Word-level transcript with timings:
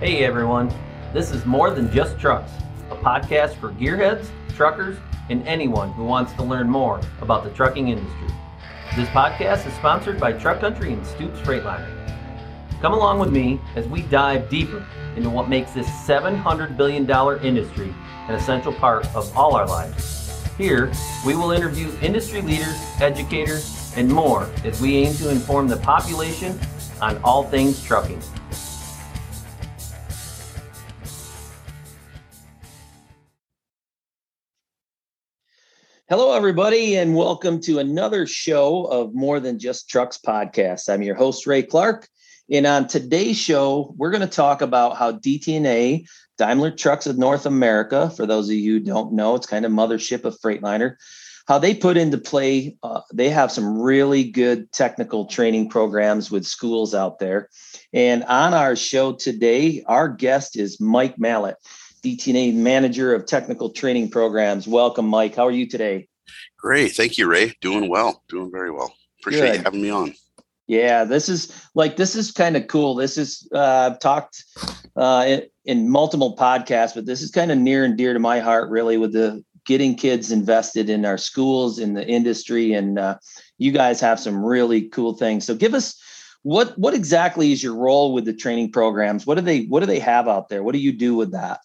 Hey 0.00 0.24
everyone, 0.24 0.72
this 1.12 1.32
is 1.32 1.44
More 1.44 1.72
Than 1.72 1.90
Just 1.90 2.20
Trucks, 2.20 2.52
a 2.88 2.94
podcast 2.94 3.56
for 3.56 3.72
gearheads, 3.72 4.28
truckers, 4.54 4.96
and 5.28 5.44
anyone 5.44 5.90
who 5.90 6.04
wants 6.04 6.32
to 6.34 6.44
learn 6.44 6.70
more 6.70 7.00
about 7.20 7.42
the 7.42 7.50
trucking 7.50 7.88
industry. 7.88 8.28
This 8.94 9.08
podcast 9.08 9.66
is 9.66 9.74
sponsored 9.74 10.20
by 10.20 10.34
Truck 10.34 10.60
Country 10.60 10.92
and 10.92 11.04
Stoops 11.04 11.40
Freightliner. 11.40 11.88
Come 12.80 12.92
along 12.92 13.18
with 13.18 13.32
me 13.32 13.60
as 13.74 13.88
we 13.88 14.02
dive 14.02 14.48
deeper 14.48 14.86
into 15.16 15.30
what 15.30 15.48
makes 15.48 15.72
this 15.72 15.88
$700 15.88 16.76
billion 16.76 17.10
industry 17.44 17.92
an 18.28 18.36
essential 18.36 18.72
part 18.74 19.04
of 19.16 19.36
all 19.36 19.56
our 19.56 19.66
lives. 19.66 20.46
Here, 20.56 20.92
we 21.26 21.34
will 21.34 21.50
interview 21.50 21.90
industry 22.00 22.40
leaders, 22.40 22.78
educators, 23.00 23.92
and 23.96 24.08
more 24.08 24.48
as 24.64 24.80
we 24.80 24.98
aim 24.98 25.12
to 25.14 25.28
inform 25.28 25.66
the 25.66 25.78
population 25.78 26.56
on 27.02 27.18
all 27.24 27.42
things 27.42 27.82
trucking. 27.82 28.22
Hello, 36.10 36.32
everybody, 36.32 36.96
and 36.96 37.14
welcome 37.14 37.60
to 37.60 37.80
another 37.80 38.26
show 38.26 38.86
of 38.86 39.14
More 39.14 39.40
Than 39.40 39.58
Just 39.58 39.90
Trucks 39.90 40.16
podcast. 40.16 40.88
I'm 40.88 41.02
your 41.02 41.14
host, 41.14 41.46
Ray 41.46 41.62
Clark. 41.62 42.08
And 42.50 42.66
on 42.66 42.88
today's 42.88 43.36
show, 43.36 43.94
we're 43.94 44.10
going 44.10 44.22
to 44.22 44.26
talk 44.26 44.62
about 44.62 44.96
how 44.96 45.12
DTNA, 45.12 46.06
Daimler 46.38 46.70
Trucks 46.70 47.06
of 47.06 47.18
North 47.18 47.44
America, 47.44 48.08
for 48.16 48.24
those 48.24 48.48
of 48.48 48.54
you 48.54 48.78
who 48.78 48.80
don't 48.80 49.12
know, 49.12 49.34
it's 49.34 49.46
kind 49.46 49.66
of 49.66 49.72
mothership 49.72 50.24
of 50.24 50.40
Freightliner, 50.40 50.94
how 51.46 51.58
they 51.58 51.74
put 51.74 51.98
into 51.98 52.16
play, 52.16 52.78
uh, 52.82 53.02
they 53.12 53.28
have 53.28 53.52
some 53.52 53.78
really 53.78 54.24
good 54.24 54.72
technical 54.72 55.26
training 55.26 55.68
programs 55.68 56.30
with 56.30 56.46
schools 56.46 56.94
out 56.94 57.18
there. 57.18 57.50
And 57.92 58.24
on 58.24 58.54
our 58.54 58.76
show 58.76 59.12
today, 59.12 59.84
our 59.86 60.08
guest 60.08 60.56
is 60.56 60.80
Mike 60.80 61.18
Mallett. 61.18 61.58
DTNA 62.02 62.54
Manager 62.54 63.14
of 63.14 63.26
Technical 63.26 63.70
Training 63.70 64.10
Programs. 64.10 64.68
Welcome, 64.68 65.06
Mike. 65.06 65.34
How 65.34 65.46
are 65.46 65.52
you 65.52 65.66
today? 65.66 66.07
Great. 66.58 66.92
Thank 66.92 67.18
you, 67.18 67.28
Ray. 67.28 67.54
Doing 67.60 67.88
well. 67.88 68.22
Doing 68.28 68.50
very 68.50 68.70
well. 68.70 68.94
Appreciate 69.20 69.48
Good. 69.48 69.56
you 69.56 69.62
having 69.64 69.82
me 69.82 69.90
on. 69.90 70.14
Yeah, 70.68 71.04
this 71.04 71.30
is 71.30 71.50
like 71.74 71.96
this 71.96 72.14
is 72.14 72.30
kind 72.30 72.54
of 72.54 72.66
cool. 72.66 72.94
This 72.94 73.16
is 73.16 73.48
uh, 73.54 73.90
I've 73.90 73.98
talked 74.00 74.44
uh, 74.96 75.24
in, 75.26 75.42
in 75.64 75.90
multiple 75.90 76.36
podcasts, 76.36 76.94
but 76.94 77.06
this 77.06 77.22
is 77.22 77.30
kind 77.30 77.50
of 77.50 77.56
near 77.56 77.84
and 77.84 77.96
dear 77.96 78.12
to 78.12 78.18
my 78.18 78.40
heart, 78.40 78.68
really, 78.68 78.98
with 78.98 79.14
the 79.14 79.42
getting 79.66 79.94
kids 79.94 80.30
invested 80.30 80.90
in 80.90 81.06
our 81.06 81.16
schools, 81.16 81.78
in 81.78 81.94
the 81.94 82.06
industry, 82.06 82.74
and 82.74 82.98
uh, 82.98 83.16
you 83.56 83.72
guys 83.72 84.00
have 84.00 84.20
some 84.20 84.44
really 84.44 84.88
cool 84.88 85.14
things. 85.14 85.46
So, 85.46 85.54
give 85.54 85.72
us 85.72 85.98
what 86.42 86.78
what 86.78 86.92
exactly 86.92 87.50
is 87.50 87.62
your 87.62 87.74
role 87.74 88.12
with 88.12 88.26
the 88.26 88.34
training 88.34 88.70
programs? 88.70 89.26
What 89.26 89.36
do 89.36 89.40
they 89.40 89.64
what 89.64 89.80
do 89.80 89.86
they 89.86 90.00
have 90.00 90.28
out 90.28 90.50
there? 90.50 90.62
What 90.62 90.72
do 90.72 90.80
you 90.80 90.92
do 90.92 91.14
with 91.14 91.32
that? 91.32 91.60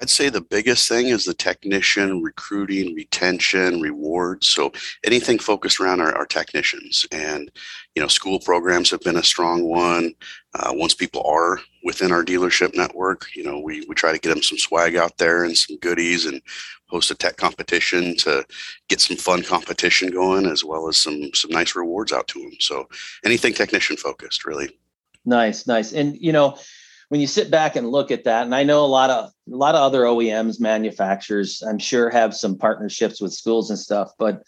I'd 0.00 0.10
say 0.10 0.28
the 0.28 0.40
biggest 0.40 0.88
thing 0.88 1.08
is 1.08 1.24
the 1.24 1.34
technician 1.34 2.20
recruiting, 2.20 2.94
retention, 2.94 3.80
rewards. 3.80 4.48
So 4.48 4.72
anything 5.04 5.38
focused 5.38 5.78
around 5.78 6.00
our, 6.00 6.14
our 6.16 6.26
technicians 6.26 7.06
and, 7.12 7.50
you 7.94 8.02
know, 8.02 8.08
school 8.08 8.40
programs 8.40 8.90
have 8.90 9.00
been 9.02 9.16
a 9.16 9.22
strong 9.22 9.64
one. 9.64 10.14
Uh, 10.54 10.72
once 10.74 10.94
people 10.94 11.22
are 11.26 11.60
within 11.84 12.10
our 12.10 12.24
dealership 12.24 12.76
network, 12.76 13.26
you 13.36 13.44
know, 13.44 13.60
we, 13.60 13.84
we 13.88 13.94
try 13.94 14.10
to 14.12 14.18
get 14.18 14.30
them 14.30 14.42
some 14.42 14.58
swag 14.58 14.96
out 14.96 15.16
there 15.16 15.44
and 15.44 15.56
some 15.56 15.76
goodies 15.78 16.26
and 16.26 16.42
host 16.88 17.10
a 17.10 17.14
tech 17.14 17.36
competition 17.36 18.16
to 18.16 18.44
get 18.88 19.00
some 19.00 19.16
fun 19.16 19.42
competition 19.42 20.10
going 20.10 20.46
as 20.46 20.64
well 20.64 20.88
as 20.88 20.96
some, 20.96 21.32
some 21.34 21.52
nice 21.52 21.76
rewards 21.76 22.12
out 22.12 22.26
to 22.28 22.40
them. 22.40 22.52
So 22.58 22.88
anything 23.24 23.54
technician 23.54 23.96
focused 23.96 24.44
really. 24.44 24.76
Nice, 25.24 25.66
nice. 25.66 25.92
And, 25.92 26.16
you 26.20 26.32
know, 26.32 26.58
when 27.08 27.20
you 27.20 27.26
sit 27.26 27.50
back 27.50 27.76
and 27.76 27.90
look 27.90 28.10
at 28.10 28.24
that, 28.24 28.44
and 28.44 28.54
I 28.54 28.62
know 28.62 28.84
a 28.84 28.86
lot 28.86 29.10
of 29.10 29.30
a 29.52 29.56
lot 29.56 29.74
of 29.74 29.82
other 29.82 30.02
OEMs, 30.02 30.60
manufacturers, 30.60 31.62
I'm 31.62 31.78
sure 31.78 32.10
have 32.10 32.34
some 32.34 32.56
partnerships 32.56 33.20
with 33.20 33.32
schools 33.32 33.70
and 33.70 33.78
stuff, 33.78 34.12
but 34.18 34.42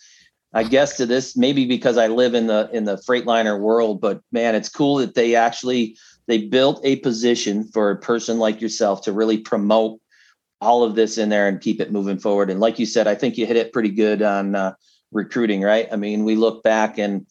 I 0.53 0.63
guess 0.63 0.97
to 0.97 1.07
this 1.07 1.37
maybe 1.37 1.67
because 1.67 1.99
I 1.99 2.07
live 2.07 2.35
in 2.35 2.47
the 2.47 2.71
in 2.73 2.85
the 2.85 2.97
Freightliner 2.97 3.61
world, 3.61 4.01
but 4.01 4.21
man, 4.33 4.55
it's 4.55 4.69
cool 4.69 4.97
that 4.97 5.15
they 5.15 5.35
actually 5.35 5.97
they 6.27 6.39
built 6.39 6.81
a 6.85 6.97
position 6.97 7.65
for 7.65 7.91
a 7.91 7.99
person 7.99 8.39
like 8.39 8.61
yourself 8.61 9.03
to 9.03 9.13
really 9.13 9.39
promote 9.39 10.01
all 10.61 10.83
of 10.83 10.95
this 10.95 11.19
in 11.19 11.29
there 11.29 11.49
and 11.49 11.61
keep 11.61 11.81
it 11.81 11.93
moving 11.93 12.19
forward. 12.19 12.51
And 12.51 12.61
like 12.61 12.79
you 12.79 12.87
said, 12.87 13.07
I 13.07 13.15
think 13.15 13.37
you 13.37 13.47
hit 13.47 13.57
it 13.57 13.73
pretty 13.73 13.91
good 13.91 14.23
on 14.23 14.55
uh, 14.55 14.75
recruiting, 15.13 15.63
right? 15.63 15.89
I 15.93 15.97
mean, 15.97 16.25
we 16.25 16.35
look 16.35 16.63
back 16.63 16.99
and 16.99 17.27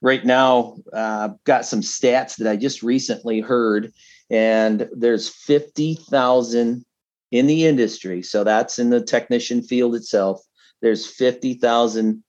right 0.00 0.24
now, 0.24 0.76
uh, 0.92 1.30
got 1.44 1.64
some 1.64 1.80
stats 1.80 2.36
that 2.36 2.48
I 2.48 2.56
just 2.56 2.82
recently 2.82 3.40
heard 3.40 3.92
and 4.30 4.88
there's 4.92 5.28
50,000 5.28 6.84
in 7.30 7.46
the 7.46 7.66
industry. 7.66 8.22
So 8.22 8.44
that's 8.44 8.78
in 8.78 8.90
the 8.90 9.00
technician 9.00 9.62
field 9.62 9.94
itself. 9.94 10.42
There's 10.80 11.06
50,000 11.06 12.22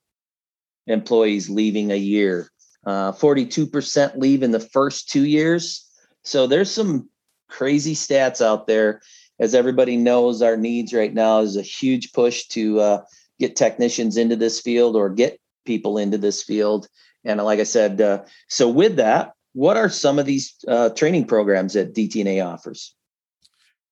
employees 0.86 1.48
leaving 1.48 1.90
a 1.90 1.96
year. 1.96 2.50
Uh, 2.86 3.12
42% 3.12 4.16
leave 4.16 4.42
in 4.42 4.50
the 4.50 4.60
first 4.60 5.08
two 5.08 5.26
years. 5.26 5.86
So 6.24 6.46
there's 6.46 6.70
some 6.70 7.08
crazy 7.48 7.94
stats 7.94 8.44
out 8.44 8.66
there. 8.66 9.02
As 9.38 9.54
everybody 9.54 9.96
knows, 9.96 10.42
our 10.42 10.56
needs 10.56 10.92
right 10.92 11.12
now 11.12 11.40
is 11.40 11.56
a 11.56 11.62
huge 11.62 12.12
push 12.12 12.46
to 12.48 12.80
uh, 12.80 13.02
get 13.38 13.56
technicians 13.56 14.16
into 14.16 14.36
this 14.36 14.60
field 14.60 14.96
or 14.96 15.08
get 15.08 15.40
people 15.64 15.98
into 15.98 16.18
this 16.18 16.42
field. 16.42 16.88
And 17.24 17.42
like 17.42 17.60
I 17.60 17.64
said, 17.64 18.00
uh, 18.00 18.24
so 18.48 18.68
with 18.68 18.96
that, 18.96 19.32
what 19.52 19.76
are 19.76 19.88
some 19.88 20.18
of 20.18 20.26
these 20.26 20.54
uh, 20.68 20.90
training 20.90 21.26
programs 21.26 21.74
that 21.74 21.94
DTNA 21.94 22.44
offers? 22.44 22.94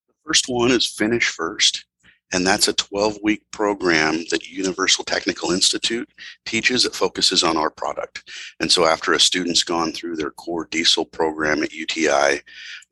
The 0.08 0.14
first 0.24 0.44
one 0.48 0.70
is 0.70 0.86
Finish 0.86 1.28
First, 1.28 1.84
and 2.32 2.46
that's 2.46 2.68
a 2.68 2.74
12 2.74 3.18
week 3.22 3.42
program 3.50 4.24
that 4.30 4.48
Universal 4.48 5.04
Technical 5.04 5.50
Institute 5.50 6.08
teaches 6.44 6.82
that 6.82 6.94
focuses 6.94 7.42
on 7.42 7.56
our 7.56 7.70
product. 7.70 8.30
And 8.60 8.70
so, 8.70 8.86
after 8.86 9.12
a 9.12 9.20
student's 9.20 9.64
gone 9.64 9.92
through 9.92 10.16
their 10.16 10.30
core 10.30 10.68
diesel 10.70 11.04
program 11.04 11.62
at 11.62 11.72
UTI, 11.72 12.40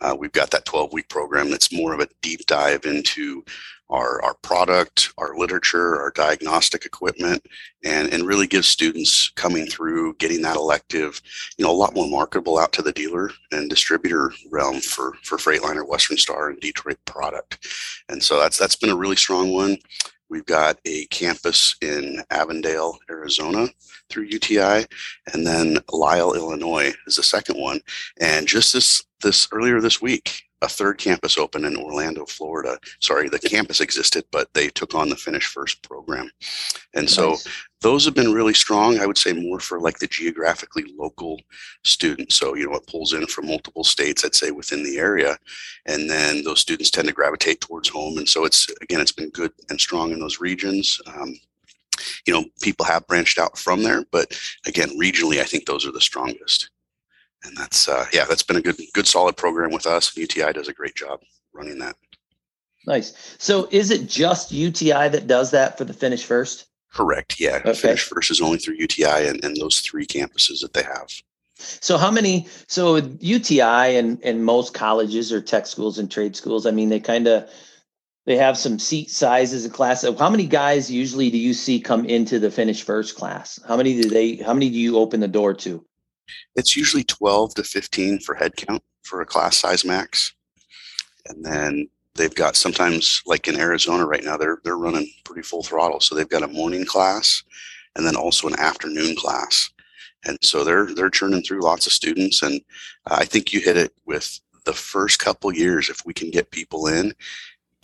uh, 0.01 0.17
we've 0.19 0.33
got 0.33 0.51
that 0.51 0.65
12 0.65 0.93
week 0.93 1.09
program 1.09 1.51
that's 1.51 1.73
more 1.73 1.95
of 1.95 2.01
a 2.01 2.09
deep 2.23 2.47
dive 2.47 2.84
into 2.84 3.45
our, 3.89 4.21
our 4.23 4.34
product, 4.34 5.12
our 5.19 5.37
literature, 5.37 6.01
our 6.01 6.11
diagnostic 6.11 6.84
equipment, 6.84 7.47
and, 7.84 8.12
and 8.12 8.27
really 8.27 8.47
give 8.47 8.65
students 8.65 9.31
coming 9.37 9.67
through 9.67 10.15
getting 10.15 10.43
that 10.43 10.56
elective, 10.56 11.21
you 11.56 11.65
know, 11.65 11.71
a 11.71 11.73
lot 11.73 11.95
more 11.95 12.09
marketable 12.09 12.59
out 12.59 12.73
to 12.73 12.83
the 12.83 12.93
dealer 12.93 13.31
and 13.53 13.71
distributor 13.71 14.33
realm 14.51 14.81
for, 14.81 15.12
for 15.23 15.39
Freightliner, 15.39 15.87
Western 15.87 16.17
Star, 16.17 16.51
and 16.51 16.61
Detroit 16.61 16.99
product. 17.05 17.67
And 18.09 18.23
so 18.23 18.41
that's 18.41 18.59
that's 18.59 18.77
been 18.77 18.91
a 18.91 18.97
really 18.97 19.17
strong 19.17 19.53
one. 19.53 19.79
We've 20.28 20.47
got 20.47 20.78
a 20.84 21.06
campus 21.06 21.76
in 21.81 22.22
Avondale, 22.31 22.98
Arizona 23.10 23.69
through 24.09 24.25
UTI, 24.25 24.87
and 25.32 25.47
then 25.47 25.78
Lisle, 25.92 26.34
Illinois 26.34 26.92
is 27.06 27.16
the 27.16 27.22
second 27.22 27.60
one. 27.60 27.81
And 28.20 28.47
just 28.47 28.72
this 28.72 29.03
this 29.22 29.48
earlier 29.53 29.81
this 29.81 30.03
week, 30.03 30.42
a 30.62 30.69
third 30.69 30.99
campus 30.99 31.37
open 31.37 31.65
in 31.65 31.77
Orlando, 31.77 32.25
Florida. 32.25 32.78
Sorry, 33.00 33.28
the 33.28 33.39
campus 33.39 33.81
existed, 33.81 34.25
but 34.33 34.53
they 34.55 34.69
took 34.69 34.94
on 34.94 35.09
the 35.09 35.17
Finish 35.17 35.47
First 35.47 35.83
program. 35.83 36.31
And 36.94 37.09
so 37.09 37.31
nice. 37.31 37.49
those 37.83 38.05
have 38.06 38.15
been 38.15 38.33
really 38.33 38.55
strong. 38.55 38.99
I 38.99 39.06
would 39.06 39.19
say 39.19 39.34
more 39.34 39.61
for 39.61 39.81
like 39.81 39.99
the 39.99 40.06
geographically 40.06 40.84
local 40.97 41.41
students. 41.84 42.37
So, 42.37 42.55
you 42.55 42.67
know, 42.67 42.77
it 42.77 42.87
pulls 42.87 43.12
in 43.12 43.27
from 43.27 43.49
multiple 43.49 43.84
states, 43.84 44.25
I'd 44.25 44.34
say 44.34 44.50
within 44.50 44.83
the 44.83 44.99
area. 44.99 45.37
And 45.84 46.09
then 46.09 46.43
those 46.43 46.61
students 46.61 46.91
tend 46.91 47.09
to 47.09 47.15
gravitate 47.15 47.61
towards 47.61 47.88
home. 47.91 48.17
And 48.17 48.28
so 48.28 48.47
it's, 48.47 48.67
again, 48.81 49.00
it's 49.00 49.12
been 49.12 49.31
good 49.31 49.53
and 49.69 49.78
strong 49.78 50.12
in 50.12 50.21
those 50.21 50.41
regions. 50.41 51.00
Um, 51.06 51.34
you 52.27 52.33
know, 52.33 52.44
people 52.62 52.84
have 52.87 53.06
branched 53.06 53.38
out 53.38 53.59
from 53.59 53.83
there, 53.83 54.05
but 54.11 54.38
again, 54.67 54.91
regionally, 54.99 55.41
I 55.41 55.44
think 55.44 55.65
those 55.65 55.87
are 55.87 55.93
the 55.93 56.00
strongest 56.00 56.71
and 57.45 57.57
that's 57.57 57.89
uh, 57.89 58.07
yeah, 58.13 58.25
that's 58.25 58.43
been 58.43 58.57
a 58.57 58.63
good 58.63 58.77
good 58.93 59.07
solid 59.07 59.37
program 59.37 59.73
with 59.73 59.87
us. 59.87 60.17
UTI 60.17 60.53
does 60.53 60.69
a 60.69 60.73
great 60.73 60.94
job 60.94 61.21
running 61.53 61.79
that. 61.79 61.97
Nice. 62.87 63.37
So 63.38 63.69
is 63.71 63.91
it 63.91 64.09
just 64.09 64.53
UTI 64.53 65.09
that 65.09 65.27
does 65.27 65.50
that 65.50 65.77
for 65.77 65.85
the 65.85 65.93
finish 65.93 66.25
first? 66.25 66.67
Correct. 66.93 67.41
Yeah. 67.41 67.56
Okay. 67.56 67.75
Finish 67.75 68.05
first 68.05 68.31
is 68.31 68.41
only 68.41 68.59
through 68.59 68.77
UTI 68.77 69.27
and, 69.27 69.44
and 69.44 69.56
those 69.56 69.81
three 69.81 70.06
campuses 70.06 70.61
that 70.62 70.73
they 70.73 70.83
have. 70.83 71.09
So 71.59 71.99
how 71.99 72.11
many 72.11 72.47
so 72.69 72.97
UTI 72.97 73.97
and 73.97 74.23
and 74.23 74.44
most 74.44 74.75
colleges 74.75 75.32
or 75.32 75.41
tech 75.41 75.67
schools 75.67 75.99
and 75.99 76.11
trade 76.11 76.37
schools, 76.37 76.67
I 76.67 76.71
mean 76.71 76.91
they 76.91 77.00
kind 77.00 77.27
of 77.27 77.50
they 78.27 78.37
have 78.37 78.59
some 78.59 78.79
seat 78.79 79.11
sizes 79.11 79.65
and 79.65 79.73
class. 79.73 80.05
How 80.19 80.31
many 80.31 80.47
guys 80.47 80.91
usually 80.91 81.31
do 81.31 81.39
you 81.39 81.55
see 81.55 81.81
come 81.81 82.05
into 82.05 82.39
the 82.39 82.50
finish 82.50 82.82
first 82.82 83.17
class? 83.17 83.59
How 83.67 83.77
many 83.77 84.00
do 84.00 84.09
they 84.09 84.37
how 84.37 84.53
many 84.53 84.69
do 84.69 84.79
you 84.79 84.99
open 84.99 85.21
the 85.21 85.29
door 85.29 85.55
to? 85.55 85.85
It's 86.55 86.76
usually 86.76 87.05
12 87.05 87.55
to 87.56 87.64
15 87.64 88.20
for 88.20 88.34
head 88.34 88.56
count 88.56 88.82
for 89.02 89.20
a 89.20 89.26
class 89.26 89.56
size 89.56 89.84
max. 89.84 90.34
And 91.28 91.44
then 91.44 91.88
they've 92.14 92.34
got 92.34 92.56
sometimes 92.56 93.23
like 93.26 93.49
in 93.49 93.58
Arizona 93.58 94.06
right 94.06 94.25
now, 94.25 94.37
they're 94.37 94.58
they're 94.64 94.78
running 94.78 95.08
pretty 95.25 95.43
full 95.43 95.62
throttle. 95.62 96.00
So 96.00 96.14
they've 96.14 96.28
got 96.28 96.43
a 96.43 96.49
morning 96.49 96.84
class 96.84 97.43
and 97.94 98.06
then 98.06 98.17
also 98.17 98.49
an 98.49 98.58
afternoon 98.58 99.17
class. 99.17 99.70
And 100.25 100.38
so 100.43 100.64
they're 100.64 100.93
they're 100.94 101.11
churning 101.11 101.43
through 101.43 101.62
lots 101.62 101.87
of 101.87 101.93
students. 101.93 102.43
And 102.43 102.61
I 103.06 103.25
think 103.25 103.52
you 103.52 103.61
hit 103.61 103.76
it 103.76 103.93
with 104.05 104.40
the 104.64 104.72
first 104.72 105.19
couple 105.19 105.52
years, 105.55 105.88
if 105.88 106.05
we 106.05 106.12
can 106.12 106.31
get 106.31 106.50
people 106.50 106.88
in, 106.88 107.14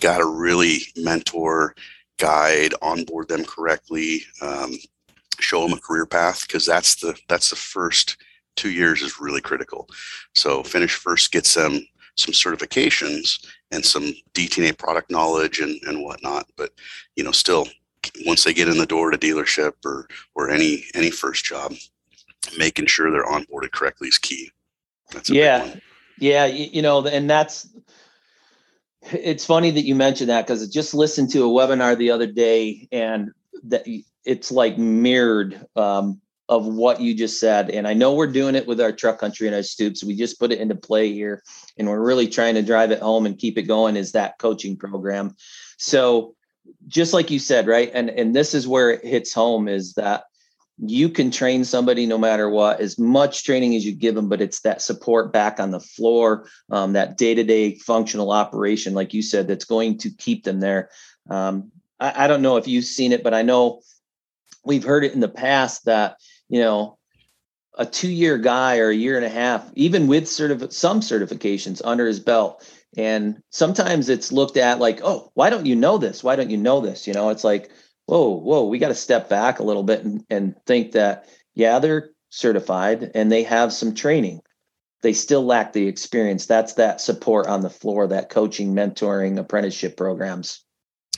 got 0.00 0.18
to 0.18 0.26
really 0.26 0.80
mentor, 0.96 1.74
guide, 2.18 2.74
onboard 2.82 3.28
them 3.28 3.44
correctly, 3.44 4.22
um, 4.42 4.74
show 5.40 5.62
them 5.62 5.76
a 5.76 5.80
career 5.80 6.06
path 6.06 6.46
because 6.46 6.66
that's 6.66 6.96
the 6.96 7.16
that's 7.28 7.50
the 7.50 7.56
first 7.56 8.16
two 8.56 8.70
years 8.70 9.02
is 9.02 9.20
really 9.20 9.40
critical. 9.40 9.88
So 10.34 10.62
finish 10.62 10.94
first 10.94 11.32
gets 11.32 11.54
them 11.54 11.80
some 12.16 12.34
certifications 12.34 13.46
and 13.70 13.84
some 13.84 14.12
DTNA 14.34 14.76
product 14.78 15.10
knowledge 15.10 15.60
and, 15.60 15.80
and 15.86 16.02
whatnot. 16.02 16.46
But 16.56 16.72
you 17.16 17.24
know, 17.24 17.32
still 17.32 17.66
once 18.26 18.44
they 18.44 18.52
get 18.52 18.68
in 18.68 18.78
the 18.78 18.86
door 18.86 19.10
to 19.10 19.18
dealership 19.18 19.72
or 19.84 20.08
or 20.34 20.50
any 20.50 20.84
any 20.94 21.10
first 21.10 21.44
job, 21.44 21.74
making 22.58 22.86
sure 22.86 23.10
they're 23.10 23.24
onboarded 23.24 23.72
correctly 23.72 24.08
is 24.08 24.18
key. 24.18 24.50
That's 25.12 25.30
Yeah, 25.30 25.74
yeah, 26.18 26.46
you, 26.46 26.68
you 26.72 26.82
know, 26.82 27.06
and 27.06 27.28
that's 27.28 27.68
it's 29.12 29.44
funny 29.44 29.70
that 29.70 29.84
you 29.84 29.94
mentioned 29.94 30.30
that 30.30 30.46
because 30.46 30.62
I 30.62 30.70
just 30.70 30.94
listened 30.94 31.30
to 31.30 31.44
a 31.44 31.48
webinar 31.48 31.96
the 31.96 32.10
other 32.10 32.26
day 32.26 32.88
and 32.92 33.32
that 33.64 33.84
it's 34.24 34.52
like 34.52 34.78
mirrored 34.78 35.66
um, 35.76 36.20
of 36.52 36.66
what 36.66 37.00
you 37.00 37.14
just 37.14 37.40
said. 37.40 37.70
And 37.70 37.88
I 37.88 37.94
know 37.94 38.12
we're 38.12 38.26
doing 38.26 38.54
it 38.54 38.66
with 38.66 38.78
our 38.78 38.92
truck 38.92 39.18
country 39.18 39.46
and 39.46 39.56
our 39.56 39.62
stoops. 39.62 40.04
We 40.04 40.14
just 40.14 40.38
put 40.38 40.52
it 40.52 40.60
into 40.60 40.74
play 40.74 41.10
here 41.10 41.42
and 41.78 41.88
we're 41.88 42.04
really 42.04 42.28
trying 42.28 42.56
to 42.56 42.62
drive 42.62 42.90
it 42.90 43.00
home 43.00 43.24
and 43.24 43.38
keep 43.38 43.56
it 43.56 43.62
going 43.62 43.96
is 43.96 44.12
that 44.12 44.38
coaching 44.38 44.76
program. 44.76 45.34
So 45.78 46.34
just 46.88 47.14
like 47.14 47.30
you 47.30 47.38
said, 47.38 47.66
right. 47.66 47.90
And, 47.94 48.10
and 48.10 48.36
this 48.36 48.52
is 48.52 48.68
where 48.68 48.90
it 48.90 49.02
hits 49.02 49.32
home 49.32 49.66
is 49.66 49.94
that 49.94 50.24
you 50.76 51.08
can 51.08 51.30
train 51.30 51.64
somebody 51.64 52.04
no 52.04 52.18
matter 52.18 52.50
what 52.50 52.80
as 52.80 52.98
much 52.98 53.44
training 53.44 53.74
as 53.74 53.86
you 53.86 53.94
give 53.94 54.14
them 54.14 54.28
but 54.28 54.40
it's 54.40 54.60
that 54.60 54.82
support 54.82 55.32
back 55.32 55.60
on 55.60 55.70
the 55.70 55.78
floor 55.78 56.48
um, 56.70 56.94
that 56.94 57.16
day-to-day 57.18 57.76
functional 57.76 58.32
operation 58.32 58.94
like 58.94 59.12
you 59.12 59.20
said 59.22 59.46
that's 59.46 59.66
going 59.66 59.98
to 59.98 60.10
keep 60.10 60.44
them 60.44 60.60
there 60.60 60.88
um, 61.28 61.70
I, 62.00 62.24
I, 62.24 62.26
don't 62.26 62.40
know 62.40 62.56
if 62.56 62.66
you've 62.66 62.86
seen 62.86 63.12
it 63.12 63.22
but 63.22 63.34
i 63.34 63.42
know 63.42 63.82
we've 64.64 64.84
heard 64.84 65.04
it 65.04 65.12
in 65.12 65.20
the 65.20 65.28
past 65.28 65.84
that 65.84 66.16
you 66.52 66.60
know 66.60 66.96
a 67.78 67.86
two-year 67.86 68.36
guy 68.38 68.78
or 68.78 68.90
a 68.90 68.94
year 68.94 69.16
and 69.16 69.26
a 69.26 69.30
half 69.30 69.68
even 69.74 70.06
with 70.06 70.24
certif- 70.24 70.72
some 70.72 71.00
certifications 71.00 71.82
under 71.84 72.06
his 72.06 72.20
belt 72.20 72.64
and 72.96 73.42
sometimes 73.50 74.08
it's 74.08 74.30
looked 74.30 74.56
at 74.56 74.78
like 74.78 75.00
oh 75.02 75.32
why 75.34 75.50
don't 75.50 75.66
you 75.66 75.74
know 75.74 75.98
this 75.98 76.22
why 76.22 76.36
don't 76.36 76.50
you 76.50 76.58
know 76.58 76.80
this 76.80 77.06
you 77.06 77.14
know 77.14 77.30
it's 77.30 77.44
like 77.44 77.70
whoa, 78.06 78.28
whoa, 78.28 78.64
we 78.66 78.78
got 78.78 78.88
to 78.88 78.94
step 78.94 79.28
back 79.28 79.58
a 79.58 79.62
little 79.62 79.82
bit 79.82 80.04
and, 80.04 80.24
and 80.28 80.54
think 80.66 80.92
that, 80.92 81.26
yeah, 81.54 81.78
they're 81.78 82.10
certified 82.30 83.10
and 83.14 83.30
they 83.30 83.42
have 83.42 83.72
some 83.72 83.94
training. 83.94 84.40
They 85.02 85.12
still 85.12 85.44
lack 85.44 85.72
the 85.72 85.88
experience. 85.88 86.46
That's 86.46 86.74
that 86.74 87.00
support 87.00 87.46
on 87.46 87.62
the 87.62 87.70
floor, 87.70 88.06
that 88.08 88.30
coaching, 88.30 88.74
mentoring, 88.74 89.38
apprenticeship 89.38 89.96
programs. 89.96 90.64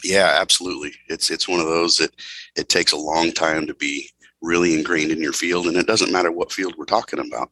Yeah, 0.02 0.38
absolutely. 0.40 0.92
It's 1.08 1.30
it's 1.30 1.48
one 1.48 1.60
of 1.60 1.66
those 1.66 1.96
that 1.96 2.14
it 2.56 2.68
takes 2.68 2.92
a 2.92 2.96
long 2.96 3.32
time 3.32 3.66
to 3.66 3.74
be 3.74 4.10
really 4.44 4.74
ingrained 4.74 5.10
in 5.10 5.22
your 5.22 5.32
field, 5.32 5.66
and 5.66 5.76
it 5.76 5.86
doesn't 5.86 6.12
matter 6.12 6.30
what 6.30 6.52
field 6.52 6.74
we're 6.76 6.84
talking 6.84 7.18
about. 7.18 7.50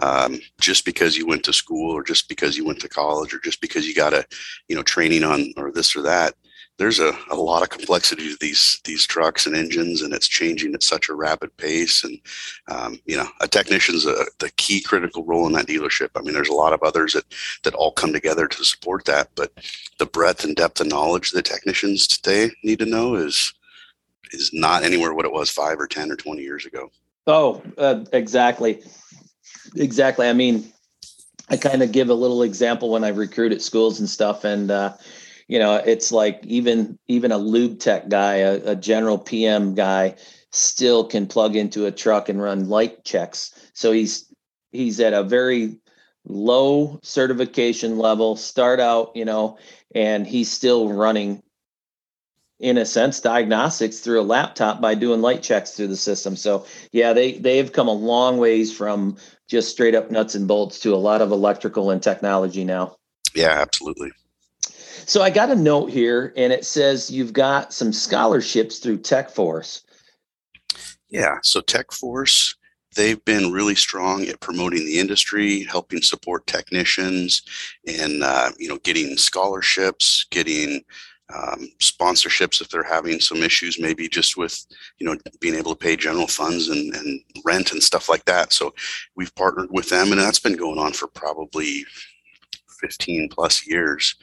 Um, 0.00 0.40
just 0.60 0.84
because 0.84 1.16
you 1.16 1.26
went 1.26 1.44
to 1.44 1.52
school, 1.52 1.92
or 1.92 2.02
just 2.02 2.28
because 2.28 2.56
you 2.56 2.64
went 2.64 2.80
to 2.80 2.88
college, 2.88 3.34
or 3.34 3.38
just 3.40 3.60
because 3.60 3.86
you 3.86 3.94
got 3.94 4.14
a 4.14 4.26
you 4.68 4.76
know 4.76 4.82
training 4.82 5.24
on 5.24 5.52
or 5.56 5.72
this 5.72 5.96
or 5.96 6.02
that, 6.02 6.34
there's 6.78 6.98
a, 6.98 7.12
a 7.30 7.36
lot 7.36 7.62
of 7.62 7.70
complexity 7.70 8.30
to 8.30 8.36
these 8.40 8.80
these 8.84 9.06
trucks 9.06 9.46
and 9.46 9.54
engines 9.54 10.02
and 10.02 10.12
it's 10.12 10.26
changing 10.26 10.74
at 10.74 10.82
such 10.82 11.08
a 11.08 11.14
rapid 11.14 11.56
pace 11.56 12.04
and 12.04 12.18
um, 12.68 12.98
you 13.06 13.16
know 13.16 13.28
a 13.40 13.48
technician's 13.48 14.06
a, 14.06 14.24
the 14.40 14.50
key 14.56 14.80
critical 14.80 15.24
role 15.24 15.46
in 15.46 15.52
that 15.52 15.66
dealership 15.66 16.10
i 16.16 16.20
mean 16.20 16.34
there's 16.34 16.48
a 16.48 16.54
lot 16.54 16.72
of 16.72 16.82
others 16.82 17.12
that 17.12 17.24
that 17.62 17.74
all 17.74 17.92
come 17.92 18.12
together 18.12 18.46
to 18.46 18.64
support 18.64 19.04
that 19.04 19.28
but 19.34 19.52
the 19.98 20.06
breadth 20.06 20.44
and 20.44 20.56
depth 20.56 20.80
of 20.80 20.88
knowledge 20.88 21.30
that 21.30 21.44
technicians 21.44 22.06
today 22.06 22.50
need 22.62 22.78
to 22.78 22.86
know 22.86 23.14
is 23.14 23.52
is 24.34 24.52
not 24.52 24.82
anywhere 24.82 25.14
what 25.14 25.24
it 25.24 25.32
was 25.32 25.50
five 25.50 25.78
or 25.78 25.86
ten 25.86 26.10
or 26.10 26.16
20 26.16 26.42
years 26.42 26.66
ago. 26.66 26.90
Oh 27.26 27.62
uh, 27.78 28.04
exactly. 28.12 28.82
Exactly. 29.76 30.28
I 30.28 30.32
mean 30.32 30.70
i 31.50 31.58
kind 31.58 31.82
of 31.82 31.92
give 31.92 32.08
a 32.08 32.14
little 32.14 32.42
example 32.42 32.88
when 32.88 33.04
i 33.04 33.08
recruit 33.08 33.52
at 33.52 33.60
schools 33.60 34.00
and 34.00 34.08
stuff 34.08 34.44
and 34.44 34.70
uh, 34.70 34.94
you 35.46 35.58
know 35.58 35.74
it's 35.74 36.10
like 36.10 36.40
even 36.44 36.98
even 37.06 37.32
a 37.32 37.36
lube 37.36 37.78
tech 37.78 38.08
guy 38.08 38.36
a, 38.36 38.70
a, 38.70 38.74
general 38.74 39.18
pm 39.18 39.74
guy 39.74 40.14
still 40.54 41.04
can 41.04 41.26
plug 41.26 41.56
into 41.56 41.86
a 41.86 41.90
truck 41.90 42.28
and 42.28 42.40
run 42.40 42.68
light 42.68 43.04
checks. 43.04 43.52
So 43.74 43.90
he's 43.90 44.32
he's 44.70 45.00
at 45.00 45.12
a 45.12 45.24
very 45.24 45.76
low 46.26 47.00
certification 47.02 47.98
level 47.98 48.34
start 48.34 48.80
out 48.80 49.14
you 49.14 49.26
know 49.26 49.58
and 49.94 50.26
he's 50.26 50.50
still 50.50 50.90
running 50.90 51.42
in 52.64 52.78
a 52.78 52.86
sense 52.86 53.20
diagnostics 53.20 54.00
through 54.00 54.18
a 54.18 54.22
laptop 54.22 54.80
by 54.80 54.94
doing 54.94 55.20
light 55.20 55.42
checks 55.42 55.72
through 55.72 55.88
the 55.88 55.96
system. 55.96 56.34
So 56.34 56.64
yeah 56.92 57.12
they 57.12 57.32
they've 57.32 57.70
come 57.70 57.88
a 57.88 57.92
long 57.92 58.38
ways 58.38 58.74
from 58.74 59.18
just 59.46 59.70
straight 59.70 59.94
up 59.94 60.10
nuts 60.10 60.34
and 60.34 60.48
bolts 60.48 60.80
to 60.80 60.94
a 60.94 60.96
lot 60.96 61.20
of 61.20 61.30
electrical 61.30 61.90
and 61.90 62.02
technology 62.02 62.64
now. 62.64 62.96
Yeah 63.34 63.60
absolutely. 63.60 64.12
So 65.06 65.20
I 65.20 65.28
got 65.28 65.50
a 65.50 65.54
note 65.54 65.90
here, 65.90 66.32
and 66.34 66.50
it 66.50 66.64
says 66.64 67.10
you've 67.10 67.34
got 67.34 67.74
some 67.74 67.92
scholarships 67.92 68.78
through 68.78 69.00
TechForce. 69.00 69.82
Yeah, 71.10 71.36
so 71.42 71.60
TechForce, 71.60 72.54
they've 72.96 73.22
been 73.26 73.52
really 73.52 73.74
strong 73.74 74.24
at 74.24 74.40
promoting 74.40 74.86
the 74.86 74.98
industry, 74.98 75.64
helping 75.64 76.00
support 76.00 76.46
technicians, 76.46 77.42
and 77.86 78.22
uh, 78.22 78.52
you 78.58 78.66
know, 78.66 78.78
getting 78.78 79.18
scholarships, 79.18 80.26
getting 80.30 80.82
um, 81.32 81.68
sponsorships 81.80 82.60
if 82.60 82.68
they're 82.68 82.82
having 82.82 83.18
some 83.20 83.42
issues, 83.42 83.80
maybe 83.80 84.08
just 84.08 84.36
with 84.36 84.64
you 84.98 85.06
know 85.06 85.16
being 85.40 85.54
able 85.54 85.74
to 85.74 85.78
pay 85.78 85.96
general 85.96 86.26
funds 86.26 86.68
and, 86.68 86.94
and 86.94 87.20
rent 87.44 87.72
and 87.72 87.82
stuff 87.82 88.08
like 88.08 88.24
that. 88.26 88.52
So 88.52 88.74
we've 89.16 89.34
partnered 89.34 89.70
with 89.70 89.88
them, 89.88 90.12
and 90.12 90.20
that's 90.20 90.40
been 90.40 90.56
going 90.56 90.78
on 90.78 90.92
for 90.92 91.06
probably 91.08 91.84
15 92.80 93.30
plus 93.30 93.66
years 93.66 94.16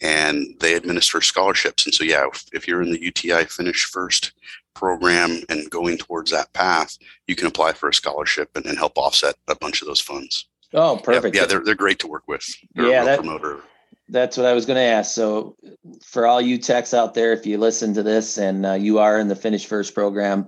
and 0.00 0.46
they 0.60 0.74
administer 0.74 1.20
scholarships. 1.20 1.84
And 1.84 1.94
so, 1.94 2.04
yeah, 2.04 2.26
if, 2.26 2.44
if, 2.52 2.68
you're 2.68 2.82
in 2.82 2.90
the 2.90 3.02
UTI 3.02 3.44
Finish 3.44 3.84
First 3.84 4.32
program 4.74 5.42
and 5.48 5.68
going 5.70 5.98
towards 5.98 6.30
that 6.30 6.52
path, 6.52 6.96
you 7.26 7.36
can 7.36 7.46
apply 7.46 7.72
for 7.72 7.88
a 7.88 7.94
scholarship 7.94 8.50
and, 8.54 8.64
and 8.66 8.78
help 8.78 8.96
offset 8.96 9.34
a 9.48 9.56
bunch 9.56 9.82
of 9.82 9.88
those 9.88 10.00
funds. 10.00 10.48
Oh, 10.72 10.96
perfect. 10.96 11.34
Yeah, 11.34 11.42
yeah 11.42 11.46
they're, 11.46 11.64
they're 11.64 11.74
great 11.74 11.98
to 12.00 12.08
work 12.08 12.24
with. 12.26 12.44
They're 12.74 12.88
yeah, 12.88 13.04
that, 13.04 13.18
promoter. 13.18 13.60
That's 14.08 14.36
what 14.36 14.46
I 14.46 14.52
was 14.52 14.66
going 14.66 14.76
to 14.76 14.82
ask. 14.82 15.14
So, 15.14 15.56
for 16.04 16.26
all 16.26 16.40
you 16.40 16.58
techs 16.58 16.94
out 16.94 17.14
there, 17.14 17.32
if 17.32 17.44
you 17.44 17.58
listen 17.58 17.94
to 17.94 18.02
this 18.02 18.38
and 18.38 18.64
uh, 18.64 18.72
you 18.74 18.98
are 18.98 19.18
in 19.18 19.28
the 19.28 19.36
Finish 19.36 19.66
First 19.66 19.94
program, 19.94 20.46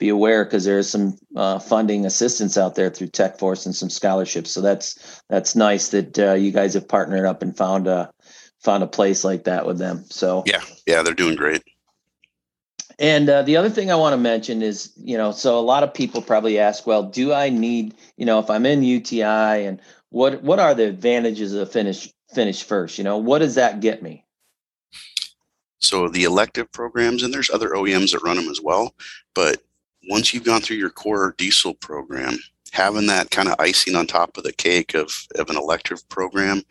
be 0.00 0.08
aware 0.08 0.44
because 0.44 0.64
there 0.64 0.78
is 0.78 0.90
some 0.90 1.16
uh, 1.36 1.58
funding 1.58 2.06
assistance 2.06 2.56
out 2.56 2.74
there 2.74 2.90
through 2.90 3.08
TechForce 3.08 3.66
and 3.66 3.76
some 3.76 3.90
scholarships. 3.90 4.50
So 4.50 4.60
that's 4.60 5.22
that's 5.28 5.54
nice 5.54 5.88
that 5.90 6.18
uh, 6.18 6.32
you 6.32 6.50
guys 6.50 6.74
have 6.74 6.88
partnered 6.88 7.26
up 7.26 7.42
and 7.42 7.56
found 7.56 7.86
a 7.86 8.10
found 8.58 8.82
a 8.82 8.86
place 8.86 9.24
like 9.24 9.44
that 9.44 9.66
with 9.66 9.78
them. 9.78 10.04
So 10.08 10.42
yeah, 10.46 10.62
yeah, 10.86 11.02
they're 11.02 11.14
doing 11.14 11.36
great. 11.36 11.62
And 12.98 13.30
uh, 13.30 13.42
the 13.42 13.56
other 13.56 13.70
thing 13.70 13.90
I 13.90 13.94
want 13.94 14.12
to 14.12 14.18
mention 14.18 14.62
is, 14.62 14.92
you 14.96 15.16
know, 15.16 15.32
so 15.32 15.58
a 15.58 15.60
lot 15.60 15.82
of 15.82 15.94
people 15.94 16.20
probably 16.20 16.58
ask, 16.58 16.86
well, 16.86 17.04
do 17.04 17.32
I 17.32 17.48
need, 17.48 17.94
you 18.18 18.26
know, 18.26 18.40
if 18.40 18.50
I'm 18.50 18.66
in 18.66 18.82
UTI 18.82 19.22
and 19.64 19.80
what 20.08 20.42
what 20.42 20.58
are 20.58 20.74
the 20.74 20.88
advantages 20.88 21.54
of 21.54 21.70
finish 21.70 22.12
finish 22.34 22.62
first? 22.62 22.98
You 22.98 23.04
know, 23.04 23.18
what 23.18 23.38
does 23.38 23.54
that 23.56 23.80
get 23.80 24.02
me? 24.02 24.24
So 25.78 26.08
the 26.08 26.24
elective 26.24 26.70
programs, 26.72 27.22
and 27.22 27.32
there's 27.32 27.50
other 27.50 27.70
OEMs 27.70 28.12
that 28.12 28.22
run 28.22 28.36
them 28.36 28.48
as 28.48 28.60
well, 28.60 28.94
but 29.34 29.62
once 30.08 30.32
you've 30.32 30.44
gone 30.44 30.60
through 30.60 30.76
your 30.76 30.90
core 30.90 31.34
diesel 31.38 31.74
program, 31.74 32.38
having 32.72 33.06
that 33.06 33.30
kind 33.30 33.48
of 33.48 33.56
icing 33.58 33.96
on 33.96 34.06
top 34.06 34.36
of 34.36 34.44
the 34.44 34.52
cake 34.52 34.94
of, 34.94 35.12
of 35.36 35.50
an 35.50 35.56
elective 35.56 36.06
program, 36.08 36.62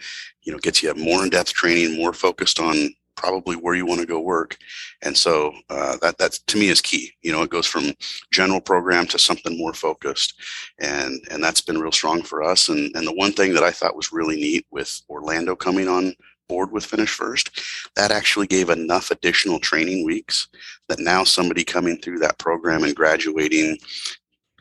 you 0.43 0.51
know, 0.51 0.59
gets 0.59 0.81
you 0.81 0.91
a 0.91 0.95
more 0.95 1.23
in-depth 1.23 1.53
training, 1.53 1.97
more 1.97 2.13
focused 2.13 2.59
on 2.59 2.75
probably 3.19 3.55
where 3.55 3.75
you 3.75 3.85
want 3.85 3.99
to 3.99 4.07
go 4.07 4.19
work. 4.19 4.57
And 5.01 5.15
so 5.15 5.53
uh, 5.69 5.97
that 6.01 6.17
that 6.19 6.31
to 6.47 6.57
me 6.57 6.69
is 6.69 6.81
key. 6.81 7.11
You 7.21 7.31
know, 7.31 7.43
it 7.43 7.49
goes 7.49 7.67
from 7.67 7.93
general 8.31 8.61
program 8.61 9.05
to 9.07 9.19
something 9.19 9.57
more 9.57 9.73
focused, 9.73 10.33
and 10.79 11.19
and 11.29 11.43
that's 11.43 11.61
been 11.61 11.81
real 11.81 11.91
strong 11.91 12.23
for 12.23 12.41
us. 12.43 12.69
And 12.69 12.95
and 12.95 13.05
the 13.05 13.13
one 13.13 13.33
thing 13.33 13.53
that 13.53 13.63
I 13.63 13.71
thought 13.71 13.95
was 13.95 14.13
really 14.13 14.37
neat 14.37 14.65
with 14.71 15.01
Orlando 15.09 15.55
coming 15.55 15.87
on 15.87 16.13
board 16.47 16.71
with 16.71 16.85
Finish 16.85 17.11
First, 17.11 17.61
that 17.95 18.11
actually 18.11 18.47
gave 18.47 18.69
enough 18.69 19.11
additional 19.11 19.59
training 19.59 20.05
weeks 20.05 20.47
that 20.87 20.99
now 20.99 21.23
somebody 21.23 21.63
coming 21.63 21.97
through 21.97 22.19
that 22.19 22.39
program 22.39 22.83
and 22.83 22.95
graduating 22.95 23.77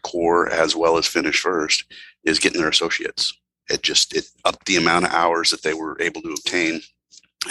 core 0.02 0.50
as 0.50 0.76
well 0.76 0.98
as 0.98 1.06
Finish 1.06 1.40
First 1.40 1.84
is 2.24 2.38
getting 2.38 2.60
their 2.60 2.70
associates. 2.70 3.32
It 3.70 3.82
just 3.82 4.14
it 4.14 4.24
upped 4.44 4.66
the 4.66 4.76
amount 4.76 5.06
of 5.06 5.12
hours 5.12 5.50
that 5.50 5.62
they 5.62 5.74
were 5.74 5.96
able 6.00 6.22
to 6.22 6.34
obtain, 6.34 6.80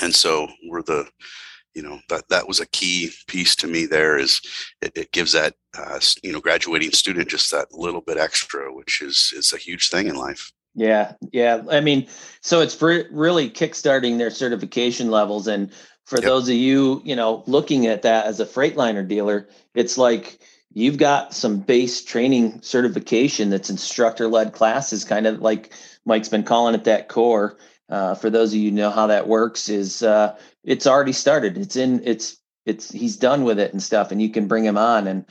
and 0.02 0.14
so 0.14 0.48
we're 0.68 0.84
the 0.84 1.08
you 1.74 1.82
know 1.82 2.00
that 2.10 2.28
that 2.30 2.48
was 2.48 2.60
a 2.60 2.68
key 2.68 3.12
piece 3.28 3.56
to 3.56 3.68
me 3.68 3.86
there 3.86 4.18
is 4.18 4.42
it, 4.82 4.92
it 4.96 5.12
gives 5.12 5.34
that 5.34 5.54
uh, 5.78 6.00
you 6.24 6.32
know 6.32 6.42
graduating 6.42 6.92
student 6.92 7.30
just 7.30 7.52
that 7.52 7.72
little 7.72 8.02
bit 8.02 8.18
extra 8.18 8.74
which 8.74 9.02
is 9.02 9.34
is 9.36 9.54
a 9.54 9.58
huge 9.58 9.90
thing 9.90 10.08
in 10.08 10.16
life 10.16 10.52
Yeah, 10.78 11.14
yeah. 11.34 11.64
I 11.72 11.82
mean, 11.82 12.08
so 12.42 12.62
it's 12.62 12.76
for 12.76 13.06
really 13.12 13.50
kickstarting 13.50 14.20
their 14.20 14.30
certification 14.30 15.10
levels. 15.10 15.48
And 15.48 15.72
for 16.06 16.18
yep. 16.18 16.26
those 16.26 16.48
of 16.48 16.56
you, 16.56 17.02
you 17.04 17.16
know, 17.16 17.44
looking 17.48 17.88
at 17.88 18.04
that 18.04 18.28
as 18.28 18.40
a 18.40 18.46
Freightliner 18.46 19.06
dealer, 19.06 19.50
it's 19.74 19.98
like 19.98 20.40
you've 20.72 21.00
got 21.00 21.34
some 21.34 21.60
base 21.60 22.04
training 22.04 22.62
certification 22.62 23.50
that's 23.50 23.72
instructor 23.72 24.28
led 24.28 24.54
classes, 24.54 25.04
kind 25.04 25.26
of 25.26 25.42
like 25.42 25.74
Mike's 26.06 26.30
been 26.30 26.44
calling 26.44 26.76
it 26.76 26.84
that 26.84 27.10
core. 27.10 27.58
Uh, 27.90 28.16
for 28.16 28.30
those 28.30 28.54
of 28.54 28.60
you 28.60 28.72
know 28.72 28.92
how 28.92 29.08
that 29.08 29.28
works, 29.28 29.70
is 29.70 30.04
uh, 30.04 30.38
it's 30.64 30.88
already 30.88 31.14
started. 31.14 31.58
It's 31.58 31.76
in. 31.76 32.02
It's 32.04 32.38
it's 32.66 32.92
he's 32.92 33.16
done 33.16 33.44
with 33.44 33.60
it 33.60 33.72
and 33.72 33.82
stuff, 33.82 34.12
and 34.12 34.22
you 34.22 34.30
can 34.30 34.48
bring 34.48 34.66
him 34.66 34.78
on. 34.78 35.08
And 35.08 35.26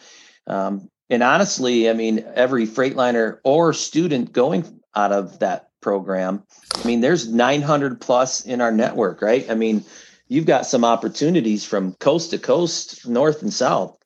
um, 0.46 0.90
and 1.10 1.22
honestly, 1.22 1.88
I 1.90 1.92
mean, 1.92 2.24
every 2.34 2.66
Freightliner 2.66 3.38
or 3.44 3.72
student 3.72 4.32
going 4.32 4.80
out 4.94 5.12
of 5.12 5.38
that 5.40 5.68
program, 5.80 6.42
I 6.74 6.86
mean, 6.86 7.00
there's 7.00 7.28
900 7.28 8.00
plus 8.00 8.44
in 8.44 8.60
our 8.60 8.72
network, 8.72 9.22
right? 9.22 9.48
I 9.50 9.54
mean, 9.54 9.84
you've 10.28 10.46
got 10.46 10.66
some 10.66 10.84
opportunities 10.84 11.64
from 11.64 11.92
coast 11.94 12.30
to 12.30 12.38
coast, 12.38 13.06
north 13.06 13.42
and 13.42 13.52
south. 13.52 13.98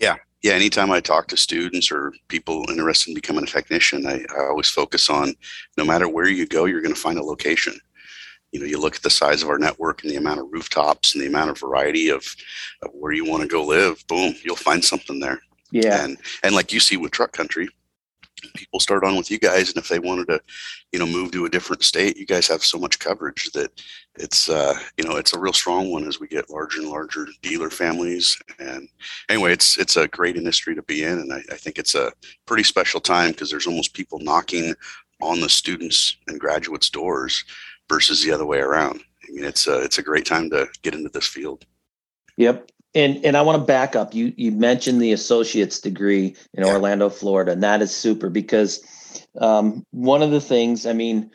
Yeah, 0.00 0.16
yeah, 0.42 0.54
anytime 0.54 0.90
I 0.90 1.00
talk 1.00 1.28
to 1.28 1.36
students 1.36 1.90
or 1.92 2.12
people 2.28 2.64
interested 2.68 3.10
in 3.10 3.14
becoming 3.14 3.44
a 3.44 3.46
technician, 3.46 4.06
I, 4.06 4.24
I 4.36 4.46
always 4.48 4.68
focus 4.68 5.08
on 5.08 5.34
no 5.76 5.84
matter 5.84 6.08
where 6.08 6.28
you 6.28 6.46
go, 6.46 6.64
you're 6.64 6.82
going 6.82 6.94
to 6.94 7.00
find 7.00 7.18
a 7.18 7.24
location. 7.24 7.74
You 8.50 8.60
know, 8.60 8.66
you 8.66 8.80
look 8.80 8.96
at 8.96 9.02
the 9.02 9.08
size 9.10 9.42
of 9.42 9.48
our 9.48 9.58
network 9.58 10.02
and 10.02 10.10
the 10.10 10.16
amount 10.16 10.40
of 10.40 10.48
rooftops 10.50 11.14
and 11.14 11.22
the 11.22 11.28
amount 11.28 11.50
of 11.50 11.58
variety 11.58 12.08
of, 12.08 12.24
of 12.82 12.90
where 12.92 13.12
you 13.12 13.24
want 13.24 13.42
to 13.42 13.48
go 13.48 13.64
live. 13.64 14.04
Boom, 14.08 14.34
you'll 14.44 14.56
find 14.56 14.84
something 14.84 15.20
there. 15.20 15.40
Yeah, 15.70 16.04
and 16.04 16.18
and 16.42 16.54
like 16.54 16.70
you 16.70 16.80
see 16.80 16.98
with 16.98 17.12
truck 17.12 17.32
country, 17.32 17.66
people 18.54 18.80
start 18.80 19.04
on 19.04 19.16
with 19.16 19.30
you 19.30 19.38
guys 19.38 19.68
and 19.68 19.78
if 19.78 19.88
they 19.88 19.98
wanted 19.98 20.26
to 20.28 20.40
you 20.92 20.98
know 20.98 21.06
move 21.06 21.30
to 21.30 21.44
a 21.44 21.50
different 21.50 21.82
state 21.82 22.16
you 22.16 22.26
guys 22.26 22.48
have 22.48 22.62
so 22.62 22.78
much 22.78 22.98
coverage 22.98 23.50
that 23.52 23.70
it's 24.16 24.48
uh 24.48 24.74
you 24.96 25.04
know 25.04 25.16
it's 25.16 25.34
a 25.34 25.38
real 25.38 25.52
strong 25.52 25.90
one 25.90 26.06
as 26.06 26.20
we 26.20 26.26
get 26.26 26.50
larger 26.50 26.80
and 26.80 26.88
larger 26.88 27.26
dealer 27.42 27.70
families. 27.70 28.38
And 28.58 28.88
anyway 29.28 29.52
it's 29.52 29.78
it's 29.78 29.96
a 29.96 30.08
great 30.08 30.36
industry 30.36 30.74
to 30.74 30.82
be 30.82 31.04
in 31.04 31.18
and 31.18 31.32
i, 31.32 31.42
I 31.50 31.56
think 31.56 31.78
it's 31.78 31.94
a 31.94 32.12
pretty 32.46 32.64
special 32.64 33.00
time 33.00 33.32
because 33.32 33.50
there's 33.50 33.66
almost 33.66 33.94
people 33.94 34.18
knocking 34.18 34.74
on 35.20 35.40
the 35.40 35.48
students 35.48 36.16
and 36.26 36.40
graduates 36.40 36.90
doors 36.90 37.44
versus 37.88 38.22
the 38.24 38.32
other 38.32 38.46
way 38.46 38.58
around. 38.58 39.00
I 39.28 39.32
mean 39.32 39.44
it's 39.44 39.66
a 39.66 39.80
it's 39.82 39.98
a 39.98 40.02
great 40.02 40.26
time 40.26 40.50
to 40.50 40.68
get 40.82 40.94
into 40.94 41.10
this 41.10 41.26
field. 41.26 41.64
Yep 42.36 42.71
and 42.94 43.24
and 43.24 43.36
I 43.36 43.42
want 43.42 43.60
to 43.60 43.64
back 43.64 43.96
up. 43.96 44.14
You 44.14 44.32
you 44.36 44.52
mentioned 44.52 45.00
the 45.00 45.12
associate's 45.12 45.80
degree 45.80 46.36
in 46.54 46.64
yeah. 46.64 46.72
Orlando, 46.72 47.08
Florida, 47.08 47.52
and 47.52 47.62
that 47.62 47.82
is 47.82 47.94
super 47.94 48.28
because 48.28 48.82
um, 49.40 49.84
one 49.90 50.22
of 50.22 50.30
the 50.30 50.40
things. 50.40 50.86
I 50.86 50.92
mean, 50.92 51.30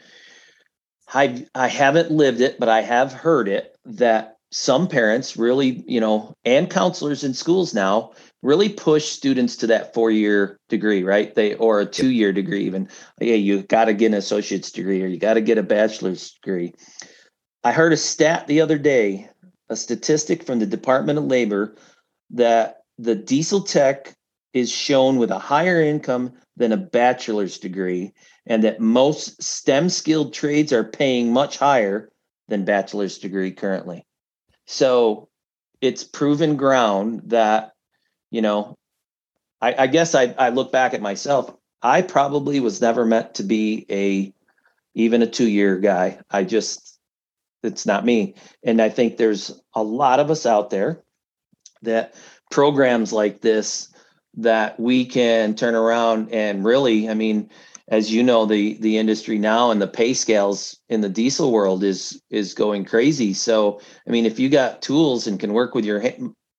I 1.14 1.46
I 1.56 1.68
haven't 1.68 2.12
lived 2.12 2.42
it, 2.42 2.60
but 2.60 2.70
I 2.70 2.82
have 2.82 3.14
heard 3.14 3.48
it 3.48 3.76
that 3.86 4.38
some 4.52 4.88
parents 4.88 5.36
really, 5.36 5.84
you 5.88 6.00
know, 6.00 6.34
and 6.46 6.70
counselors 6.70 7.24
in 7.24 7.34
schools 7.34 7.74
now 7.74 8.14
really 8.42 8.70
push 8.70 9.06
students 9.10 9.58
to 9.58 9.68
that 9.68 9.94
four 9.94 10.12
year 10.12 10.58
degree, 10.70 11.04
right? 11.04 11.34
They 11.36 11.56
or 11.56 11.82
a 11.82 11.86
two 11.86 12.12
year 12.12 12.32
degree 12.32 12.66
even. 12.66 12.88
Yeah, 13.20 13.36
you 13.36 13.64
got 13.64 13.86
to 13.86 13.94
get 13.94 14.08
an 14.08 14.14
associate's 14.14 14.72
degree 14.72 15.04
or 15.04 15.08
you 15.08 15.18
got 15.18 15.34
to 15.34 15.42
get 15.42 15.58
a 15.58 15.64
bachelor's 15.64 16.32
degree. 16.32 16.74
I 17.64 17.74
heard 17.74 17.92
a 17.92 17.98
stat 17.98 18.48
the 18.48 18.62
other 18.62 18.78
day 18.78 19.30
a 19.70 19.76
statistic 19.76 20.44
from 20.44 20.60
the 20.60 20.66
Department 20.66 21.20
of 21.20 21.26
Labor 21.26 21.76
that 22.32 22.82
the 22.98 23.16
diesel 23.16 23.62
tech 23.62 24.16
is 24.54 24.72
shown 24.72 25.18
with 25.18 25.32
a 25.32 25.40
higher 25.40 25.82
income 25.82 26.34
than 26.56 26.72
a 26.72 26.78
bachelor's 26.78 27.60
degree, 27.60 28.14
and 28.46 28.64
that 28.64 28.80
most 28.80 29.42
STEM 29.42 29.90
skilled 29.90 30.34
trades 30.34 30.74
are 30.74 30.84
paying 30.84 31.32
much 31.32 31.58
higher 31.58 32.10
than 32.48 32.66
bachelor's 32.66 33.20
degree 33.20 33.52
currently. 33.52 34.06
So 34.66 35.30
it's 35.82 36.04
proven 36.04 36.56
ground 36.56 37.22
that, 37.26 37.74
you 38.32 38.42
know, 38.42 38.76
I, 39.62 39.76
I 39.84 39.88
guess 39.88 40.16
I, 40.16 40.34
I 40.38 40.50
look 40.50 40.72
back 40.72 40.94
at 40.94 41.02
myself. 41.02 41.54
I 41.82 42.02
probably 42.02 42.60
was 42.60 42.82
never 42.82 43.06
meant 43.06 43.36
to 43.36 43.44
be 43.44 43.86
a 43.90 44.34
even 44.96 45.22
a 45.22 45.28
two 45.28 45.48
year 45.48 45.78
guy. 45.78 46.20
I 46.32 46.44
just 46.44 46.87
it's 47.64 47.86
not 47.86 48.06
me. 48.06 48.36
And 48.64 48.82
I 48.82 48.90
think 48.90 49.18
there's 49.18 49.60
a 49.74 49.84
lot 49.84 50.20
of 50.20 50.32
us 50.32 50.46
out 50.46 50.70
there 50.70 51.04
that 51.82 52.16
programs 52.52 53.14
like 53.14 53.42
this 53.42 53.90
that 54.36 54.80
we 54.80 55.06
can 55.06 55.56
turn 55.56 55.76
around 55.76 56.32
and 56.32 56.64
really, 56.64 57.10
I 57.10 57.14
mean, 57.14 57.50
as 57.90 58.12
you 58.12 58.22
know, 58.22 58.46
the 58.46 58.78
the 58.80 58.98
industry 58.98 59.38
now 59.38 59.72
and 59.72 59.82
the 59.82 59.88
pay 59.88 60.14
scales 60.14 60.78
in 60.90 61.02
the 61.02 61.10
diesel 61.10 61.52
world 61.52 61.84
is 61.84 62.22
is 62.30 62.54
going 62.54 62.86
crazy. 62.86 63.34
So, 63.34 63.80
I 64.06 64.12
mean, 64.12 64.26
if 64.26 64.40
you 64.40 64.50
got 64.50 64.82
tools 64.82 65.26
and 65.26 65.40
can 65.40 65.54
work 65.54 65.74
with 65.74 65.86
your 65.86 66.04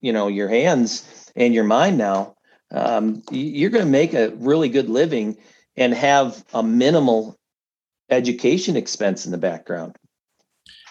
you 0.00 0.12
know 0.12 0.28
your 0.28 0.48
hands 0.48 1.30
and 1.36 1.52
your 1.52 1.64
mind 1.64 1.98
now, 1.98 2.34
um, 2.70 3.22
you're 3.30 3.70
going 3.70 3.84
to 3.84 3.90
make 3.90 4.14
a 4.14 4.30
really 4.36 4.68
good 4.68 4.88
living 4.88 5.36
and 5.76 5.94
have 5.94 6.44
a 6.54 6.62
minimal 6.62 7.36
education 8.10 8.76
expense 8.76 9.26
in 9.26 9.32
the 9.32 9.38
background. 9.38 9.96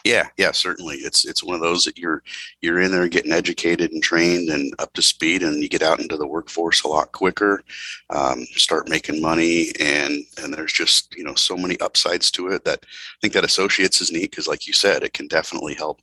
Yeah, 0.07 0.29
yeah, 0.37 0.53
certainly. 0.53 0.95
It's 0.97 1.25
it's 1.25 1.43
one 1.43 1.55
of 1.55 1.61
those 1.61 1.83
that 1.83 1.97
you're 1.97 2.23
you're 2.61 2.79
in 2.79 2.91
there 2.93 3.09
getting 3.09 3.33
educated 3.33 3.91
and 3.91 4.01
trained 4.01 4.47
and 4.49 4.73
up 4.79 4.93
to 4.93 5.01
speed, 5.01 5.43
and 5.43 5.61
you 5.61 5.67
get 5.67 5.81
out 5.81 5.99
into 5.99 6.15
the 6.15 6.25
workforce 6.25 6.83
a 6.83 6.87
lot 6.87 7.11
quicker. 7.11 7.61
Um, 8.09 8.45
start 8.55 8.87
making 8.87 9.21
money, 9.21 9.73
and 9.81 10.23
and 10.41 10.53
there's 10.53 10.71
just 10.71 11.13
you 11.17 11.25
know 11.25 11.35
so 11.35 11.57
many 11.57 11.77
upsides 11.81 12.31
to 12.31 12.47
it 12.47 12.63
that 12.63 12.79
I 12.85 13.17
think 13.21 13.33
that 13.33 13.43
associates 13.43 13.99
is 13.99 14.09
neat 14.09 14.31
because, 14.31 14.47
like 14.47 14.65
you 14.65 14.71
said, 14.71 15.03
it 15.03 15.11
can 15.11 15.27
definitely 15.27 15.73
help 15.73 15.99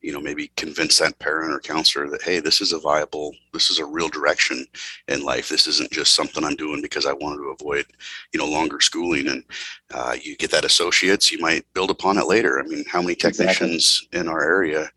you 0.00 0.12
know 0.12 0.20
maybe 0.20 0.50
convince 0.56 0.98
that 0.98 1.18
parent 1.18 1.52
or 1.52 1.60
counselor 1.60 2.08
that 2.08 2.22
hey 2.22 2.40
this 2.40 2.60
is 2.60 2.72
a 2.72 2.78
viable 2.78 3.34
this 3.52 3.70
is 3.70 3.78
a 3.78 3.84
real 3.84 4.08
direction 4.08 4.66
in 5.08 5.22
life. 5.22 5.48
This 5.48 5.66
isn't 5.66 5.90
just 5.90 6.14
something 6.14 6.44
i'm 6.44 6.56
doing 6.56 6.82
because 6.82 7.06
i 7.06 7.12
wanted 7.12 7.38
to 7.38 7.54
avoid 7.58 7.86
you 8.32 8.38
know 8.38 8.46
longer 8.46 8.80
schooling. 8.80 9.28
And 9.28 9.44
uh, 9.92 10.16
you 10.20 10.36
get 10.36 10.50
that 10.50 10.64
associates 10.64 11.32
you 11.32 11.38
might 11.38 11.64
build 11.74 11.90
upon 11.90 12.18
it 12.18 12.26
later. 12.26 12.60
I 12.60 12.62
mean 12.62 12.84
how 12.88 13.00
many 13.00 13.14
technicians 13.14 14.06
exactly. 14.12 14.20
in 14.20 14.28
our 14.28 14.42
area 14.42 14.90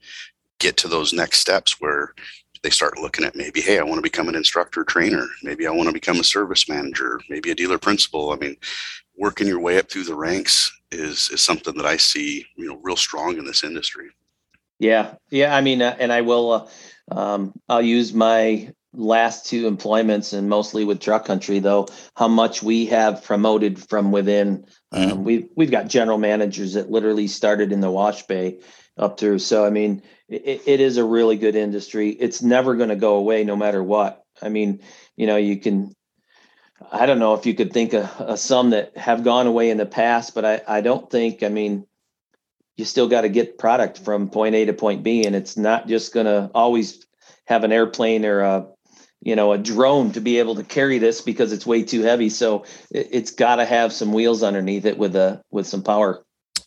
get 0.60 0.76
to 0.78 0.88
those 0.88 1.14
next 1.14 1.40
steps 1.40 1.80
where 1.80 2.14
they 2.62 2.70
start 2.70 2.98
looking 2.98 3.24
at 3.26 3.36
maybe 3.36 3.62
hey 3.62 3.80
i 3.80 3.84
want 3.84 3.98
to 3.98 4.02
become 4.02 4.28
an 4.28 4.36
instructor 4.36 4.84
trainer. 4.84 5.26
Maybe 5.44 5.68
i 5.68 5.72
want 5.72 5.88
to 5.88 5.94
become 5.94 6.20
a 6.20 6.24
service 6.24 6.68
manager 6.68 7.20
maybe 7.30 7.52
a 7.52 7.56
dealer 7.56 7.78
principal. 7.78 8.32
I 8.32 8.36
mean 8.36 8.58
working 9.18 9.48
your 9.48 9.60
way 9.60 9.78
up 9.78 9.90
through 9.90 10.06
the 10.06 10.16
ranks 10.16 10.72
is 10.92 11.30
is 11.32 11.42
something 11.42 11.76
that 11.76 11.86
i 11.86 11.98
see 11.98 12.46
you 12.56 12.68
know 12.68 12.80
real 12.82 12.96
strong 12.96 13.38
in 13.38 13.46
this 13.46 13.64
industry 13.64 14.10
yeah, 14.80 15.16
yeah. 15.30 15.56
I 15.56 15.62
mean, 15.62 15.82
uh, 15.82 15.96
and 16.00 16.12
I 16.12 16.22
will. 16.22 16.52
Uh, 16.52 16.68
um, 17.12 17.54
I'll 17.68 17.82
use 17.82 18.14
my 18.14 18.74
last 18.94 19.46
two 19.46 19.68
employments, 19.68 20.34
and 20.34 20.50
mostly 20.50 20.86
with 20.86 21.02
Truck 21.02 21.26
Country, 21.26 21.60
though. 21.60 21.88
How 22.16 22.28
much 22.28 22.64
we 22.64 22.88
have 22.88 23.24
promoted 23.24 23.78
from 23.78 24.12
within. 24.12 24.66
Mm-hmm. 24.94 25.12
Um, 25.12 25.24
we've 25.24 25.50
we've 25.56 25.72
got 25.72 25.90
general 25.90 26.18
managers 26.18 26.74
that 26.74 26.90
literally 26.90 27.28
started 27.28 27.72
in 27.72 27.82
the 27.82 27.92
wash 27.92 28.24
bay 28.24 28.60
up 28.98 29.20
through. 29.20 29.40
So 29.40 29.66
I 29.66 29.70
mean, 29.70 30.02
it, 30.30 30.62
it 30.66 30.80
is 30.80 30.98
a 30.98 31.04
really 31.04 31.36
good 31.36 31.56
industry. 31.56 32.10
It's 32.10 32.42
never 32.42 32.76
going 32.76 32.90
to 32.90 32.96
go 32.96 33.16
away, 33.16 33.44
no 33.44 33.56
matter 33.56 33.84
what. 33.84 34.24
I 34.42 34.50
mean, 34.50 34.80
you 35.18 35.28
know, 35.28 35.38
you 35.38 35.58
can. 35.58 35.94
I 36.92 37.06
don't 37.06 37.20
know 37.20 37.34
if 37.34 37.46
you 37.46 37.54
could 37.54 37.74
think 37.74 37.92
of, 37.92 38.06
of 38.22 38.40
some 38.40 38.70
that 38.70 38.96
have 38.96 39.26
gone 39.26 39.48
away 39.48 39.70
in 39.70 39.78
the 39.78 39.86
past, 39.86 40.34
but 40.34 40.46
I 40.46 40.62
I 40.66 40.82
don't 40.82 41.10
think. 41.12 41.44
I 41.44 41.50
mean 41.50 41.86
you 42.80 42.86
still 42.86 43.10
got 43.10 43.22
to 43.22 43.30
get 43.30 43.58
product 43.58 44.00
from 44.00 44.30
point 44.30 44.56
A 44.56 44.64
to 44.66 44.74
point 44.74 45.04
B, 45.04 45.26
and 45.26 45.36
it's 45.36 45.58
not 45.58 45.90
just 45.90 46.14
going 46.14 46.26
to 46.26 46.50
always 46.56 47.06
have 47.46 47.66
an 47.66 47.74
airplane 47.74 48.24
or 48.24 48.40
a 48.40 48.68
you 49.22 49.36
know 49.36 49.52
a 49.52 49.58
drone 49.58 50.14
to 50.14 50.22
be 50.22 50.40
able 50.40 50.56
to 50.56 50.64
carry 50.64 50.98
this 50.98 51.20
because 51.20 51.52
it's 51.52 51.68
way 51.68 51.84
too 51.84 52.04
heavy. 52.04 52.30
So 52.30 52.64
it, 52.90 53.14
has 53.14 53.32
got 53.32 53.58
to 53.58 53.66
have 53.66 53.92
some 53.92 54.14
wheels 54.14 54.44
underneath 54.44 54.86
it 54.86 54.98
with 54.98 55.18
a 55.18 55.44
with 55.52 55.68
some 55.68 55.84
power. 55.84 56.24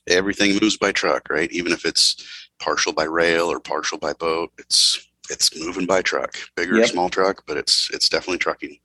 Everything 0.06 0.58
moves 0.60 0.76
by 0.76 0.92
truck, 0.92 1.30
right? 1.30 1.50
Even 1.50 1.72
if 1.72 1.86
it's 1.86 2.50
partial 2.60 2.92
by 2.92 3.04
rail 3.04 3.50
or 3.50 3.58
partial 3.58 3.96
by 3.96 4.12
boat, 4.12 4.52
it's 4.58 5.08
it's 5.30 5.58
moving 5.58 5.86
by 5.86 6.02
truck, 6.02 6.36
bigger 6.56 6.76
yep. 6.76 6.90
small 6.90 7.08
truck, 7.08 7.44
but 7.46 7.56
it's 7.56 7.88
it's 7.94 8.10
definitely 8.10 8.38
trucking. 8.38 8.76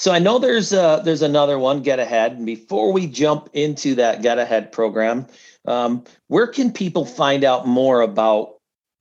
So 0.00 0.10
I 0.12 0.18
know 0.18 0.38
there's 0.38 0.72
uh 0.72 1.00
there's 1.00 1.20
another 1.20 1.58
one, 1.58 1.82
Get 1.82 1.98
Ahead. 1.98 2.32
And 2.32 2.46
before 2.46 2.90
we 2.90 3.06
jump 3.06 3.50
into 3.52 3.96
that 3.96 4.22
Get 4.22 4.38
Ahead 4.38 4.72
program, 4.72 5.26
um, 5.66 6.04
where 6.28 6.46
can 6.46 6.72
people 6.72 7.04
find 7.04 7.44
out 7.44 7.68
more 7.68 8.00
about 8.00 8.54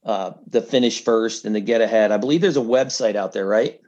uh, 0.06 0.34
the 0.46 0.62
finish 0.62 1.02
first 1.02 1.46
and 1.46 1.56
the 1.56 1.62
get 1.62 1.80
ahead? 1.80 2.12
I 2.12 2.18
believe 2.18 2.42
there's 2.42 2.58
a 2.58 2.62
website 2.62 3.16
out 3.16 3.32
there, 3.32 3.46
right? 3.46 3.80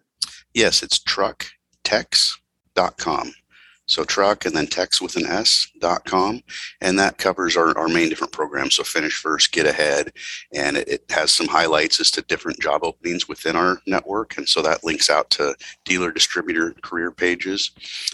Yes, 0.54 0.84
it's 0.84 1.00
trucktechs.com. 1.00 3.34
So 3.92 4.06
truck 4.06 4.46
and 4.46 4.56
then 4.56 4.68
text 4.68 5.02
with 5.02 5.18
an 5.18 5.26
S 5.26 5.68
dot 5.80 6.06
com. 6.06 6.42
And 6.80 6.98
that 6.98 7.18
covers 7.18 7.58
our, 7.58 7.78
our 7.78 7.90
main 7.90 8.08
different 8.08 8.32
programs. 8.32 8.76
So 8.76 8.84
finish 8.84 9.22
first, 9.22 9.52
get 9.52 9.66
ahead. 9.66 10.14
And 10.54 10.78
it, 10.78 10.88
it 10.88 11.04
has 11.10 11.34
some 11.34 11.50
highlights 11.50 12.00
as 12.00 12.10
to 12.12 12.22
different 12.22 12.62
job 12.62 12.86
openings 12.86 13.28
within 13.28 13.58
our 13.58 13.82
network. 13.86 14.38
And 14.38 14.48
so 14.48 14.62
that 14.62 14.86
links 14.86 15.10
out 15.10 15.30
to 15.32 15.56
dealer 15.84 16.10
distributor 16.10 16.74
career 16.82 17.12
pages 17.12 17.72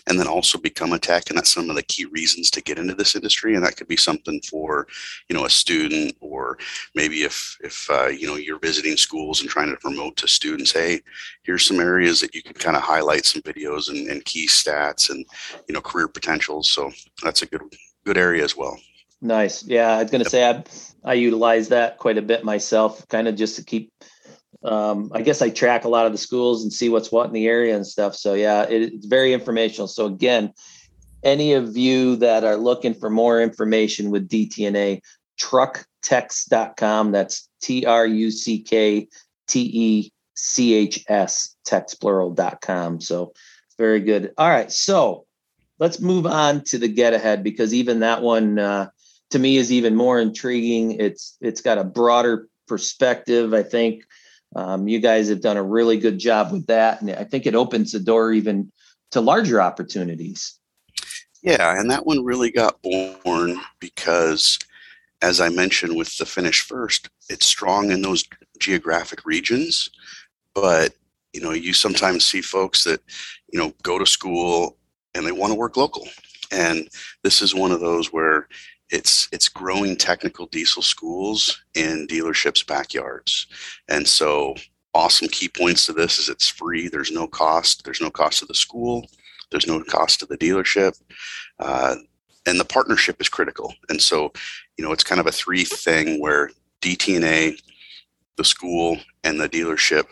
and 0.08 0.20
then 0.20 0.26
also 0.26 0.58
become 0.58 0.94
a 0.94 1.00
tech. 1.00 1.30
And 1.30 1.38
that's 1.38 1.54
some 1.54 1.70
of 1.70 1.76
the 1.76 1.84
key 1.84 2.06
reasons 2.06 2.50
to 2.52 2.62
get 2.64 2.80
into 2.80 2.96
this 2.96 3.16
industry. 3.16 3.54
And 3.54 3.64
that 3.64 3.78
could 3.78 3.88
be 3.88 3.98
something 3.98 4.42
for, 4.50 4.88
you 5.30 5.36
know, 5.36 5.46
a 5.46 5.50
student 5.52 6.16
or 6.22 6.58
maybe 6.96 7.22
if, 7.22 7.56
if, 7.64 7.88
uh, 7.92 8.08
you 8.08 8.26
know, 8.26 8.36
you're 8.36 8.58
visiting 8.58 8.98
schools 8.98 9.42
and 9.42 9.50
trying 9.50 9.70
to 9.70 9.78
promote 9.78 10.18
to 10.18 10.28
students, 10.28 10.72
Hey, 10.72 11.02
here's 11.44 11.68
some 11.68 11.80
areas 11.80 12.20
that 12.22 12.34
you 12.34 12.42
can 12.42 12.56
kind 12.56 12.76
of 12.76 12.82
highlight 12.82 13.26
some 13.26 13.44
videos 13.44 13.90
and, 13.90 14.10
and 14.10 14.26
key 14.26 14.48
stats 14.48 15.12
and, 15.12 15.24
you 15.68 15.74
know 15.74 15.82
career 15.82 16.08
potentials. 16.08 16.70
So 16.70 16.92
that's 17.24 17.42
a 17.42 17.46
good 17.46 17.62
good 18.06 18.18
area 18.18 18.44
as 18.44 18.56
well. 18.56 18.80
Nice. 19.22 19.64
Yeah, 19.66 19.98
I 19.98 20.04
was 20.04 20.12
going 20.12 20.24
to 20.24 20.38
yep. 20.38 20.68
say 20.70 21.04
I 21.04 21.12
I 21.12 21.14
utilize 21.14 21.70
that 21.70 21.98
quite 21.98 22.18
a 22.18 22.22
bit 22.22 22.44
myself, 22.44 23.08
kind 23.08 23.28
of 23.28 23.36
just 23.36 23.56
to 23.58 23.64
keep. 23.64 23.92
Um, 24.64 25.12
I 25.14 25.22
guess 25.22 25.42
I 25.42 25.50
track 25.50 25.86
a 25.86 25.90
lot 25.90 26.08
of 26.08 26.12
the 26.12 26.18
schools 26.18 26.64
and 26.64 26.74
see 26.74 26.90
what's 26.90 27.12
what 27.12 27.28
in 27.28 27.34
the 27.34 27.48
area 27.48 27.76
and 27.76 27.86
stuff. 27.86 28.16
So 28.16 28.34
yeah, 28.34 28.64
it, 28.64 28.94
it's 28.94 29.06
very 29.06 29.34
informational. 29.34 29.88
So 29.88 30.08
again, 30.08 30.52
any 31.24 31.54
of 31.54 31.78
you 31.78 32.16
that 32.18 32.44
are 32.44 32.58
looking 32.58 32.94
for 32.94 33.10
more 33.10 33.40
information 33.40 34.10
with 34.10 34.28
DTNA, 34.28 35.02
trucktechs.com. 35.40 37.12
That's 37.12 37.50
T 37.62 37.86
R 37.86 38.06
U 38.06 38.32
C 38.32 38.60
K 38.60 39.08
T 39.48 39.62
E 39.62 40.12
C 40.36 40.74
H 40.74 41.04
S, 41.08 41.56
textplural.com. 41.68 43.02
So 43.02 43.34
very 43.78 44.00
good. 44.00 44.34
All 44.38 44.50
right. 44.50 44.72
So 44.72 45.27
let's 45.80 46.00
move 46.00 46.26
on 46.26 46.64
to 46.66 46.78
the 46.78 46.88
get 46.88 47.14
ahead 47.14 47.44
because 47.44 47.74
even 47.74 48.00
that 48.00 48.22
one 48.22 48.60
uh, 48.60 48.90
to 49.32 49.40
me 49.40 49.58
is 49.58 49.72
even 49.72 49.96
more 49.96 50.20
intriguing. 50.20 51.00
It's 51.00 51.38
it's 51.42 51.62
got 51.62 51.78
a 51.78 51.84
broader 51.84 52.48
perspective. 52.68 53.54
I 53.54 53.64
think 53.64 54.04
um, 54.56 54.88
you 54.88 55.00
guys 55.00 55.30
have 55.30 55.42
done 55.42 55.58
a 55.58 55.64
really 55.64 55.98
good 55.98 56.20
job 56.20 56.52
with 56.52 56.68
that, 56.68 57.02
and 57.02 57.12
I 57.12 57.24
think 57.24 57.46
it 57.46 57.56
opens 57.56 57.92
the 57.92 58.00
door 58.00 58.32
even 58.32 58.72
to 59.12 59.22
larger 59.22 59.62
opportunities. 59.62 60.58
Yeah, 61.44 61.80
and 61.80 61.92
that 61.92 62.06
one 62.06 62.26
really 62.26 62.52
got 62.52 62.82
born 62.82 63.60
because, 63.80 64.58
as 65.22 65.40
I 65.40 65.50
mentioned 65.50 65.96
with 65.96 66.18
the 66.18 66.26
finish 66.26 66.62
first, 66.62 67.10
it's 67.30 67.46
strong 67.46 67.92
in 67.92 68.02
those 68.02 68.24
geographic 68.60 69.26
regions, 69.26 69.90
but 70.54 70.94
you 71.34 71.42
know 71.42 71.52
you 71.52 71.74
sometimes 71.74 72.26
see 72.26 72.42
folks 72.42 72.84
that 72.86 73.02
you 73.52 73.60
know 73.60 73.74
go 73.84 74.00
to 74.00 74.06
school 74.06 74.77
and 75.18 75.26
they 75.26 75.32
want 75.32 75.52
to 75.52 75.60
work 75.60 75.76
local. 75.78 76.08
And 76.52 76.88
this 77.24 77.42
is 77.42 77.54
one 77.54 77.72
of 77.72 77.80
those 77.80 78.14
where 78.14 78.48
it's 78.90 79.28
it's 79.34 79.50
growing 79.50 79.98
technical 79.98 80.46
diesel 80.46 80.82
schools 80.82 81.62
in 81.74 82.08
dealerships' 82.08 82.66
backyards. 82.66 83.48
And 83.90 84.08
so 84.08 84.56
awesome 84.94 85.28
key 85.28 85.50
points 85.50 85.86
to 85.86 85.94
this 85.94 86.20
is 86.20 86.30
it's 86.30 86.48
free. 86.48 86.88
There's 86.88 87.12
no 87.12 87.28
cost. 87.28 87.84
There's 87.84 88.02
no 88.02 88.10
cost 88.10 88.40
to 88.40 88.46
the 88.46 88.56
school. 88.56 89.06
There's 89.52 89.68
no 89.68 89.84
cost 89.84 90.20
to 90.20 90.26
the 90.26 90.38
dealership. 90.38 91.00
Uh, 91.60 91.96
and 92.46 92.60
the 92.60 92.66
partnership 92.66 93.20
is 93.20 93.28
critical. 93.28 93.74
And 93.90 94.02
so, 94.02 94.32
you 94.78 94.86
know, 94.86 94.94
it's 94.94 95.04
kind 95.04 95.20
of 95.20 95.28
a 95.28 95.32
three 95.32 95.66
thing 95.66 96.22
where 96.22 96.50
DTNA, 96.82 97.62
the 98.38 98.44
school, 98.44 98.98
and 99.24 99.40
the 99.40 99.50
dealership 99.50 100.06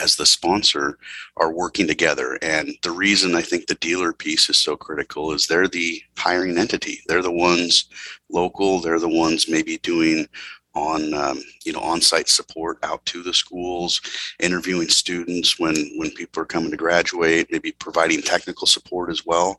as 0.00 0.16
the 0.16 0.26
sponsor 0.26 0.98
are 1.36 1.52
working 1.52 1.86
together. 1.86 2.38
And 2.42 2.76
the 2.82 2.90
reason 2.90 3.34
I 3.34 3.42
think 3.42 3.66
the 3.66 3.74
dealer 3.76 4.12
piece 4.12 4.48
is 4.50 4.58
so 4.58 4.76
critical 4.76 5.32
is 5.32 5.46
they're 5.46 5.68
the 5.68 6.02
hiring 6.16 6.58
entity. 6.58 7.00
They're 7.06 7.22
the 7.22 7.30
ones 7.30 7.86
local. 8.30 8.80
They're 8.80 9.00
the 9.00 9.08
ones 9.08 9.48
maybe 9.48 9.78
doing 9.78 10.28
on 10.76 11.14
um, 11.14 11.42
you 11.64 11.72
know 11.72 11.80
on-site 11.80 12.28
support 12.28 12.78
out 12.82 13.04
to 13.06 13.22
the 13.22 13.32
schools 13.32 14.00
interviewing 14.40 14.88
students 14.88 15.58
when 15.58 15.74
when 15.96 16.10
people 16.10 16.42
are 16.42 16.46
coming 16.46 16.70
to 16.70 16.76
graduate 16.76 17.48
maybe 17.50 17.72
providing 17.72 18.20
technical 18.20 18.66
support 18.66 19.10
as 19.10 19.24
well 19.24 19.56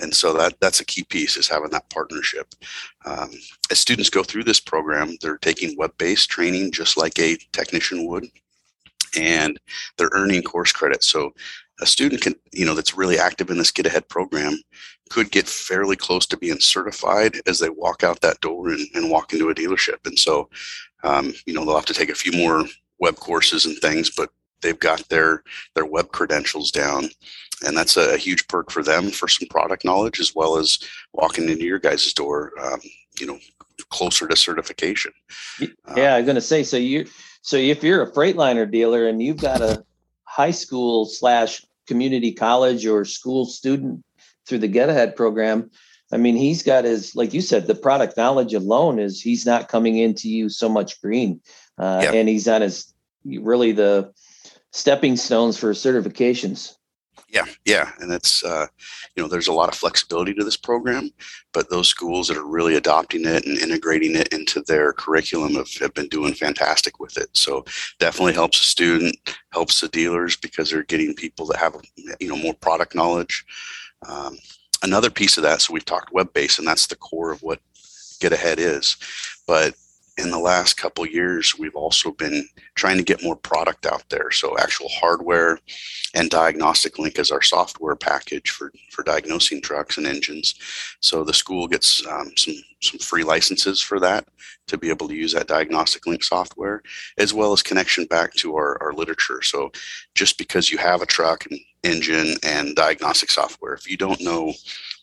and 0.00 0.14
so 0.14 0.32
that 0.32 0.54
that's 0.60 0.80
a 0.80 0.84
key 0.84 1.02
piece 1.02 1.36
is 1.36 1.48
having 1.48 1.70
that 1.70 1.90
partnership 1.90 2.54
um, 3.04 3.30
as 3.70 3.80
students 3.80 4.08
go 4.08 4.22
through 4.22 4.44
this 4.44 4.60
program 4.60 5.16
they're 5.20 5.38
taking 5.38 5.76
web-based 5.76 6.30
training 6.30 6.70
just 6.70 6.96
like 6.96 7.18
a 7.18 7.36
technician 7.52 8.06
would 8.06 8.24
and 9.16 9.58
they're 9.96 10.10
earning 10.12 10.42
course 10.42 10.72
credit. 10.72 11.02
So 11.02 11.32
a 11.80 11.86
student 11.86 12.22
can, 12.22 12.34
you 12.52 12.66
know, 12.66 12.74
that's 12.74 12.96
really 12.96 13.18
active 13.18 13.50
in 13.50 13.58
this 13.58 13.70
Get 13.70 13.86
Ahead 13.86 14.08
program 14.08 14.58
could 15.08 15.30
get 15.32 15.48
fairly 15.48 15.96
close 15.96 16.24
to 16.26 16.36
being 16.36 16.60
certified 16.60 17.34
as 17.46 17.58
they 17.58 17.68
walk 17.68 18.04
out 18.04 18.20
that 18.20 18.40
door 18.40 18.68
and, 18.68 18.86
and 18.94 19.10
walk 19.10 19.32
into 19.32 19.50
a 19.50 19.54
dealership. 19.54 20.06
And 20.06 20.18
so, 20.18 20.48
um, 21.02 21.32
you 21.46 21.52
know, 21.52 21.64
they'll 21.64 21.74
have 21.74 21.86
to 21.86 21.94
take 21.94 22.10
a 22.10 22.14
few 22.14 22.32
more 22.32 22.64
web 23.00 23.16
courses 23.16 23.66
and 23.66 23.76
things, 23.78 24.10
but 24.10 24.30
they've 24.62 24.78
got 24.78 25.08
their 25.08 25.42
their 25.74 25.86
web 25.86 26.12
credentials 26.12 26.70
down 26.70 27.08
and 27.66 27.76
that's 27.76 27.96
a 27.96 28.16
huge 28.16 28.46
perk 28.48 28.70
for 28.70 28.82
them 28.82 29.10
for 29.10 29.28
some 29.28 29.48
product 29.48 29.84
knowledge 29.84 30.20
as 30.20 30.34
well 30.34 30.56
as 30.56 30.78
walking 31.12 31.48
into 31.48 31.64
your 31.64 31.78
guys' 31.78 32.12
door 32.12 32.52
um, 32.60 32.80
you 33.18 33.26
know 33.26 33.38
closer 33.90 34.28
to 34.28 34.36
certification 34.36 35.12
yeah 35.96 36.14
i'm 36.14 36.24
going 36.24 36.34
to 36.34 36.40
say 36.40 36.62
so 36.62 36.76
you 36.76 37.06
so 37.42 37.56
if 37.56 37.82
you're 37.82 38.02
a 38.02 38.10
Freightliner 38.10 38.70
dealer 38.70 39.08
and 39.08 39.22
you've 39.22 39.40
got 39.40 39.60
a 39.60 39.84
high 40.24 40.50
school 40.50 41.06
slash 41.06 41.64
community 41.86 42.32
college 42.32 42.86
or 42.86 43.04
school 43.04 43.46
student 43.46 44.04
through 44.46 44.58
the 44.58 44.68
Get 44.68 44.88
Ahead 44.88 45.16
program, 45.16 45.70
I 46.12 46.16
mean, 46.16 46.36
he's 46.36 46.62
got 46.62 46.84
his, 46.84 47.14
like 47.14 47.32
you 47.32 47.40
said, 47.40 47.66
the 47.66 47.74
product 47.74 48.16
knowledge 48.16 48.52
alone 48.52 48.98
is 48.98 49.20
he's 49.20 49.46
not 49.46 49.68
coming 49.68 49.96
into 49.96 50.28
you 50.28 50.48
so 50.48 50.68
much 50.68 51.00
green, 51.00 51.40
uh, 51.78 52.00
yep. 52.02 52.14
and 52.14 52.28
he's 52.28 52.48
on 52.48 52.62
his 52.62 52.92
really 53.24 53.72
the 53.72 54.12
stepping 54.72 55.16
stones 55.16 55.56
for 55.56 55.72
certifications. 55.72 56.76
Yeah, 57.28 57.44
yeah, 57.64 57.92
and 58.00 58.12
it's 58.12 58.44
uh, 58.44 58.66
you 59.14 59.22
know 59.22 59.28
there's 59.28 59.46
a 59.46 59.52
lot 59.52 59.68
of 59.68 59.76
flexibility 59.76 60.34
to 60.34 60.42
this 60.42 60.56
program, 60.56 61.10
but 61.52 61.70
those 61.70 61.88
schools 61.88 62.26
that 62.26 62.36
are 62.36 62.46
really 62.46 62.74
adopting 62.74 63.24
it 63.24 63.46
and 63.46 63.56
integrating 63.58 64.16
it 64.16 64.28
into 64.28 64.62
their 64.62 64.92
curriculum 64.92 65.54
have, 65.54 65.72
have 65.74 65.94
been 65.94 66.08
doing 66.08 66.34
fantastic 66.34 66.98
with 66.98 67.16
it. 67.16 67.28
So 67.32 67.64
definitely 68.00 68.32
helps 68.32 68.58
the 68.58 68.64
student, 68.64 69.16
helps 69.52 69.80
the 69.80 69.88
dealers 69.88 70.36
because 70.36 70.70
they're 70.70 70.82
getting 70.82 71.14
people 71.14 71.46
that 71.46 71.58
have 71.58 71.76
you 72.18 72.28
know 72.28 72.36
more 72.36 72.54
product 72.54 72.96
knowledge. 72.96 73.44
Um, 74.08 74.36
another 74.82 75.10
piece 75.10 75.36
of 75.36 75.44
that, 75.44 75.62
so 75.62 75.72
we've 75.72 75.84
talked 75.84 76.12
web 76.12 76.32
based, 76.32 76.58
and 76.58 76.66
that's 76.66 76.88
the 76.88 76.96
core 76.96 77.30
of 77.30 77.42
what 77.42 77.60
Get 78.20 78.32
Ahead 78.32 78.58
is, 78.58 78.96
but 79.46 79.74
in 80.20 80.30
the 80.30 80.38
last 80.38 80.76
couple 80.76 81.06
years, 81.06 81.58
we've 81.58 81.74
also 81.74 82.10
been 82.12 82.46
trying 82.74 82.98
to 82.98 83.02
get 83.02 83.22
more 83.22 83.36
product 83.36 83.86
out 83.86 84.04
there. 84.10 84.30
So 84.30 84.56
actual 84.58 84.88
hardware 84.88 85.58
and 86.14 86.30
diagnostic 86.30 86.98
link 86.98 87.18
is 87.18 87.30
our 87.30 87.42
software 87.42 87.96
package 87.96 88.50
for, 88.50 88.72
for 88.90 89.02
diagnosing 89.02 89.62
trucks 89.62 89.96
and 89.96 90.06
engines. 90.06 90.54
So 91.00 91.24
the 91.24 91.32
school 91.32 91.66
gets 91.66 92.06
um, 92.06 92.32
some, 92.36 92.54
some 92.82 92.98
free 92.98 93.24
licenses 93.24 93.80
for 93.80 93.98
that 94.00 94.28
to 94.68 94.78
be 94.78 94.90
able 94.90 95.08
to 95.08 95.16
use 95.16 95.32
that 95.32 95.48
diagnostic 95.48 96.06
link 96.06 96.22
software, 96.22 96.82
as 97.18 97.34
well 97.34 97.52
as 97.52 97.62
connection 97.62 98.04
back 98.04 98.34
to 98.34 98.54
our, 98.54 98.80
our 98.82 98.92
literature. 98.92 99.42
So 99.42 99.72
just 100.14 100.38
because 100.38 100.70
you 100.70 100.78
have 100.78 101.02
a 101.02 101.06
truck 101.06 101.46
and 101.50 101.58
engine 101.82 102.36
and 102.42 102.76
diagnostic 102.76 103.30
software, 103.30 103.74
if 103.74 103.90
you 103.90 103.96
don't 103.96 104.20
know 104.20 104.52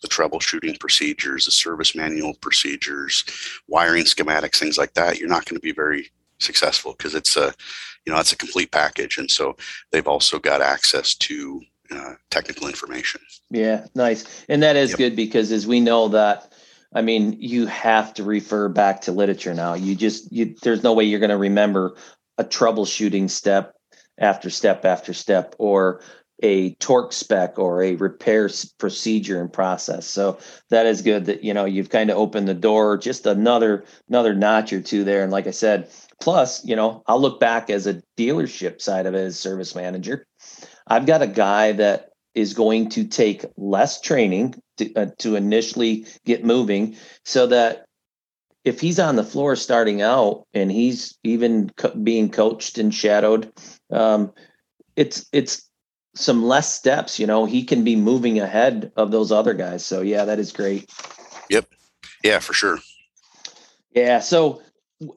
the 0.02 0.08
troubleshooting 0.08 0.80
procedures, 0.80 1.46
the 1.46 1.52
service 1.52 1.96
manual 1.96 2.34
procedures, 2.36 3.24
wiring 3.68 4.04
schematics, 4.04 4.58
things 4.58 4.78
like 4.78 4.94
that, 4.94 5.20
you're 5.20 5.30
not 5.30 5.46
going 5.46 5.56
to 5.56 5.62
be 5.62 5.72
very 5.72 6.12
successful 6.40 6.94
because 6.98 7.16
it's 7.16 7.36
a, 7.36 7.54
you 8.06 8.14
know, 8.14 8.20
it's 8.20 8.32
a 8.32 8.38
complete 8.38 8.72
package. 8.72 9.18
And 9.18 9.30
so 9.30 9.56
they've 9.92 10.08
also 10.08 10.40
got 10.40 10.62
access 10.62 11.16
to 11.16 11.62
uh, 11.92 12.14
technical 12.30 12.68
information. 12.68 13.22
Yeah, 13.50 13.86
nice. 13.96 14.46
And 14.50 14.62
that 14.64 14.76
is 14.76 14.92
yep. 14.92 14.98
good 14.98 15.16
because 15.16 15.52
as 15.52 15.66
we 15.66 15.80
know 15.80 16.10
that, 16.10 16.54
I 16.94 17.02
mean, 17.02 17.38
you 17.40 17.66
have 17.68 18.14
to 18.16 18.24
refer 18.24 18.70
back 18.70 19.02
to 19.02 19.12
literature 19.12 19.54
now. 19.54 19.74
You 19.74 19.96
just, 19.96 20.32
you, 20.32 20.56
there's 20.62 20.84
no 20.84 20.94
way 20.94 21.04
you're 21.04 21.20
going 21.20 21.30
to 21.32 21.38
remember 21.38 21.96
a 22.38 22.44
troubleshooting 22.44 23.30
step 23.30 23.74
after 24.18 24.50
step 24.50 24.86
after 24.86 25.14
step 25.14 25.56
or 25.58 26.02
a 26.44 26.74
torque 26.76 27.14
spec 27.14 27.58
or 27.58 27.82
a 27.82 27.96
repair 27.96 28.50
procedure 28.78 29.42
and 29.42 29.52
process. 29.52 30.06
So 30.06 30.38
that 30.70 30.86
is 30.86 31.02
good 31.02 31.26
that 31.26 31.44
you 31.44 31.54
know 31.54 31.66
you've 31.66 31.90
kind 31.90 32.10
of 32.10 32.18
opened 32.18 32.48
the 32.48 32.54
door 32.54 32.98
just 32.98 33.26
another 33.26 33.86
another 34.10 34.34
notch 34.34 34.72
or 34.74 34.82
two 34.82 35.04
there. 35.04 35.24
And 35.24 35.32
like 35.32 35.48
I 35.48 35.52
said, 35.52 35.90
plus 36.22 36.64
you 36.66 36.76
know 36.76 37.04
I'll 37.08 37.22
look 37.22 37.40
back 37.40 37.70
as 37.70 37.88
a 37.88 38.02
dealership 38.18 38.82
side 38.82 39.06
of 39.06 39.14
it 39.14 39.20
as 39.20 39.40
service 39.40 39.76
manager. 39.76 40.26
I've 40.88 41.06
got 41.06 41.22
a 41.22 41.28
guy 41.28 41.74
that 41.74 42.10
is 42.36 42.54
going 42.54 42.90
to 42.90 43.04
take 43.04 43.46
less 43.58 44.00
training 44.00 44.62
to, 44.78 44.94
uh, 44.94 45.08
to 45.18 45.36
initially 45.36 46.06
get 46.24 46.46
moving, 46.46 46.96
so 47.26 47.48
that 47.48 47.86
if 48.64 48.80
he's 48.82 49.00
on 49.00 49.16
the 49.16 49.24
floor 49.24 49.56
starting 49.56 50.02
out 50.02 50.46
and 50.54 50.72
he's 50.72 51.18
even 51.24 51.72
co- 51.78 51.96
being 51.96 52.30
coached 52.30 52.78
and 52.78 52.94
shadowed, 52.94 53.52
um, 53.92 54.32
it's 54.98 55.26
it's 55.32 55.67
some 56.18 56.44
less 56.44 56.74
steps, 56.74 57.20
you 57.20 57.28
know, 57.28 57.46
he 57.46 57.64
can 57.64 57.84
be 57.84 57.96
moving 57.96 58.40
ahead 58.40 58.92
of 58.96 59.12
those 59.12 59.32
other 59.32 59.54
guys. 59.54 59.86
So 59.86 60.02
yeah, 60.02 60.26
that 60.26 60.40
is 60.40 60.52
great. 60.52 60.90
Yep. 61.50 61.70
Yeah, 62.24 62.40
for 62.40 62.54
sure. 62.54 62.80
Yeah. 63.92 64.20
So 64.20 64.62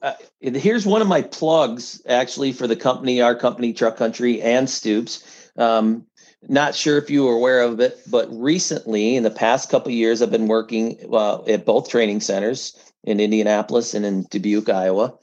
uh, 0.01 0.13
here's 0.39 0.85
one 0.85 1.01
of 1.01 1.07
my 1.07 1.21
plugs 1.21 2.01
actually 2.07 2.53
for 2.53 2.67
the 2.67 2.75
company, 2.75 3.21
our 3.21 3.35
company, 3.35 3.73
Truck 3.73 3.97
Country 3.97 4.41
and 4.41 4.69
Stoops. 4.69 5.49
Um, 5.57 6.05
not 6.47 6.73
sure 6.73 6.97
if 6.97 7.09
you 7.09 7.25
were 7.25 7.33
aware 7.33 7.61
of 7.61 7.79
it, 7.79 7.99
but 8.09 8.27
recently, 8.31 9.15
in 9.15 9.23
the 9.23 9.29
past 9.29 9.69
couple 9.69 9.91
years, 9.91 10.21
I've 10.21 10.31
been 10.31 10.47
working 10.47 10.97
uh, 11.11 11.43
at 11.43 11.65
both 11.65 11.89
training 11.89 12.21
centers 12.21 12.75
in 13.03 13.19
Indianapolis 13.19 13.93
and 13.93 14.05
in 14.05 14.23
Dubuque, 14.23 14.69
Iowa, 14.69 15.13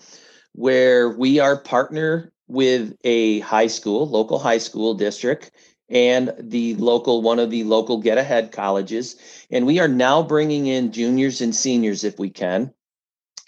where 0.52 1.10
we 1.10 1.40
are 1.40 1.56
partner 1.56 2.32
with 2.46 2.96
a 3.04 3.40
high 3.40 3.66
school, 3.66 4.08
local 4.08 4.38
high 4.38 4.58
school 4.58 4.94
district, 4.94 5.50
and 5.88 6.32
the 6.38 6.74
local 6.76 7.22
one 7.22 7.38
of 7.38 7.50
the 7.50 7.64
local 7.64 7.98
get 7.98 8.18
ahead 8.18 8.52
colleges, 8.52 9.16
and 9.50 9.66
we 9.66 9.78
are 9.78 9.88
now 9.88 10.22
bringing 10.22 10.66
in 10.66 10.92
juniors 10.92 11.40
and 11.40 11.54
seniors 11.54 12.04
if 12.04 12.18
we 12.18 12.30
can 12.30 12.72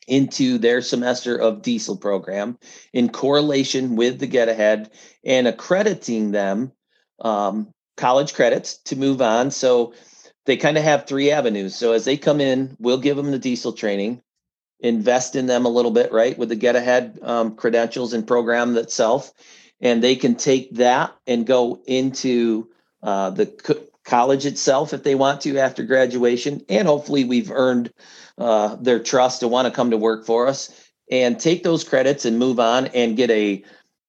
into 0.07 0.59
their 0.59 0.83
semester 0.83 1.37
of 1.37 1.63
diesel 1.63 1.97
program 1.97 2.59
in 2.93 3.09
correlation 3.09 3.95
with 3.97 4.19
the 4.19 4.27
get 4.27 4.49
ahead 4.49 4.91
and 5.25 5.47
accrediting 5.47 6.33
them 6.33 6.73
um, 7.21 7.73
college 7.97 8.35
credits 8.35 8.79
to 8.79 8.97
move 8.97 9.23
on. 9.23 9.51
So 9.51 9.95
they 10.47 10.57
kind 10.57 10.77
of 10.77 10.83
have 10.83 11.07
three 11.07 11.31
avenues. 11.31 11.77
So 11.77 11.93
as 11.93 12.05
they 12.05 12.17
come 12.17 12.41
in, 12.41 12.77
we'll 12.81 12.99
give 12.99 13.17
them 13.17 13.31
the 13.31 13.39
diesel 13.39 13.73
training, 13.73 14.21
invest 14.81 15.37
in 15.37 15.47
them 15.47 15.65
a 15.65 15.71
little 15.71 15.93
bit, 15.93 16.11
right, 16.13 16.37
with 16.37 16.49
the 16.49 16.57
get 16.57 16.75
ahead 16.75 17.19
um, 17.23 17.55
credentials 17.55 18.13
and 18.13 18.27
program 18.27 18.77
itself. 18.77 19.33
And 19.81 20.03
they 20.03 20.17
can 20.17 20.35
take 20.35 20.75
that 20.77 21.15
and 21.27 21.47
go 21.47 21.81
into 21.87 22.69
uh, 23.03 23.31
the 23.31 23.47
co- 23.47 23.83
college 24.05 24.47
itself 24.47 24.93
if 24.93 25.03
they 25.03 25.15
want 25.15 25.41
to 25.43 25.59
after 25.59 25.83
graduation. 25.83 26.63
And 26.69 26.87
hopefully, 26.87 27.25
we've 27.25 27.51
earned 27.51 27.93
uh, 28.39 28.77
their 28.77 28.99
trust 28.99 29.41
to 29.41 29.49
want 29.49 29.67
to 29.67 29.73
come 29.75 29.91
to 29.91 29.97
work 29.97 30.27
for 30.27 30.47
us 30.47 30.71
and 31.11 31.39
take 31.39 31.63
those 31.63 31.85
credits 31.85 32.25
and 32.25 32.39
move 32.39 32.61
on 32.61 32.87
and 32.89 33.17
get 33.17 33.31
a 33.31 33.65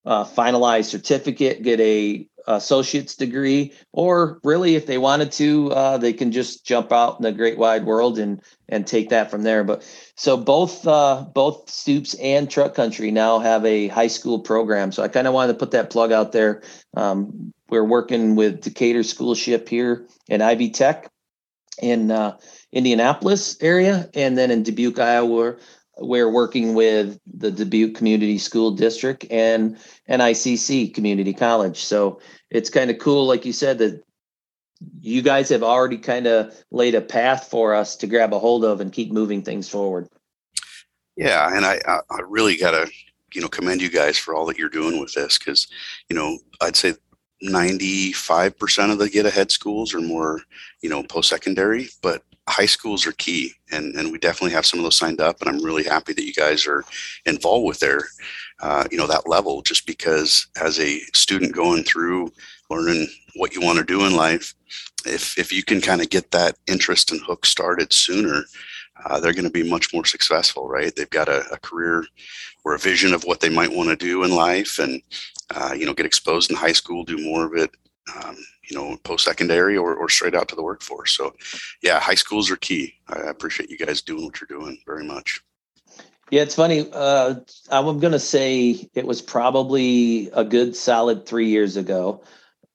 uh, 0.06 0.26
finalized 0.26 0.86
certificate, 0.86 1.64
get 1.64 1.80
a 1.80 2.28
associate's 2.48 3.16
degree, 3.16 3.74
or 3.92 4.40
really, 4.44 4.76
if 4.76 4.86
they 4.86 4.98
wanted 4.98 5.32
to, 5.32 5.72
uh, 5.72 5.98
they 5.98 6.14
can 6.14 6.32
just 6.32 6.66
jump 6.66 6.92
out 6.92 7.20
in 7.20 7.24
the 7.24 7.32
great 7.32 7.58
wide 7.58 7.86
world 7.86 8.18
and 8.18 8.42
and 8.70 8.88
take 8.88 9.10
that 9.10 9.30
from 9.30 9.44
there. 9.44 9.64
But 9.64 9.84
so 10.16 10.38
both 10.38 10.88
uh, 10.88 11.26
both 11.34 11.70
Stoops 11.70 12.14
and 12.16 12.50
Truck 12.50 12.74
Country 12.74 13.12
now 13.12 13.40
have 13.40 13.66
a 13.66 13.88
high 13.90 14.08
school 14.08 14.40
program. 14.40 14.92
So 14.92 15.04
I 15.04 15.08
kind 15.08 15.28
of 15.28 15.34
wanted 15.34 15.54
to 15.54 15.60
put 15.60 15.72
that 15.72 15.90
plug 15.90 16.12
out 16.12 16.32
there. 16.32 16.64
Um, 16.96 17.54
we're 17.70 17.86
working 17.86 18.36
with 18.36 18.62
Decatur 18.62 19.04
Township 19.04 19.70
here 19.70 20.08
in 20.28 20.42
Ivy 20.42 20.72
Tech 20.72 21.10
in 21.82 22.12
uh, 22.12 22.38
Indianapolis 22.72 23.58
area, 23.62 24.10
and 24.14 24.38
then 24.38 24.52
in 24.52 24.64
Dubuque, 24.64 25.00
Iowa, 25.00 25.56
we're 26.02 26.32
working 26.32 26.74
with 26.74 27.20
the 27.26 27.52
Dubuque 27.52 27.96
Community 27.96 28.38
School 28.38 28.72
District 28.72 29.26
and 29.30 29.78
NICC 30.10 30.94
Community 30.94 31.34
College. 31.34 31.78
So 31.84 32.20
it's 32.50 32.70
kind 32.70 32.92
of 32.92 32.98
cool, 32.98 33.26
like 33.26 33.46
you 33.46 33.54
said, 33.54 33.78
that 33.80 34.04
you 35.00 35.22
guys 35.22 35.50
have 35.50 35.64
already 35.64 35.98
kind 35.98 36.28
of 36.28 36.56
laid 36.72 36.96
a 36.96 37.02
path 37.02 37.48
for 37.50 37.74
us 37.76 37.96
to 37.98 38.08
grab 38.08 38.34
a 38.34 38.40
hold 38.40 38.66
of 38.66 38.82
and 38.82 38.92
keep 38.92 39.12
moving 39.12 39.42
things 39.42 39.70
forward. 39.70 40.08
Yeah, 41.16 41.56
and 41.56 41.66
I 41.66 41.80
I 41.88 42.22
really 42.28 42.58
gotta 42.58 42.90
you 43.34 43.42
know 43.42 43.48
commend 43.48 43.82
you 43.82 43.90
guys 43.90 44.18
for 44.18 44.34
all 44.34 44.46
that 44.48 44.58
you're 44.58 44.70
doing 44.70 45.00
with 45.00 45.14
this 45.14 45.38
because 45.38 45.68
you 46.10 46.16
know 46.16 46.40
I'd 46.62 46.76
say 46.76 46.96
95% 47.44 48.92
of 48.92 49.00
the 49.00 49.10
get 49.10 49.26
ahead 49.26 49.52
schools 49.52 49.94
are 49.94 50.02
more 50.02 50.42
you 50.82 50.90
know 50.90 51.04
post 51.04 51.30
secondary, 51.30 51.90
but 52.02 52.24
high 52.50 52.66
schools 52.66 53.06
are 53.06 53.12
key 53.14 53.54
and, 53.72 53.96
and 53.96 54.12
we 54.12 54.18
definitely 54.18 54.52
have 54.52 54.66
some 54.66 54.80
of 54.80 54.84
those 54.84 54.98
signed 54.98 55.22
up 55.22 55.40
and 55.42 55.50
i'm 55.50 55.64
really 55.64 55.84
happy 55.84 56.14
that 56.14 56.26
you 56.26 56.34
guys 56.34 56.66
are 56.66 56.84
involved 57.26 57.68
with 57.68 57.80
their 57.80 58.02
uh, 58.62 58.86
you 58.92 58.98
know 58.98 59.08
that 59.08 59.28
level 59.28 59.62
just 59.62 59.86
because 59.86 60.48
as 60.60 60.80
a 60.80 61.00
student 61.14 61.54
going 61.54 61.84
through 61.84 62.32
learning 62.70 63.08
what 63.36 63.54
you 63.54 63.62
want 63.62 63.78
to 63.78 63.86
do 63.86 64.06
in 64.06 64.16
life 64.16 64.54
if 65.06 65.38
if 65.38 65.52
you 65.52 65.64
can 65.64 65.82
kind 65.82 66.02
of 66.02 66.10
get 66.10 66.32
that 66.32 66.58
interest 66.68 67.12
and 67.12 67.22
hook 67.22 67.46
started 67.46 67.94
sooner 67.94 68.44
uh, 69.06 69.20
they're 69.20 69.34
going 69.34 69.46
to 69.46 69.50
be 69.50 69.68
much 69.68 69.94
more 69.94 70.06
successful 70.06 70.68
right? 70.68 70.96
They've 70.96 71.10
got 71.10 71.30
a, 71.30 71.44
a, 71.52 71.58
career 71.58 72.06
or 72.64 72.76
a 72.76 72.80
vision 72.80 73.14
of 73.14 73.24
what 73.24 73.40
they 73.40 73.50
might 73.50 73.72
want 73.72 73.90
to 73.90 73.96
do 73.96 74.24
in 74.24 74.32
life 74.32 74.80
and 74.80 75.02
uh, 75.56 75.74
you 75.76 75.86
know 75.86 75.94
get 75.94 76.06
exposed 76.06 76.50
in 76.50 76.58
high 76.58 76.72
school 76.72 77.04
do 77.04 77.18
more 77.18 77.46
of 77.46 77.54
it 77.56 77.72
um, 78.16 78.38
you 78.70 78.78
know, 78.78 78.98
post 79.04 79.26
secondary 79.26 79.78
or, 79.78 79.96
or 79.96 80.10
straight 80.10 80.36
out 80.36 80.48
to 80.50 80.56
the 80.56 80.64
workforce. 80.64 81.16
So, 81.16 81.34
yeah, 81.82 82.00
high 82.00 82.16
schools 82.16 82.50
are 82.50 82.58
key. 82.58 82.96
I 83.08 83.20
appreciate 83.30 83.70
you 83.70 83.78
guys 83.78 84.02
doing 84.02 84.24
what 84.26 84.40
you're 84.42 84.60
doing 84.60 84.78
very 84.86 85.04
much. 85.04 85.42
Yeah, 86.30 86.44
it's 86.44 86.56
funny. 86.56 86.90
Uh, 86.94 87.36
I'm 87.70 88.00
going 88.00 88.14
to 88.14 88.20
say 88.20 88.90
it 88.94 89.06
was 89.06 89.22
probably 89.22 90.30
a 90.34 90.46
good 90.46 90.76
solid 90.76 91.26
three 91.26 91.48
years 91.48 91.76
ago. 91.76 92.24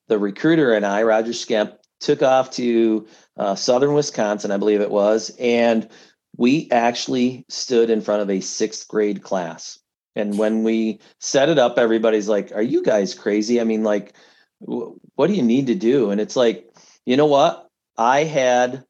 The 0.08 0.18
recruiter 0.18 0.74
and 0.74 0.84
I, 0.84 1.02
Roger 1.02 1.32
Skemp, 1.32 1.78
took 1.98 2.22
off 2.22 2.50
to 2.50 3.06
uh, 3.38 3.54
southern 3.54 3.94
Wisconsin, 3.94 4.50
I 4.50 4.58
believe 4.58 4.82
it 4.82 4.90
was, 4.90 5.34
and 5.40 5.88
we 6.36 6.68
actually 6.70 7.46
stood 7.48 7.88
in 7.88 8.02
front 8.02 8.20
of 8.20 8.28
a 8.28 8.40
sixth 8.40 8.86
grade 8.88 9.22
class. 9.22 9.78
And 10.14 10.38
when 10.38 10.62
we 10.62 11.00
set 11.20 11.48
it 11.48 11.58
up, 11.58 11.78
everybody's 11.78 12.28
like, 12.28 12.52
Are 12.52 12.62
you 12.62 12.82
guys 12.82 13.14
crazy? 13.14 13.60
I 13.60 13.64
mean, 13.64 13.82
like, 13.82 14.14
what 14.58 15.26
do 15.26 15.34
you 15.34 15.42
need 15.42 15.68
to 15.68 15.74
do? 15.74 16.10
And 16.10 16.20
it's 16.20 16.36
like, 16.36 16.70
you 17.04 17.16
know 17.16 17.26
what? 17.26 17.68
I 17.96 18.24
had 18.24 18.84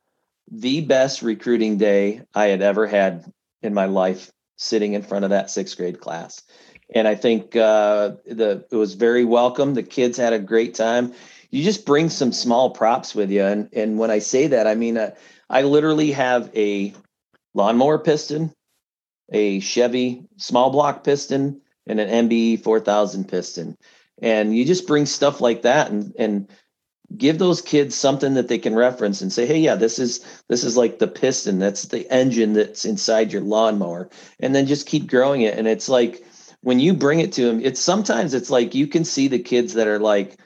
the 0.51 0.81
best 0.81 1.23
recruiting 1.23 1.77
day 1.77 2.23
I 2.35 2.47
had 2.47 2.63
ever 2.63 2.87
had 2.87 3.25
in 3.63 3.75
my 3.75 3.87
life 3.87 4.31
sitting 4.57 4.95
in 4.95 5.03
front 5.03 5.25
of 5.25 5.31
that 5.31 5.51
sixth 5.51 5.77
grade 5.77 6.01
class. 6.01 6.43
And 6.95 7.09
I 7.09 7.15
think 7.15 7.57
uh, 7.57 8.13
the 8.27 8.65
it 8.71 8.77
was 8.77 8.95
very 8.95 9.25
welcome. 9.25 9.75
The 9.75 9.83
kids 9.83 10.17
had 10.17 10.33
a 10.33 10.39
great 10.39 10.75
time. 10.75 11.13
You 11.51 11.65
just 11.65 11.85
bring 11.85 12.11
some 12.11 12.33
small 12.33 12.71
props 12.71 13.15
with 13.15 13.31
you, 13.31 13.43
and 13.45 13.69
and 13.73 13.99
when 13.99 14.11
I 14.11 14.21
say 14.21 14.47
that, 14.49 14.69
I 14.69 14.77
mean 14.77 14.97
uh, 14.97 15.15
I 15.51 15.63
literally 15.63 16.13
have 16.13 16.49
a 16.55 16.95
lawnmower 17.55 17.99
piston, 17.99 18.53
a 19.33 19.59
Chevy 19.59 20.23
small 20.37 20.71
block 20.71 21.03
piston, 21.03 21.61
and 21.89 21.99
an 21.99 22.29
MBE 22.29 22.63
4000 22.63 23.29
piston 23.29 23.77
and 24.21 24.57
you 24.57 24.65
just 24.65 24.87
bring 24.87 25.07
stuff 25.07 25.41
like 25.41 25.63
that 25.63 25.91
and 25.91 26.15
and 26.19 26.49
give 27.17 27.39
those 27.39 27.63
kids 27.63 27.95
something 27.95 28.35
that 28.35 28.49
they 28.49 28.59
can 28.59 28.75
reference 28.75 29.21
and 29.21 29.33
say 29.33 29.47
hey 29.47 29.59
yeah 29.59 29.77
this 29.77 29.99
is 29.99 30.43
this 30.49 30.65
is 30.65 30.77
like 30.77 30.99
the 30.99 31.07
piston. 31.07 31.59
That's 31.59 31.85
the 31.85 32.11
engine 32.13 32.53
that's 32.55 32.85
inside 32.85 33.33
your 33.33 33.43
lawnmower. 33.43 34.11
And 34.41 34.55
then 34.55 34.67
just 34.67 34.87
keep 34.87 35.07
growing 35.07 35.43
it. 35.43 35.59
And 35.59 35.69
it's 35.69 35.89
like 35.89 36.25
when 36.63 36.81
you 36.81 36.95
bring 36.95 37.21
it 37.21 37.33
to 37.35 37.45
them 37.45 37.61
it's 37.63 37.81
sometimes 37.81 38.35
it's 38.35 38.51
like 38.51 38.75
you 38.75 38.87
can 38.87 39.05
see 39.05 39.29
the 39.29 39.39
kids 39.39 39.75
that 39.75 39.87
are 39.87 40.01
like 40.01 40.37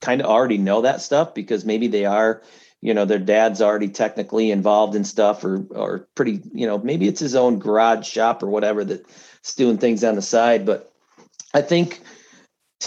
kind 0.00 0.20
of 0.20 0.26
already 0.26 0.58
know 0.58 0.82
that 0.82 1.00
stuff 1.00 1.34
because 1.34 1.64
maybe 1.64 1.88
they 1.88 2.04
are 2.04 2.42
you 2.82 2.92
know 2.92 3.06
their 3.06 3.18
dad's 3.18 3.62
already 3.62 3.88
technically 3.88 4.50
involved 4.50 4.94
in 4.94 5.04
stuff 5.04 5.42
or 5.44 5.66
or 5.70 6.08
pretty 6.14 6.42
you 6.52 6.66
know 6.66 6.78
maybe 6.78 7.08
it's 7.08 7.20
his 7.20 7.34
own 7.34 7.58
garage 7.58 8.06
shop 8.06 8.42
or 8.42 8.48
whatever 8.48 8.84
that's 8.84 9.54
doing 9.54 9.78
things 9.78 10.04
on 10.04 10.14
the 10.14 10.22
side. 10.22 10.66
But 10.66 10.92
i 11.54 11.62
think 11.62 12.02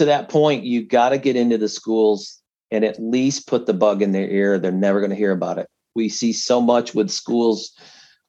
to 0.00 0.06
that 0.06 0.30
point, 0.30 0.64
you 0.64 0.82
got 0.82 1.10
to 1.10 1.18
get 1.18 1.36
into 1.36 1.58
the 1.58 1.68
schools 1.68 2.40
and 2.70 2.84
at 2.84 2.98
least 2.98 3.46
put 3.46 3.66
the 3.66 3.74
bug 3.74 4.00
in 4.00 4.12
their 4.12 4.28
ear. 4.28 4.58
They're 4.58 4.72
never 4.72 4.98
going 4.98 5.10
to 5.10 5.16
hear 5.16 5.30
about 5.30 5.58
it. 5.58 5.68
We 5.94 6.08
see 6.08 6.32
so 6.32 6.58
much 6.60 6.94
with 6.94 7.10
schools, 7.10 7.72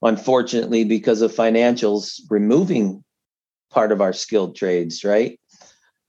unfortunately, 0.02 0.84
because 0.84 1.22
of 1.22 1.34
financials 1.34 2.20
removing 2.30 3.06
part 3.70 3.94
of 3.94 4.02
our 4.02 4.12
skilled 4.12 4.58
trades, 4.58 5.06
right? 5.06 5.40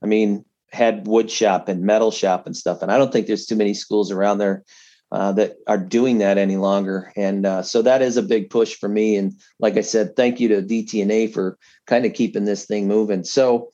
I 0.02 0.06
mean, 0.06 0.44
had 0.72 1.06
wood 1.06 1.30
shop 1.30 1.68
and 1.68 1.82
metal 1.82 2.10
shop 2.10 2.46
and 2.46 2.56
stuff. 2.56 2.82
And 2.82 2.90
I 2.90 2.98
don't 2.98 3.12
think 3.12 3.28
there's 3.28 3.46
too 3.46 3.54
many 3.54 3.72
schools 3.72 4.10
around 4.10 4.38
there 4.38 4.64
uh, 5.12 5.30
that 5.32 5.58
are 5.68 5.78
doing 5.78 6.18
that 6.18 6.38
any 6.38 6.56
longer. 6.56 7.12
And 7.14 7.46
uh, 7.46 7.62
so 7.62 7.82
that 7.82 8.02
is 8.02 8.16
a 8.16 8.22
big 8.22 8.50
push 8.50 8.74
for 8.74 8.88
me. 8.88 9.14
And 9.14 9.34
like 9.60 9.76
I 9.76 9.82
said, 9.82 10.16
thank 10.16 10.40
you 10.40 10.48
to 10.48 10.62
DTNA 10.62 11.32
for 11.32 11.56
kind 11.86 12.04
of 12.04 12.14
keeping 12.14 12.46
this 12.46 12.64
thing 12.64 12.88
moving. 12.88 13.22
So 13.22 13.70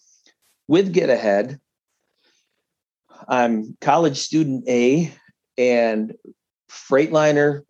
with 0.66 0.92
Get 0.92 1.09
Ahead, 1.09 1.59
I'm 3.29 3.77
college 3.81 4.19
student 4.19 4.69
A, 4.69 5.12
and 5.57 6.14
Freightliner 6.71 7.62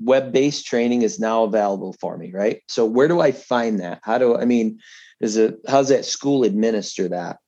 web-based 0.00 0.66
training 0.66 1.02
is 1.02 1.18
now 1.18 1.44
available 1.44 1.94
for 2.00 2.18
me, 2.18 2.30
right? 2.32 2.62
So 2.68 2.84
where 2.84 3.08
do 3.08 3.20
I 3.20 3.32
find 3.32 3.80
that? 3.80 4.00
How 4.02 4.18
do 4.18 4.36
I 4.36 4.44
mean? 4.44 4.80
Is 5.20 5.36
it 5.36 5.58
how's 5.66 5.88
that 5.88 6.04
school 6.04 6.44
administer 6.44 7.08
that? 7.08 7.38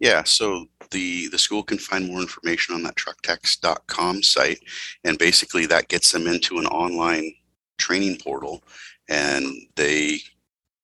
Yeah, 0.00 0.22
so 0.24 0.66
the 0.90 1.28
the 1.28 1.38
school 1.38 1.62
can 1.62 1.78
find 1.78 2.06
more 2.06 2.20
information 2.20 2.74
on 2.74 2.82
that 2.84 2.96
trucktechs.com 2.96 4.22
site, 4.22 4.60
and 5.04 5.18
basically 5.18 5.66
that 5.66 5.88
gets 5.88 6.12
them 6.12 6.26
into 6.26 6.58
an 6.58 6.66
online 6.66 7.32
training 7.78 8.18
portal, 8.18 8.62
and 9.08 9.46
they 9.76 10.20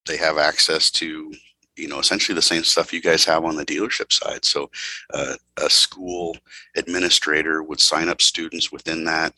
they 0.07 0.17
have 0.17 0.39
access 0.39 0.91
to 0.93 1.33
you 1.77 1.89
know 1.89 1.99
essentially 1.99 2.35
the 2.35 2.43
same 2.43 2.65
stuff 2.65 2.93
you 2.93 3.01
guys 3.01 3.25
have 3.25 3.45
on 3.45 3.57
the 3.57 3.67
dealership 3.67 4.13
side. 4.13 4.45
So 4.45 4.71
uh, 5.13 5.35
a 5.63 5.71
school 5.71 6.37
administrator 6.77 7.63
would 7.63 7.81
sign 7.81 8.09
up 8.09 8.21
students 8.21 8.73
within 8.73 9.05
that 9.05 9.35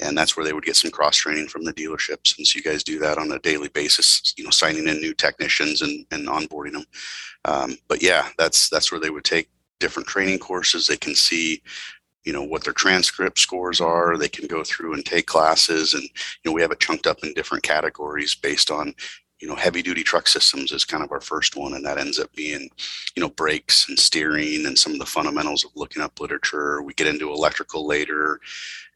and 0.00 0.16
that's 0.16 0.36
where 0.36 0.44
they 0.44 0.52
would 0.52 0.64
get 0.64 0.76
some 0.76 0.90
cross 0.90 1.16
training 1.16 1.48
from 1.48 1.64
the 1.64 1.72
dealerships 1.72 2.34
since 2.34 2.54
you 2.54 2.62
guys 2.62 2.84
do 2.84 2.98
that 2.98 3.18
on 3.18 3.32
a 3.32 3.38
daily 3.38 3.68
basis 3.68 4.34
you 4.36 4.44
know 4.44 4.50
signing 4.50 4.88
in 4.88 5.00
new 5.00 5.14
technicians 5.14 5.82
and, 5.82 6.04
and 6.10 6.28
onboarding 6.28 6.72
them. 6.72 6.84
Um, 7.44 7.76
but 7.88 8.02
yeah 8.02 8.28
that's 8.38 8.68
that's 8.68 8.90
where 8.90 9.00
they 9.00 9.10
would 9.10 9.24
take 9.24 9.48
different 9.80 10.08
training 10.08 10.38
courses. 10.38 10.86
They 10.86 10.96
can 10.96 11.14
see 11.14 11.62
you 12.24 12.32
know 12.32 12.42
what 12.42 12.64
their 12.64 12.72
transcript 12.72 13.38
scores 13.38 13.80
are. 13.80 14.16
They 14.16 14.28
can 14.28 14.46
go 14.46 14.64
through 14.64 14.94
and 14.94 15.04
take 15.04 15.26
classes 15.26 15.94
and 15.94 16.02
you 16.02 16.10
know 16.44 16.52
we 16.52 16.62
have 16.62 16.72
it 16.72 16.80
chunked 16.80 17.06
up 17.06 17.22
in 17.22 17.32
different 17.34 17.62
categories 17.62 18.34
based 18.34 18.70
on 18.70 18.94
you 19.40 19.48
know 19.48 19.54
heavy 19.54 19.82
duty 19.82 20.02
truck 20.02 20.26
systems 20.26 20.72
is 20.72 20.84
kind 20.84 21.04
of 21.04 21.12
our 21.12 21.20
first 21.20 21.56
one 21.56 21.74
and 21.74 21.84
that 21.84 21.98
ends 21.98 22.18
up 22.18 22.32
being 22.34 22.70
you 23.14 23.22
know 23.22 23.28
brakes 23.30 23.88
and 23.88 23.98
steering 23.98 24.66
and 24.66 24.78
some 24.78 24.92
of 24.92 24.98
the 24.98 25.06
fundamentals 25.06 25.64
of 25.64 25.70
looking 25.74 26.02
up 26.02 26.20
literature. 26.20 26.82
We 26.82 26.94
get 26.94 27.06
into 27.06 27.32
electrical 27.32 27.86
later 27.86 28.40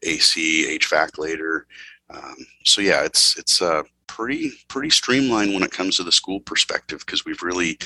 ac 0.03 0.77
hvac 0.79 1.17
later. 1.17 1.67
Um, 2.09 2.35
so 2.65 2.81
yeah 2.81 3.03
it's 3.03 3.37
it's 3.37 3.61
uh, 3.61 3.83
pretty 4.07 4.51
pretty 4.67 4.89
streamlined 4.89 5.53
when 5.53 5.63
it 5.63 5.71
comes 5.71 5.97
to 5.97 6.03
the 6.03 6.11
school 6.11 6.39
perspective 6.39 6.99
because 7.05 7.23
we've 7.23 7.43
really 7.43 7.77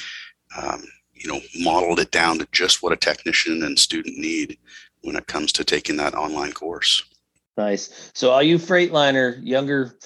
um, 0.58 0.84
you 1.14 1.32
know 1.32 1.42
modeled 1.60 2.00
it 2.00 2.12
down 2.12 2.40
to 2.40 2.48
just 2.52 2.82
what 2.82 2.94
a 2.94 2.98
technician 2.98 3.64
and 3.64 3.78
student 3.78 4.18
need 4.18 4.58
when 5.02 5.16
it 5.16 5.28
comes 5.28 5.52
to 5.54 5.64
taking 5.64 5.98
that 5.98 6.16
online 6.16 6.52
course. 6.52 7.04
Nice. 7.58 8.12
So 8.14 8.32
all 8.32 8.44
you 8.44 8.58
freightliner 8.58 9.40
younger 9.42 9.98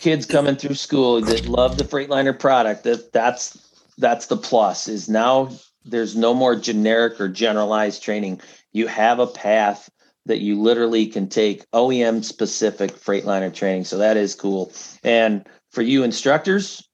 kids 0.00 0.26
coming 0.26 0.56
through 0.56 0.74
school 0.74 1.20
that 1.20 1.46
love 1.46 1.76
the 1.76 1.84
Freightliner 1.84 2.36
product, 2.36 2.84
that 2.84 3.12
that's 3.12 3.58
that's 3.98 4.26
the 4.26 4.36
plus. 4.36 4.88
Is 4.88 5.08
now 5.08 5.50
there's 5.84 6.16
no 6.16 6.34
more 6.34 6.56
generic 6.56 7.20
or 7.20 7.28
generalized 7.28 8.02
training. 8.02 8.40
You 8.72 8.86
have 8.86 9.18
a 9.18 9.26
path 9.26 9.90
that 10.26 10.40
you 10.40 10.60
literally 10.60 11.06
can 11.06 11.28
take 11.28 11.70
OEM 11.70 12.24
specific 12.24 12.92
Freightliner 12.92 13.52
training. 13.52 13.84
So 13.84 13.98
that 13.98 14.16
is 14.16 14.34
cool. 14.34 14.72
And 15.02 15.46
for 15.70 15.82
you 15.82 16.02
instructors, 16.02 16.86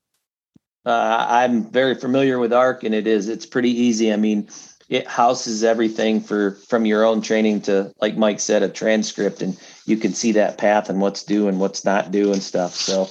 uh, 0.84 1.26
I'm 1.28 1.70
very 1.70 1.96
familiar 1.96 2.38
with 2.38 2.52
ARC, 2.52 2.84
and 2.84 2.94
it 2.94 3.06
is 3.06 3.28
it's 3.28 3.46
pretty 3.46 3.70
easy. 3.70 4.12
I 4.12 4.16
mean, 4.16 4.48
it 4.88 5.06
houses 5.06 5.64
everything 5.64 6.20
for 6.20 6.52
from 6.68 6.86
your 6.86 7.04
own 7.04 7.22
training 7.22 7.60
to 7.62 7.92
like 8.00 8.16
mike 8.16 8.40
said 8.40 8.62
a 8.62 8.68
transcript 8.68 9.42
and 9.42 9.58
you 9.86 9.96
can 9.96 10.12
see 10.12 10.32
that 10.32 10.58
path 10.58 10.90
and 10.90 11.00
what's 11.00 11.22
due 11.22 11.48
and 11.48 11.58
what's 11.58 11.84
not 11.84 12.10
due 12.10 12.32
and 12.32 12.42
stuff 12.42 12.74
so 12.74 13.08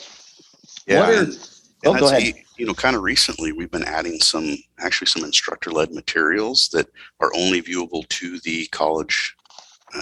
yeah 0.87 1.09
are, 1.09 1.23
and, 1.23 1.49
oh, 1.85 1.97
go 1.97 2.09
ahead. 2.09 2.35
you 2.57 2.65
know 2.65 2.73
kind 2.73 2.95
of 2.95 3.01
recently 3.01 3.51
we've 3.51 3.71
been 3.71 3.83
adding 3.83 4.19
some 4.19 4.55
actually 4.79 5.07
some 5.07 5.23
instructor 5.23 5.71
led 5.71 5.91
materials 5.91 6.69
that 6.69 6.87
are 7.21 7.31
only 7.35 7.61
viewable 7.61 8.07
to 8.09 8.39
the 8.41 8.67
college 8.67 9.35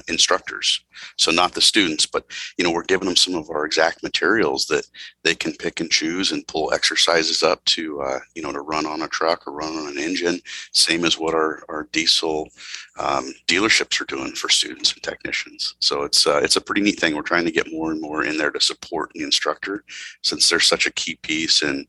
instructors. 0.08 0.84
So 1.17 1.32
not 1.32 1.53
the 1.53 1.62
students 1.62 2.06
but 2.06 2.25
you 2.58 2.63
know 2.63 2.71
we're 2.71 2.84
giving 2.84 3.08
them 3.08 3.15
some 3.15 3.36
of 3.36 3.49
our 3.49 3.65
exact 3.65 4.03
materials 4.03 4.65
that 4.67 4.86
they 5.23 5.36
can 5.36 5.53
pick 5.53 5.79
and 5.79 5.89
choose 5.89 6.32
and 6.32 6.47
pull 6.47 6.73
exercises 6.73 7.43
up 7.43 7.63
to 7.65 8.01
uh, 8.01 8.19
you 8.36 8.41
know 8.41 8.51
to 8.51 8.62
run 8.62 8.86
on 8.86 9.01
a 9.01 9.08
truck 9.08 9.47
or 9.47 9.53
run 9.53 9.75
on 9.75 9.88
an 9.88 9.97
engine 9.97 10.39
same 10.71 11.06
as 11.06 11.17
what 11.17 11.34
our, 11.34 11.63
our 11.69 11.88
diesel 11.91 12.49
um, 12.99 13.34
dealerships 13.47 13.99
are 14.01 14.06
doing 14.06 14.34
for 14.34 14.49
students 14.49 14.93
and 14.93 15.01
technicians. 15.03 15.75
So 15.79 16.03
it's 16.03 16.27
uh, 16.27 16.41
it's 16.43 16.56
a 16.56 16.62
pretty 16.62 16.82
neat 16.82 16.99
thing. 16.99 17.15
We're 17.15 17.21
trying 17.23 17.45
to 17.45 17.51
get 17.51 17.71
more 17.71 17.91
and 17.91 18.01
more 18.01 18.23
in 18.23 18.38
there 18.38 18.51
to 18.51 18.62
support 18.62 19.12
the 19.13 19.23
instructor 19.23 19.84
since 20.23 20.49
they're 20.49 20.60
such 20.60 20.86
a 20.86 20.93
key 20.93 21.15
piece 21.15 21.62
and 21.62 21.86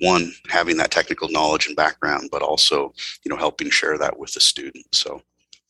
one 0.00 0.32
having 0.48 0.76
that 0.76 0.90
technical 0.90 1.28
knowledge 1.28 1.68
and 1.68 1.76
background 1.76 2.28
but 2.32 2.42
also 2.42 2.92
you 3.24 3.30
know 3.30 3.36
helping 3.36 3.70
share 3.70 3.96
that 3.98 4.18
with 4.18 4.32
the 4.34 4.40
student. 4.40 4.84
So 4.92 5.22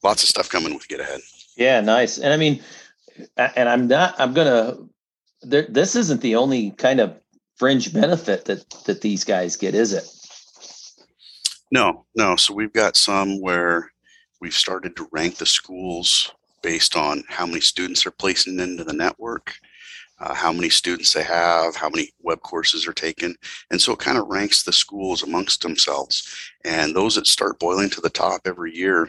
lots 0.03 0.23
of 0.23 0.29
stuff 0.29 0.49
coming 0.49 0.75
with 0.75 0.89
get 0.89 1.01
ahead 1.01 1.21
yeah, 1.57 1.81
nice. 1.81 2.19
And 2.19 2.33
I 2.33 2.37
mean, 2.37 2.63
and 3.37 3.69
I'm 3.69 3.87
not. 3.87 4.15
I'm 4.19 4.35
gonna. 4.35 4.77
There, 5.43 5.67
this 5.69 5.95
isn't 5.95 6.21
the 6.21 6.37
only 6.37 6.71
kind 6.73 7.01
of 7.01 7.19
fringe 7.57 7.93
benefit 7.93 8.47
that 8.47 8.69
that 8.87 9.01
these 9.01 9.25
guys 9.25 9.57
get, 9.57 9.75
is 9.75 9.93
it? 9.93 10.09
No, 11.71 12.07
no. 12.15 12.37
So 12.37 12.55
we've 12.55 12.73
got 12.73 12.97
some 12.97 13.41
where 13.41 13.91
we've 14.41 14.55
started 14.55 14.97
to 14.97 15.09
rank 15.13 15.37
the 15.37 15.47
schools 15.47 16.33
based 16.63 16.97
on 16.97 17.25
how 17.29 17.47
many 17.47 17.61
students 17.61 18.07
are 18.07 18.11
placing 18.11 18.59
into 18.59 18.85
the 18.85 18.93
network, 18.93 19.55
uh, 20.21 20.35
how 20.35 20.53
many 20.53 20.71
students 20.71 21.13
they 21.13 21.23
have, 21.23 21.77
how 21.77 21.89
many 21.89 22.11
web 22.23 22.41
courses 22.41 22.87
are 22.87 22.93
taken. 22.93 23.35
And 23.71 23.81
so 23.81 23.93
it 23.93 23.99
kind 23.99 24.17
of 24.17 24.29
ranks 24.29 24.63
the 24.63 24.73
schools 24.73 25.23
amongst 25.23 25.63
themselves. 25.63 26.27
And 26.65 26.95
those 26.95 27.17
that 27.17 27.27
start 27.27 27.59
boiling 27.59 27.91
to 27.91 28.01
the 28.01 28.11
top 28.11 28.43
every 28.47 28.75
year 28.75 29.09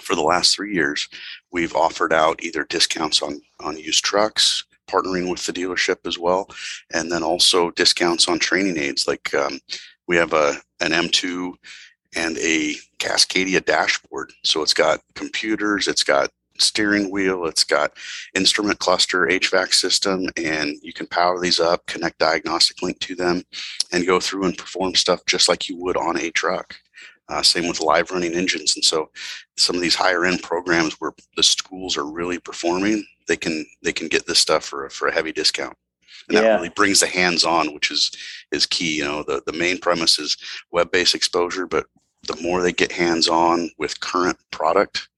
for 0.00 0.14
the 0.14 0.22
last 0.22 0.54
three 0.54 0.74
years, 0.74 1.08
we've 1.52 1.74
offered 1.74 2.12
out 2.12 2.42
either 2.42 2.64
discounts 2.64 3.22
on, 3.22 3.40
on 3.60 3.76
used 3.76 4.04
trucks, 4.04 4.64
partnering 4.88 5.30
with 5.30 5.44
the 5.46 5.52
dealership 5.52 6.06
as 6.06 6.18
well, 6.18 6.48
and 6.92 7.10
then 7.10 7.22
also 7.22 7.70
discounts 7.72 8.28
on 8.28 8.38
training 8.38 8.76
aids. 8.76 9.06
Like 9.06 9.32
um, 9.34 9.60
we 10.06 10.16
have 10.16 10.32
a 10.32 10.56
an 10.80 10.92
M2 10.92 11.54
and 12.16 12.36
a 12.38 12.74
Cascadia 12.98 13.64
dashboard. 13.64 14.32
So 14.42 14.62
it's 14.62 14.74
got 14.74 15.00
computers, 15.14 15.86
it's 15.86 16.02
got 16.02 16.30
steering 16.58 17.10
wheel, 17.10 17.46
it's 17.46 17.64
got 17.64 17.92
instrument 18.34 18.78
cluster, 18.78 19.26
HVAC 19.26 19.72
system, 19.72 20.26
and 20.36 20.76
you 20.82 20.92
can 20.92 21.06
power 21.06 21.40
these 21.40 21.60
up, 21.60 21.86
connect 21.86 22.18
diagnostic 22.18 22.82
link 22.82 22.98
to 23.00 23.14
them, 23.14 23.42
and 23.92 24.06
go 24.06 24.20
through 24.20 24.44
and 24.44 24.58
perform 24.58 24.94
stuff 24.94 25.24
just 25.26 25.48
like 25.48 25.68
you 25.68 25.76
would 25.76 25.96
on 25.96 26.18
a 26.18 26.30
truck. 26.30 26.76
Uh, 27.30 27.42
same 27.42 27.68
with 27.68 27.80
live 27.80 28.10
running 28.10 28.34
engines. 28.34 28.74
And 28.74 28.84
so 28.84 29.10
some 29.56 29.76
of 29.76 29.82
these 29.82 29.94
higher 29.94 30.24
end 30.24 30.42
programs 30.42 30.94
where 30.94 31.12
the 31.36 31.42
schools 31.42 31.96
are 31.96 32.10
really 32.10 32.38
performing, 32.38 33.04
they 33.28 33.36
can 33.36 33.64
they 33.82 33.92
can 33.92 34.08
get 34.08 34.26
this 34.26 34.40
stuff 34.40 34.64
for 34.64 34.86
a, 34.86 34.90
for 34.90 35.08
a 35.08 35.14
heavy 35.14 35.32
discount. 35.32 35.76
And 36.28 36.34
yeah. 36.34 36.42
that 36.42 36.56
really 36.56 36.68
brings 36.70 37.00
the 37.00 37.06
hands 37.06 37.44
on, 37.44 37.72
which 37.72 37.90
is 37.90 38.10
is 38.50 38.66
key. 38.66 38.98
You 38.98 39.04
know, 39.04 39.22
the, 39.22 39.42
the 39.46 39.52
main 39.52 39.78
premise 39.78 40.18
is 40.18 40.36
web 40.72 40.90
based 40.90 41.14
exposure, 41.14 41.66
but 41.66 41.86
the 42.26 42.40
more 42.42 42.62
they 42.62 42.72
get 42.72 42.92
hands 42.92 43.28
on 43.28 43.70
with 43.78 44.00
current 44.00 44.38
product 44.50 45.08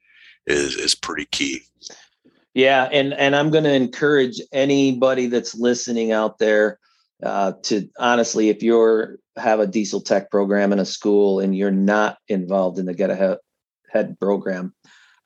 is 0.47 0.77
is 0.77 0.95
pretty 0.95 1.27
key. 1.27 1.63
Yeah, 2.55 2.89
and 2.93 3.15
and 3.15 3.35
I'm 3.35 3.51
going 3.51 3.65
to 3.65 3.75
encourage 3.75 4.41
anybody 4.53 5.27
that's 5.27 5.55
listening 5.55 6.13
out 6.13 6.39
there 6.39 6.79
uh, 7.23 7.53
to 7.63 7.89
honestly, 7.99 8.51
if 8.51 8.63
you're 8.63 9.19
have 9.37 9.61
a 9.61 9.67
diesel 9.67 10.01
tech 10.01 10.31
program 10.31 10.73
in 10.73 10.79
a 10.79 10.85
school 10.85 11.41
and 11.41 11.57
you're 11.57 11.71
not 11.71 12.19
involved 12.29 12.79
in 12.79 12.87
the 12.87 12.95
get 12.95 13.11
ahead 13.11 13.39
head 13.91 14.19
program, 14.19 14.75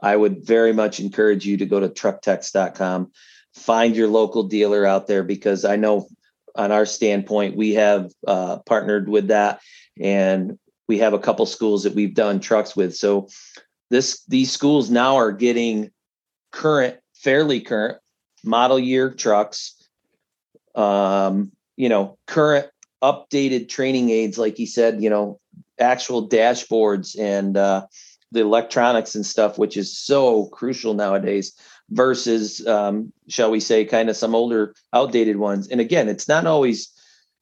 I 0.00 0.16
would 0.16 0.44
very 0.44 0.72
much 0.72 1.00
encourage 1.00 1.46
you 1.46 1.56
to 1.58 1.66
go 1.66 1.80
to 1.80 1.88
trucktechs.com, 1.88 3.12
find 3.54 3.96
your 3.96 4.08
local 4.08 4.44
dealer 4.44 4.84
out 4.84 5.06
there 5.06 5.22
because 5.22 5.64
I 5.64 5.76
know 5.76 6.08
on 6.54 6.72
our 6.72 6.86
standpoint 6.86 7.56
we 7.56 7.74
have 7.74 8.10
uh, 8.26 8.58
partnered 8.60 9.08
with 9.08 9.28
that 9.28 9.60
and 10.00 10.58
we 10.88 10.98
have 10.98 11.14
a 11.14 11.18
couple 11.18 11.46
schools 11.46 11.82
that 11.84 11.94
we've 11.94 12.14
done 12.14 12.40
trucks 12.40 12.76
with. 12.76 12.94
So 12.94 13.28
this 13.90 14.24
these 14.26 14.52
schools 14.52 14.90
now 14.90 15.16
are 15.16 15.32
getting 15.32 15.90
current, 16.52 16.98
fairly 17.14 17.60
current 17.60 17.98
model 18.44 18.78
year 18.78 19.12
trucks. 19.12 19.74
Um, 20.74 21.52
you 21.76 21.88
know, 21.88 22.18
current 22.26 22.68
updated 23.02 23.68
training 23.68 24.10
aids, 24.10 24.38
like 24.38 24.56
he 24.56 24.66
said, 24.66 25.02
you 25.02 25.10
know, 25.10 25.40
actual 25.78 26.28
dashboards 26.28 27.18
and 27.18 27.56
uh, 27.56 27.86
the 28.32 28.40
electronics 28.40 29.14
and 29.14 29.24
stuff, 29.24 29.58
which 29.58 29.76
is 29.76 29.96
so 29.96 30.46
crucial 30.46 30.94
nowadays, 30.94 31.52
versus, 31.90 32.66
um, 32.66 33.12
shall 33.28 33.50
we 33.50 33.60
say, 33.60 33.84
kind 33.84 34.08
of 34.08 34.16
some 34.16 34.34
older, 34.34 34.74
outdated 34.92 35.36
ones. 35.36 35.68
And 35.68 35.80
again, 35.80 36.08
it's 36.08 36.28
not 36.28 36.46
always 36.46 36.92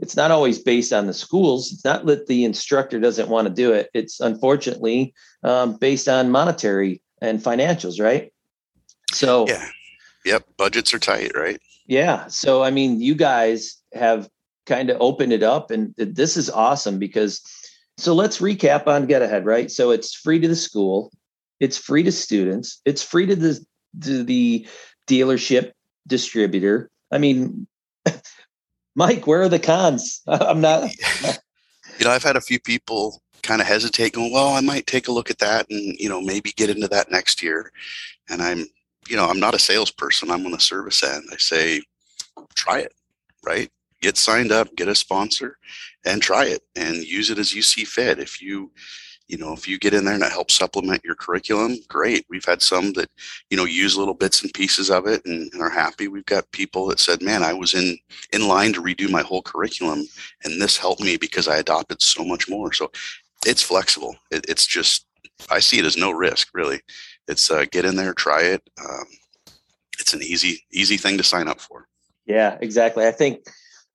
it's 0.01 0.17
not 0.17 0.33
always 0.33 0.59
based 0.59 0.93
on 0.93 1.07
the 1.07 1.15
schools. 1.15 1.73
It's 1.73 1.85
not 1.85 2.05
that 2.07 2.27
the 2.27 2.45
instructor 2.45 2.99
doesn't 2.99 3.29
want 3.29 3.47
to 3.47 3.55
do 3.55 3.73
it. 3.73 3.91
It's 3.95 4.19
unfortunately 4.19 5.15
um, 5.45 5.77
based 5.77 6.09
on 6.09 6.33
monetary 6.33 7.01
and 7.21 7.41
financials, 7.41 8.03
right? 8.03 8.33
So 9.13 9.47
yeah, 9.47 9.69
yep, 10.25 10.45
budgets 10.57 10.93
are 10.93 10.99
tight, 10.99 11.37
right? 11.37 11.61
Yeah. 11.87 12.27
So, 12.29 12.63
I 12.63 12.71
mean, 12.71 13.01
you 13.01 13.15
guys 13.15 13.77
have 13.93 14.29
kind 14.67 14.91
of 14.91 14.97
opened 15.01 15.33
it 15.33 15.43
up, 15.43 15.71
and 15.71 15.95
this 15.97 16.37
is 16.37 16.51
awesome 16.51 16.99
because. 16.99 17.43
So 17.97 18.13
let's 18.13 18.41
recap 18.41 18.89
on 18.89 19.07
Get 19.07 19.23
Ahead, 19.23 19.47
right? 19.47 19.71
So 19.71 19.93
it's 19.93 20.17
free 20.17 20.41
to 20.41 20.49
the 20.49 20.57
school, 20.57 21.13
it's 21.61 21.79
free 21.79 22.03
to 22.03 22.11
students, 22.11 22.81
it's 22.85 23.05
free 23.05 23.25
to 23.27 23.37
the 23.37 23.65
to 24.03 24.25
the 24.25 24.67
dealership 25.07 25.73
distributor. 26.07 26.91
I 27.11 27.19
mean, 27.19 27.67
Mike, 28.95 29.27
where 29.27 29.43
are 29.43 29.49
the 29.49 29.59
cons? 29.59 30.23
I'm 30.27 30.61
not. 30.61 30.91
you 31.99 32.05
know, 32.05 32.11
I've 32.11 32.23
had 32.23 32.37
a 32.37 32.41
few 32.41 32.61
people 32.61 33.23
kind 33.43 33.61
of 33.61 33.67
hesitate, 33.67 34.13
going, 34.13 34.33
"Well, 34.33 34.55
I 34.55 34.61
might 34.61 34.87
take 34.87 35.09
a 35.09 35.13
look 35.13 35.31
at 35.31 35.39
that, 35.39 35.67
and 35.71 35.97
you 35.99 36.09
know, 36.09 36.21
maybe 36.21 36.53
get 36.53 36.71
into 36.71 36.89
that 36.89 37.11
next 37.11 37.43
year." 37.43 37.71
And 38.29 38.43
I'm, 38.43 38.67
you 39.09 39.17
know, 39.17 39.27
I'm 39.27 39.41
not 39.41 39.55
a 39.55 39.59
salesperson. 39.59 40.31
I'm 40.31 40.47
on 40.47 40.53
the 40.53 40.61
service 40.61 41.03
end. 41.03 41.25
I 41.31 41.37
say, 41.37 41.83
try 42.55 42.81
it, 42.81 42.93
right? 43.45 43.71
Get 44.05 44.19
signed 44.19 44.53
up, 44.53 44.75
get 44.77 44.89
a 44.89 44.95
sponsor, 44.95 45.59
and 46.05 46.21
try 46.21 46.45
it 46.45 46.63
and 46.77 46.97
use 46.97 47.31
it 47.31 47.39
as 47.39 47.55
you 47.55 47.63
see 47.63 47.85
fit. 47.85 48.19
If 48.19 48.43
you 48.43 48.71
you 49.29 49.39
know 49.39 49.55
if 49.55 49.67
you 49.67 49.79
get 49.79 49.95
in 49.95 50.05
there 50.05 50.15
and 50.15 50.23
it 50.23 50.31
helps 50.31 50.55
supplement 50.55 51.05
your 51.05 51.15
curriculum 51.15 51.77
great. 51.89 52.27
We've 52.29 52.45
had 52.45 52.61
some 52.61 52.93
that 52.93 53.09
you 53.51 53.57
know 53.57 53.65
use 53.65 53.97
little 53.97 54.15
bits 54.15 54.43
and 54.43 54.53
pieces 54.53 54.91
of 54.91 55.07
it 55.07 55.25
and, 55.25 55.51
and, 55.53 55.63
are 55.63 55.71
happy. 55.71 56.09
We've 56.09 56.27
got 56.27 56.51
people 56.53 56.87
that 56.89 57.01
said 57.01 57.23
man 57.23 57.43
i 57.43 57.53
was 57.53 57.75
in 57.75 57.97
in 58.33 58.47
line 58.49 58.73
to 58.75 58.83
redo 58.83 59.11
my 59.11 59.23
whole 59.23 59.43
curriculum 59.43 60.05
and 60.45 60.61
this 60.61 60.77
helped 60.77 61.03
me 61.03 61.17
because 61.17 61.49
i 61.49 61.57
adopted 61.57 62.03
so 62.03 62.25
much 62.25 62.49
more. 62.49 62.73
So 62.73 62.91
it's 63.47 63.63
flexible. 63.63 64.17
It, 64.31 64.45
it's 64.49 64.67
just 64.67 65.07
i 65.51 65.59
see 65.59 65.79
it 65.79 65.87
as 65.87 65.97
no 65.97 66.11
risk 66.11 66.49
really. 66.53 66.81
It's 67.27 67.51
uh, 67.51 67.65
get 67.71 67.87
in 67.87 67.97
there 67.97 68.13
try 68.13 68.43
it. 68.43 68.63
Um, 68.79 69.07
it's 69.99 70.13
an 70.13 70.23
easy 70.23 70.63
easy 70.71 70.99
thing 70.99 71.17
to 71.17 71.25
sign 71.25 71.49
up 71.49 71.61
for. 71.61 71.89
Yeah 72.27 72.59
exactly. 72.61 73.07
I 73.07 73.13
think 73.13 73.47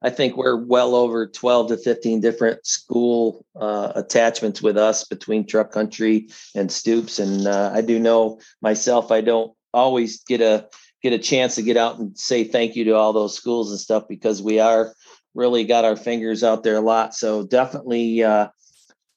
I 0.02 0.10
think 0.10 0.38
we're 0.38 0.56
well 0.56 0.96
over 0.96 1.28
12 1.28 1.70
to 1.70 1.78
15 1.78 2.22
different 2.22 2.66
school 2.66 3.46
uh, 3.60 3.92
attachments 3.96 4.62
with 4.62 4.78
us 4.78 5.04
between 5.04 5.46
Truck 5.46 5.72
Country 5.72 6.30
and 6.56 6.72
Stoops. 6.72 7.20
And 7.20 7.48
uh, 7.48 7.72
I 7.74 7.82
do 7.82 8.00
know 8.00 8.40
myself, 8.62 9.12
I 9.12 9.22
don't 9.22 9.54
always 9.74 10.24
get 10.24 10.42
a 10.42 10.68
get 11.02 11.14
a 11.14 11.20
chance 11.20 11.56
to 11.56 11.62
get 11.62 11.78
out 11.78 11.98
and 12.00 12.18
say 12.18 12.44
thank 12.44 12.76
you 12.76 12.84
to 12.86 12.96
all 12.96 13.14
those 13.14 13.36
schools 13.36 13.72
and 13.72 13.80
stuff 13.80 14.04
because 14.10 14.42
we 14.42 14.60
are 14.60 14.94
really 15.34 15.64
got 15.64 15.86
our 15.86 15.96
fingers 15.96 16.44
out 16.44 16.64
there 16.64 16.76
a 16.76 16.82
lot. 16.82 17.14
So 17.14 17.46
definitely, 17.46 18.24
uh, 18.24 18.50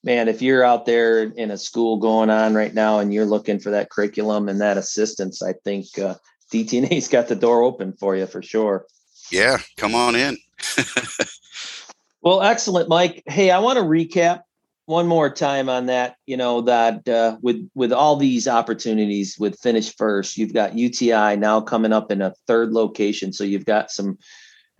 man, 0.04 0.28
if 0.28 0.42
you're 0.42 0.64
out 0.64 0.86
there 0.86 1.22
in 1.22 1.50
a 1.50 1.58
school 1.58 1.96
going 1.96 2.30
on 2.30 2.54
right 2.54 2.72
now 2.72 2.98
and 2.98 3.12
you're 3.12 3.26
looking 3.26 3.58
for 3.58 3.70
that 3.70 3.90
curriculum 3.90 4.48
and 4.48 4.60
that 4.60 4.76
assistance, 4.76 5.42
I 5.42 5.54
think 5.64 5.86
uh, 5.98 6.14
DTNA's 6.52 7.08
got 7.10 7.28
the 7.28 7.34
door 7.34 7.62
open 7.62 7.94
for 7.94 8.16
you 8.16 8.26
for 8.26 8.42
sure. 8.42 8.86
Yeah, 9.30 9.58
come 9.76 9.94
on 9.94 10.14
in. 10.14 10.36
well, 12.22 12.42
excellent, 12.42 12.88
Mike. 12.88 13.22
Hey, 13.26 13.50
I 13.50 13.58
want 13.58 13.78
to 13.78 13.84
recap 13.84 14.42
one 14.86 15.06
more 15.06 15.30
time 15.30 15.68
on 15.68 15.86
that. 15.86 16.16
You 16.26 16.36
know 16.36 16.62
that 16.62 17.08
uh, 17.08 17.36
with 17.42 17.68
with 17.74 17.92
all 17.92 18.16
these 18.16 18.48
opportunities 18.48 19.36
with 19.38 19.60
finish 19.60 19.94
first, 19.96 20.36
you've 20.36 20.54
got 20.54 20.76
UTI 20.76 21.36
now 21.36 21.60
coming 21.60 21.92
up 21.92 22.10
in 22.10 22.22
a 22.22 22.34
third 22.46 22.72
location, 22.72 23.32
so 23.32 23.44
you've 23.44 23.64
got 23.64 23.90
some 23.90 24.18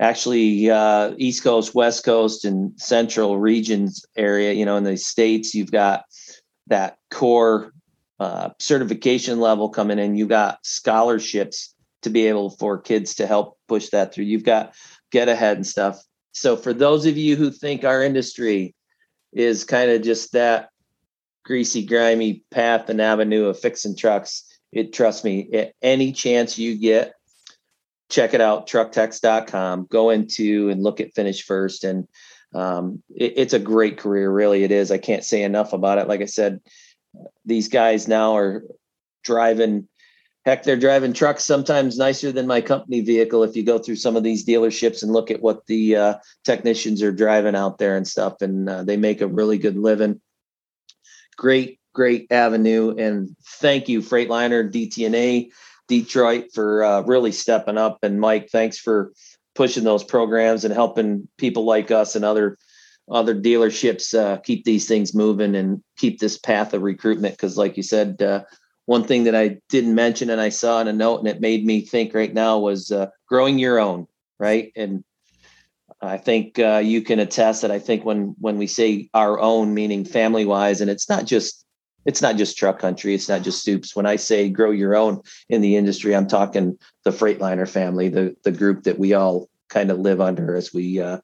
actually 0.01 0.71
uh, 0.71 1.15
East 1.17 1.43
Coast, 1.45 1.75
West 1.75 2.05
Coast, 2.05 2.45
and 2.45 2.79
Central 2.81 3.39
regions 3.39 4.05
area. 4.17 4.53
You 4.53 4.65
know, 4.65 4.77
in 4.77 4.85
the 4.85 4.97
states, 4.97 5.55
you've 5.55 5.73
got 5.73 6.05
that 6.67 6.99
core 7.11 7.73
uh, 8.19 8.51
certification 8.59 9.41
level 9.41 9.69
coming 9.69 9.99
in. 9.99 10.17
You 10.17 10.27
got 10.27 10.65
scholarships 10.65 11.75
to 12.03 12.11
be 12.11 12.27
able 12.27 12.51
for 12.51 12.79
kids 12.79 13.15
to 13.17 13.27
help 13.27 13.59
push 13.69 13.89
that 13.91 14.13
through. 14.13 14.25
You've 14.25 14.45
got 14.45 14.75
get 15.13 15.29
ahead 15.29 15.57
and 15.57 15.67
stuff. 15.67 16.03
So 16.33 16.57
for 16.57 16.73
those 16.73 17.07
of 17.07 17.17
you 17.17 17.37
who 17.37 17.51
think 17.51 17.85
our 17.85 18.03
industry 18.03 18.75
is 19.33 19.65
kind 19.65 19.91
of 19.91 20.03
just 20.03 20.33
that 20.33 20.71
greasy, 21.45 21.85
grimy 21.85 22.45
path 22.51 22.89
and 22.89 23.01
avenue 23.01 23.47
of 23.47 23.59
fixing 23.59 23.97
trucks, 23.97 24.45
it 24.73 24.93
trust 24.93 25.25
me, 25.25 25.49
at 25.53 25.75
any 25.83 26.13
chance 26.13 26.59
you 26.59 26.79
get, 26.79 27.13
check 28.09 28.35
it 28.35 28.41
out, 28.41 28.67
trucktechs.com. 28.67 29.87
Go 29.91 30.11
into 30.11 30.71
and 30.71 30.83
look 30.83 31.01
at 31.01 31.15
finish 31.15 31.45
first. 31.45 31.85
And 31.85 32.09
um, 32.55 33.03
it, 33.15 33.35
it's 33.37 33.55
a 33.55 33.59
great 33.59 33.99
career, 33.99 34.31
really. 34.31 34.65
It 34.65 34.71
is. 34.71 34.91
I 34.91 34.99
can't 34.99 35.25
say 35.25 35.43
enough 35.43 35.73
about 35.73 35.99
it. 35.99 36.09
Like 36.09 36.23
I 36.23 36.27
said, 36.27 36.61
these 37.45 37.69
guys 37.69 38.09
now 38.09 38.37
are 38.37 38.65
driving 39.23 39.89
heck 40.45 40.65
they're 40.65 40.77
driving 40.77 41.13
trucks 41.13 41.45
sometimes 41.45 41.97
nicer 41.97 42.33
than 42.33 42.47
my 42.47 42.61
company 42.61 43.01
vehicle 43.01 43.45
if 43.45 43.57
you 43.57 43.65
go 43.65 43.79
through 43.79 43.97
some 43.97 44.17
of 44.17 44.23
these 44.23 44.45
dealerships 44.45 45.03
and 45.03 45.13
look 45.13 45.31
at 45.31 45.43
what 45.43 45.67
the 45.67 45.97
uh, 45.97 46.15
technicians 46.45 47.03
are 47.03 47.13
driving 47.13 47.55
out 47.55 47.79
there 47.79 47.97
and 47.97 48.07
stuff 48.07 48.41
and 48.41 48.69
uh, 48.69 48.83
they 48.83 48.97
make 48.97 49.21
a 49.21 49.27
really 49.27 49.59
good 49.59 49.77
living. 49.77 50.21
Great 51.37 51.79
great 51.95 52.27
avenue 52.33 52.95
and 52.97 53.37
thank 53.61 53.87
you 53.87 54.01
freightliner 54.01 54.73
dtna 54.73 55.51
detroit 55.89 56.47
for 56.55 56.83
uh, 56.83 57.03
really 57.03 57.33
stepping 57.33 57.77
up. 57.77 57.99
And 58.03 58.21
mike 58.21 58.49
thanks 58.51 58.79
for 58.79 59.13
pushing 59.55 59.85
those 59.85 60.03
programs 60.03 60.65
and 60.65 60.73
helping 60.73 61.29
people 61.37 61.65
like 61.65 61.91
us 61.91 62.17
and 62.17 62.25
other 62.25 62.57
other 63.11 63.35
dealerships 63.35 64.19
uh, 64.19 64.39
keep 64.39 64.65
these 64.65 64.87
things 64.87 65.15
moving 65.15 65.55
and 65.55 65.83
keep 65.99 66.19
this 66.19 66.39
path 66.39 66.73
of 66.73 66.83
recruitment. 66.83 67.35
Because 67.35 67.59
like 67.59 67.77
you 67.77 67.83
said 67.83 68.23
uh, 68.23 68.43
one 68.93 69.05
thing 69.05 69.25
that 69.25 69.35
I 69.35 69.57
didn't 69.71 69.95
mention 69.95 70.29
and 70.29 70.39
I 70.39 70.51
saw 70.51 70.79
in 70.83 70.87
a 70.87 70.93
note 70.93 71.21
and 71.21 71.27
it 71.27 71.41
made 71.41 71.65
me 71.65 71.81
think 71.81 72.13
right 72.13 72.33
now 72.33 72.59
was 72.59 72.93
uh, 72.93 73.07
growing 73.27 73.59
your 73.59 73.79
own, 73.79 74.07
right? 74.39 74.71
And 74.77 75.03
I 76.03 76.19
think 76.19 76.59
uh, 76.59 76.83
you 76.85 77.01
can 77.01 77.19
attest 77.19 77.63
that 77.63 77.71
I 77.71 77.79
think 77.79 78.05
when 78.05 78.37
when 78.39 78.59
we 78.59 78.67
say 78.67 79.09
our 79.15 79.41
own, 79.41 79.73
meaning 79.73 80.05
family 80.05 80.45
wise, 80.45 80.83
and 80.83 80.91
it's 80.91 81.09
not 81.09 81.25
just 81.25 81.65
it's 82.05 82.21
not 82.21 82.37
just 82.37 82.59
truck 82.59 82.79
country, 82.81 83.15
it's 83.15 83.31
not 83.31 83.41
just 83.41 83.63
Stoops. 83.63 83.97
When 83.97 84.05
I 84.05 84.17
say 84.17 84.51
grow 84.51 84.73
your 84.73 84.95
own 84.95 85.23
in 85.49 85.63
the 85.63 85.77
industry, 85.77 86.15
I'm 86.15 86.27
talking 86.27 86.79
the 87.05 87.13
Freightliner 87.13 87.67
family, 87.67 88.11
the 88.11 88.37
the 88.45 88.53
group 88.53 88.83
that 88.83 88.99
we 88.99 89.15
all 89.15 89.49
kind 89.71 89.91
of 89.91 90.01
live 90.01 90.21
under 90.21 90.55
as 90.55 90.75
we 90.75 91.01
uh, 91.01 91.21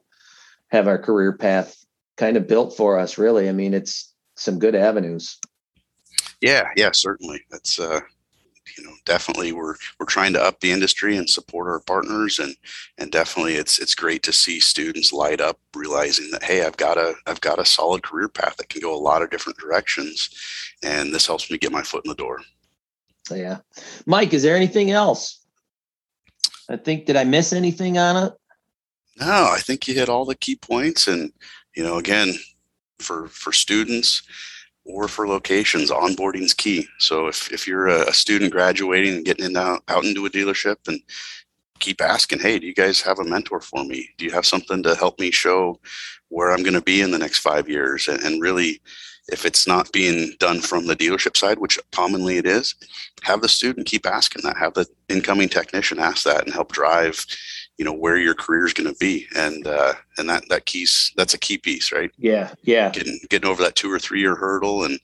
have 0.69 0.89
our 0.89 0.99
career 0.99 1.35
path 1.37 1.77
kind 2.17 2.39
of 2.39 2.49
built 2.49 2.79
for 2.79 2.99
us. 2.99 3.19
Really, 3.19 3.47
I 3.47 3.53
mean, 3.53 3.75
it's 3.75 4.15
some 4.37 4.59
good 4.59 4.75
avenues. 4.75 5.39
Yeah, 6.41 6.69
yeah, 6.77 6.91
certainly. 6.93 7.45
That's 7.51 7.81
uh, 7.81 8.01
you 8.77 8.85
know 8.85 8.93
definitely 9.05 9.53
we're 9.53 9.75
we're 9.99 10.07
trying 10.07 10.33
to 10.33 10.43
up 10.43 10.61
the 10.61 10.71
industry 10.71 11.17
and 11.17 11.29
support 11.29 11.69
our 11.69 11.81
partners 11.81 12.39
and 12.39 12.55
and 12.99 13.11
definitely 13.11 13.55
it's 13.55 13.79
it's 13.79 13.95
great 13.95 14.23
to 14.23 14.33
see 14.33 14.61
students 14.61 15.13
light 15.13 15.41
up 15.41 15.59
realizing 15.75 16.31
that 16.31 16.43
hey 16.43 16.65
I've 16.65 16.77
got 16.77 16.99
a 16.99 17.15
I've 17.27 17.41
got 17.41 17.59
a 17.59 17.65
solid 17.65 18.03
career 18.03 18.29
path 18.29 18.57
that 18.57 18.69
can 18.69 18.81
go 18.81 18.95
a 18.95 18.99
lot 18.99 19.23
of 19.23 19.31
different 19.31 19.59
directions 19.59 20.31
and 20.83 21.13
this 21.13 21.27
helps 21.27 21.51
me 21.51 21.59
get 21.59 21.73
my 21.73 21.83
foot 21.83 22.05
in 22.05 22.11
the 22.11 22.15
door. 22.15 22.41
Yeah. 23.31 23.59
Mike, 24.07 24.33
is 24.33 24.43
there 24.43 24.57
anything 24.57 24.91
else? 24.91 25.41
I 26.71 26.77
think 26.77 27.07
did 27.07 27.17
I 27.17 27.25
miss 27.25 27.53
anything 27.53 27.99
on 27.99 28.29
it? 28.29 28.33
No, 29.21 29.51
I 29.51 29.59
think 29.59 29.89
you 29.89 29.95
hit 29.95 30.09
all 30.09 30.25
the 30.25 30.37
key 30.37 30.57
points 30.57 31.09
and 31.09 31.33
you 31.75 31.83
know 31.83 31.99
again 31.99 32.35
for 32.99 33.29
for 33.29 33.53
students 33.53 34.23
or 34.89 35.07
for 35.07 35.29
locations, 35.29 35.91
onboarding 35.91 36.43
is 36.43 36.55
key. 36.55 36.89
So 36.99 37.29
if, 37.29 37.53
if 37.53 37.67
you're 37.67 37.89
a, 37.89 38.13
student 38.13 38.53
graduating 38.53 39.17
and 39.17 39.25
getting 39.25 39.45
in 39.45 39.57
out, 39.57 39.83
out 39.89 40.05
into 40.05 40.25
a 40.27 40.31
dealership 40.31 40.77
and 40.89 41.01
keep 41.79 42.01
asking, 42.01 42.41
hey, 42.41 42.59
do 42.59 42.67
you 42.67 42.75
guys 42.75 43.01
have 43.03 43.19
a 43.19 43.25
mentor 43.25 43.61
for 43.61 43.85
me? 43.85 44.09
Do 44.17 44.25
you 44.25 44.31
have 44.33 44.47
something 44.47 44.83
to 44.83 44.95
help 44.97 45.21
me 45.21 45.31
show 45.31 45.79
where 46.29 46.51
I'm 46.51 46.63
going 46.63 46.75
to 46.75 46.81
be 46.81 47.03
in 47.03 47.11
the 47.11 47.19
next 47.19 47.39
five 47.39 47.69
years? 47.69 48.09
And, 48.09 48.21
and 48.23 48.41
really, 48.41 48.81
if 49.31 49.45
it's 49.45 49.67
not 49.67 49.93
being 49.93 50.35
done 50.39 50.61
from 50.61 50.87
the 50.87 50.97
dealership 50.97 51.37
side, 51.37 51.59
which 51.59 51.79
commonly 51.93 52.39
it 52.39 52.47
is, 52.47 52.75
have 53.23 53.43
the 53.43 53.49
student 53.49 53.87
keep 53.87 54.07
asking 54.07 54.43
that. 54.43 54.57
Have 54.57 54.73
the 54.73 54.87
incoming 55.11 55.51
technician 55.51 55.99
ask 55.99 56.25
that 56.25 56.45
and 56.45 56.53
help 56.53 56.73
drive 56.73 57.25
you 57.79 57.85
know 57.85 57.93
where 57.93 58.17
your 58.17 58.35
career 58.35 58.67
is 58.67 58.75
going 58.75 58.93
to 58.93 58.99
be. 58.99 59.27
And 59.37 59.67
uh 59.67 59.95
and 60.19 60.29
that 60.29 60.45
that 60.49 60.67
keys 60.67 61.13
that's 61.17 61.35
a 61.35 61.39
key 61.39 61.59
piece 61.59 61.93
right? 61.93 62.11
Yeah 62.19 62.53
yeah. 62.63 62.91
Getting 62.91 63.19
getting 63.31 63.49
over 63.49 63.63
that 63.63 63.77
two 63.77 63.93
or 63.93 63.99
three 63.99 64.21
year 64.21 64.35
hurdle. 64.35 64.85
And 64.85 65.01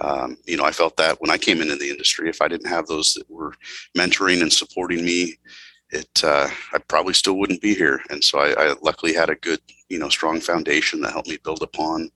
um, 0.00 0.36
you 0.46 0.56
know 0.56 0.64
i 0.64 0.70
felt 0.70 0.96
that 0.96 1.20
when 1.20 1.30
i 1.30 1.36
came 1.36 1.60
into 1.60 1.76
the 1.76 1.90
industry 1.90 2.30
if 2.30 2.40
i 2.40 2.48
didn't 2.48 2.68
have 2.68 2.86
those 2.86 3.12
that 3.12 3.28
were 3.28 3.52
mentoring 3.98 4.40
and 4.40 4.50
supporting 4.50 5.04
me 5.04 5.36
it 5.90 6.24
uh, 6.24 6.48
i 6.72 6.78
probably 6.78 7.14
still 7.14 7.38
wouldn't 7.38 7.60
be 7.60 7.74
here. 7.74 8.00
And 8.10 8.22
so 8.22 8.38
I, 8.38 8.52
I, 8.52 8.74
luckily 8.82 9.12
had 9.12 9.30
a 9.30 9.34
good 9.36 9.60
you 9.88 9.98
know 9.98 10.08
strong 10.08 10.40
foundation 10.40 11.00
that 11.00 11.12
helped 11.12 11.28
me 11.28 11.38
build 11.42 11.62
upon 11.62 12.10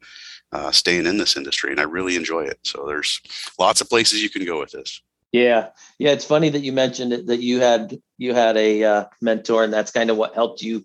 uh, 0.53 0.71
staying 0.71 1.07
in 1.07 1.19
this 1.19 1.37
industry. 1.37 1.71
And 1.71 1.81
i 1.81 1.85
really 1.85 2.17
enjoy 2.17 2.45
it. 2.45 2.59
So 2.62 2.85
there's 2.87 3.21
lots 3.59 3.81
of 3.81 3.88
places 3.88 4.23
you 4.23 4.31
can 4.31 4.45
go 4.45 4.61
with 4.61 4.71
this 4.71 5.01
yeah, 5.35 5.70
yeah. 5.99 6.12
It's 6.12 6.25
funny 6.25 6.49
that 6.49 6.62
you 6.62 6.70
mentioned 6.70 7.12
it, 7.12 7.27
that 7.27 7.40
you 7.40 7.59
had 7.61 7.99
you 8.18 8.35
had 8.35 8.57
a 8.57 8.85
uh, 8.85 9.05
mentor, 9.20 9.64
and 9.64 9.73
that's 9.73 9.90
kind 9.90 10.09
of 10.09 10.16
what 10.16 10.37
helped 10.37 10.62
you. 10.62 10.85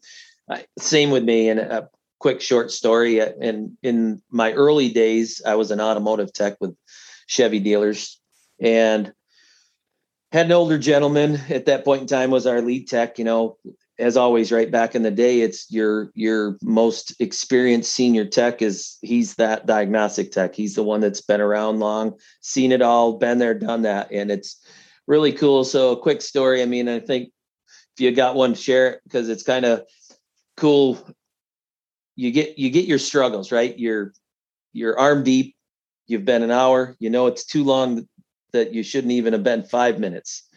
Uh, 0.50 0.58
same 0.80 1.12
with 1.12 1.24
me. 1.24 1.50
And 1.50 1.60
a 1.60 1.88
quick 2.18 2.42
short 2.42 2.72
story. 2.72 3.20
In 3.20 3.78
in 3.84 4.24
my 4.32 4.52
early 4.54 4.90
days, 4.90 5.44
I 5.46 5.54
was 5.54 5.70
an 5.70 5.80
automotive 5.80 6.34
tech 6.34 6.58
with 6.60 6.76
Chevy 7.28 7.60
dealers, 7.60 8.20
and 8.60 9.14
had 10.32 10.48
an 10.48 10.52
older 10.52 10.80
gentleman 10.80 11.40
at 11.50 11.68
that 11.68 11.86
point 11.86 12.02
in 12.02 12.08
time 12.08 12.32
was 12.32 12.48
our 12.48 12.60
lead 12.60 12.88
tech. 12.88 13.20
You 13.20 13.26
know, 13.26 13.58
as 14.00 14.16
always, 14.16 14.52
right 14.52 14.72
back 14.72 14.96
in 14.96 15.04
the 15.04 15.12
day, 15.12 15.42
it's 15.42 15.70
your 15.70 16.10
your 16.16 16.58
most 16.64 17.14
experienced 17.20 17.94
senior 17.94 18.26
tech 18.26 18.62
is 18.62 18.98
he's 19.02 19.36
that 19.36 19.66
diagnostic 19.66 20.32
tech. 20.32 20.56
He's 20.56 20.76
the 20.76 20.84
one 20.84 21.02
that's 21.02 21.22
been 21.22 21.42
around 21.42 21.80
long, 21.80 22.18
seen 22.42 22.72
it 22.72 22.82
all, 22.82 23.18
been 23.18 23.38
there, 23.38 23.54
done 23.54 23.82
that, 23.84 24.12
and 24.12 24.32
it's 24.32 24.64
really 25.06 25.34
cool. 25.34 25.64
So, 25.66 25.92
a 25.92 26.02
quick 26.02 26.22
story. 26.22 26.62
I 26.62 26.66
mean, 26.66 26.88
I 26.88 27.00
think 27.00 27.32
if 27.98 28.02
you 28.02 28.12
got 28.12 28.36
one, 28.36 28.56
share 28.56 28.88
it 28.88 29.02
because 29.04 29.28
it's 29.28 29.44
kind 29.44 29.66
of 29.66 29.84
cool. 30.56 30.98
You 32.16 32.32
get 32.32 32.58
you 32.58 32.70
get 32.70 32.86
your 32.86 33.00
struggles 33.00 33.52
right. 33.52 33.78
You're 33.78 34.14
you're 34.72 34.98
arm 34.98 35.24
deep. 35.24 35.56
You've 36.08 36.26
been 36.26 36.44
an 36.44 36.52
hour. 36.52 36.96
You 37.00 37.10
know 37.10 37.28
it's 37.28 37.46
too 37.46 37.64
long 37.66 38.08
that 38.54 38.74
you 38.74 38.82
shouldn't 38.82 39.14
even 39.14 39.34
have 39.34 39.44
been 39.44 39.64
five 39.64 40.00
minutes 40.00 40.49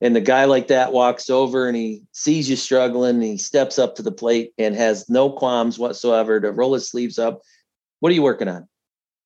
and 0.00 0.14
the 0.14 0.20
guy 0.20 0.44
like 0.44 0.68
that 0.68 0.92
walks 0.92 1.30
over 1.30 1.66
and 1.66 1.76
he 1.76 2.02
sees 2.12 2.50
you 2.50 2.56
struggling 2.56 3.16
and 3.16 3.22
he 3.22 3.38
steps 3.38 3.78
up 3.78 3.94
to 3.96 4.02
the 4.02 4.12
plate 4.12 4.52
and 4.58 4.74
has 4.74 5.08
no 5.08 5.30
qualms 5.30 5.78
whatsoever 5.78 6.40
to 6.40 6.52
roll 6.52 6.74
his 6.74 6.88
sleeves 6.88 7.18
up. 7.18 7.40
What 8.00 8.10
are 8.10 8.14
you 8.14 8.22
working 8.22 8.48
on? 8.48 8.68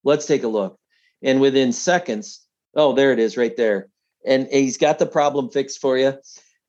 Let's 0.04 0.26
take 0.26 0.44
a 0.44 0.48
look. 0.48 0.78
And 1.22 1.40
within 1.40 1.72
seconds 1.72 2.46
oh 2.74 2.92
there 2.92 3.12
it 3.12 3.18
is 3.18 3.36
right 3.36 3.56
there. 3.56 3.88
And 4.24 4.46
he's 4.50 4.78
got 4.78 4.98
the 4.98 5.06
problem 5.06 5.50
fixed 5.50 5.80
for 5.80 5.96
you. 5.98 6.14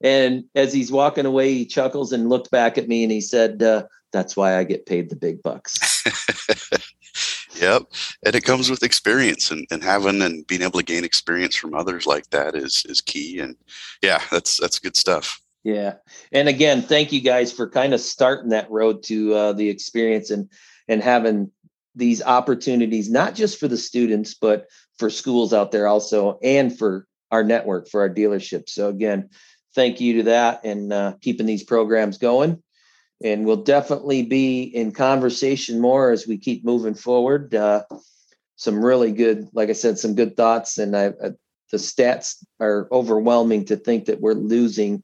And 0.02 0.46
as 0.56 0.74
he's 0.74 0.92
walking 0.92 1.26
away 1.26 1.54
he 1.54 1.66
chuckles 1.66 2.12
and 2.12 2.30
looked 2.30 2.50
back 2.50 2.78
at 2.78 2.88
me 2.88 3.04
and 3.04 3.12
he 3.12 3.22
said 3.22 3.62
uh, 3.62 3.84
that's 4.12 4.36
why 4.36 4.58
i 4.58 4.64
get 4.64 4.86
paid 4.86 5.10
the 5.10 5.16
big 5.16 5.42
bucks 5.42 6.04
Yep. 7.60 7.84
And 8.26 8.36
it 8.36 8.44
comes 8.44 8.70
with 8.70 8.84
experience 8.84 9.52
and, 9.52 9.68
and 9.72 9.84
having 9.84 10.22
and 10.22 10.46
being 10.48 10.62
able 10.62 10.80
to 10.80 10.86
gain 10.86 11.04
experience 11.04 11.56
from 11.56 11.74
others 11.74 12.06
like 12.06 12.30
that 12.30 12.56
is 12.56 12.86
is 12.88 13.02
key. 13.02 13.40
And 13.40 13.56
yeah, 14.02 14.22
that's 14.32 14.60
that's 14.60 14.80
good 14.80 14.96
stuff. 14.96 15.42
Yeah. 15.64 15.96
And 16.32 16.48
again, 16.48 16.82
thank 16.82 17.12
you 17.12 17.22
guys 17.22 17.52
for 17.52 17.70
kind 17.70 17.94
of 17.94 18.02
starting 18.02 18.50
that 18.50 18.72
road 18.72 19.04
to 19.04 19.34
uh, 19.34 19.54
the 19.54 19.70
experience 19.70 20.32
and 20.32 20.50
and 20.88 21.04
having 21.04 21.52
these 21.96 22.24
opportunities, 22.24 23.10
not 23.10 23.36
just 23.36 23.60
for 23.60 23.68
the 23.68 23.78
students, 23.78 24.34
but 24.34 24.68
for 24.98 25.10
schools 25.10 25.54
out 25.54 25.72
there 25.72 25.88
also, 25.88 26.40
and 26.42 26.78
for 26.78 27.06
our 27.32 27.44
network, 27.44 27.90
for 27.90 28.02
our 28.02 28.10
dealership. 28.10 28.70
So 28.70 28.88
again, 28.88 29.30
thank 29.76 30.02
you 30.02 30.18
to 30.18 30.24
that 30.24 30.64
and 30.64 30.92
uh, 30.92 31.14
keeping 31.22 31.46
these 31.46 31.64
programs 31.64 32.18
going 32.18 32.62
and 33.24 33.46
we'll 33.46 33.64
definitely 33.64 34.24
be 34.24 34.64
in 34.64 34.92
conversation 34.92 35.80
more 35.80 36.12
as 36.12 36.28
we 36.28 36.38
keep 36.38 36.66
moving 36.66 36.96
forward. 36.96 37.54
Uh, 37.54 37.84
some 38.56 38.84
really 38.84 39.12
good, 39.12 39.48
like 39.54 39.70
I 39.70 39.74
said, 39.74 39.98
some 39.98 40.16
good 40.16 40.38
thoughts, 40.38 40.78
and 40.78 40.96
I, 40.96 41.10
the 41.72 41.78
stats 41.78 42.44
are 42.60 42.88
overwhelming 42.92 43.66
to 43.66 43.76
think 43.76 44.06
that 44.06 44.22
we're 44.22 44.34
losing 44.34 45.04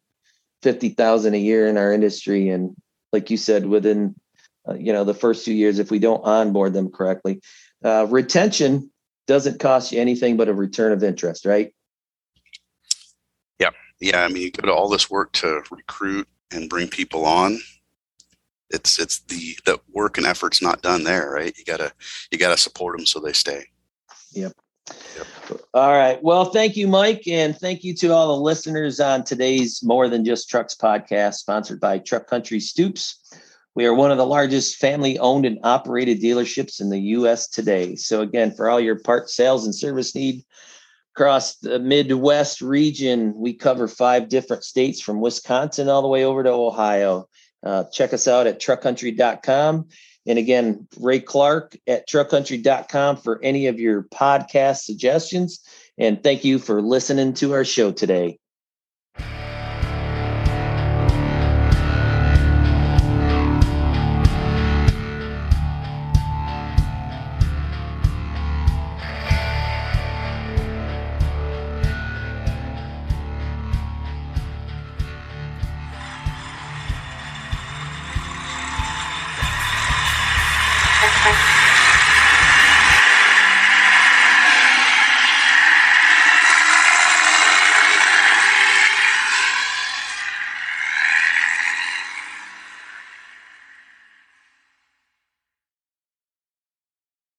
fifty 0.61 0.89
thousand 0.89 1.33
a 1.33 1.39
year 1.39 1.67
in 1.67 1.77
our 1.77 1.91
industry, 1.91 2.49
and 2.49 2.75
like 3.11 3.29
you 3.29 3.37
said, 3.37 3.65
within 3.65 4.15
uh, 4.67 4.75
you 4.75 4.93
know 4.93 5.03
the 5.03 5.13
first 5.13 5.45
two 5.45 5.53
years, 5.53 5.79
if 5.79 5.89
we 5.89 5.99
don't 5.99 6.23
onboard 6.23 6.73
them 6.73 6.91
correctly, 6.91 7.41
uh, 7.83 8.05
retention 8.09 8.91
doesn't 9.25 9.59
cost 9.59 9.91
you 9.91 9.99
anything 9.99 10.37
but 10.37 10.49
a 10.49 10.53
return 10.53 10.91
of 10.91 11.03
interest, 11.03 11.45
right? 11.45 11.73
Yeah, 13.59 13.71
yeah. 13.99 14.23
I 14.23 14.27
mean, 14.27 14.43
you 14.43 14.51
go 14.51 14.67
to 14.67 14.73
all 14.73 14.89
this 14.89 15.09
work 15.09 15.31
to 15.33 15.63
recruit 15.71 16.27
and 16.51 16.69
bring 16.69 16.87
people 16.87 17.25
on 17.25 17.59
it's 18.69 18.99
it's 18.99 19.19
the 19.19 19.57
the 19.65 19.79
work 19.93 20.17
and 20.17 20.27
effort's 20.27 20.61
not 20.61 20.81
done 20.81 21.03
there 21.03 21.31
right 21.31 21.57
you 21.57 21.63
gotta 21.65 21.91
you 22.31 22.37
gotta 22.37 22.57
support 22.57 22.97
them 22.97 23.05
so 23.05 23.19
they 23.19 23.33
stay 23.33 23.65
yep 24.33 24.53
Yep. 25.15 25.61
All 25.73 25.91
right. 25.91 26.21
Well, 26.23 26.45
thank 26.45 26.77
you, 26.77 26.87
Mike. 26.87 27.27
And 27.27 27.57
thank 27.57 27.83
you 27.83 27.93
to 27.95 28.09
all 28.09 28.35
the 28.35 28.41
listeners 28.41 28.99
on 28.99 29.23
today's 29.23 29.83
More 29.83 30.07
Than 30.07 30.25
Just 30.25 30.49
Trucks 30.49 30.75
podcast, 30.75 31.35
sponsored 31.35 31.79
by 31.79 31.99
Truck 31.99 32.27
Country 32.27 32.59
Stoops. 32.59 33.21
We 33.75 33.85
are 33.85 33.93
one 33.93 34.11
of 34.11 34.17
the 34.17 34.25
largest 34.25 34.77
family 34.77 35.19
owned 35.19 35.45
and 35.45 35.59
operated 35.63 36.21
dealerships 36.21 36.81
in 36.81 36.89
the 36.89 36.99
U.S. 36.99 37.47
today. 37.47 37.95
So, 37.95 38.21
again, 38.21 38.51
for 38.51 38.69
all 38.69 38.79
your 38.79 38.99
part 38.99 39.29
sales 39.29 39.65
and 39.65 39.75
service 39.75 40.15
need 40.15 40.43
across 41.15 41.57
the 41.57 41.79
Midwest 41.79 42.61
region, 42.61 43.33
we 43.35 43.53
cover 43.53 43.87
five 43.87 44.29
different 44.29 44.63
states 44.63 44.99
from 44.99 45.21
Wisconsin 45.21 45.89
all 45.89 46.01
the 46.01 46.07
way 46.07 46.23
over 46.23 46.43
to 46.43 46.49
Ohio. 46.49 47.27
Uh, 47.63 47.83
check 47.91 48.13
us 48.13 48.27
out 48.27 48.47
at 48.47 48.61
truckcountry.com. 48.61 49.87
And 50.25 50.37
again, 50.37 50.87
Ray 50.99 51.21
Clark 51.21 51.77
at 51.87 52.07
truckcountry.com 52.07 53.17
for 53.17 53.39
any 53.41 53.67
of 53.67 53.79
your 53.79 54.03
podcast 54.03 54.83
suggestions. 54.83 55.61
And 55.97 56.21
thank 56.21 56.43
you 56.43 56.59
for 56.59 56.81
listening 56.81 57.33
to 57.35 57.53
our 57.53 57.63
show 57.63 57.91
today. 57.91 58.39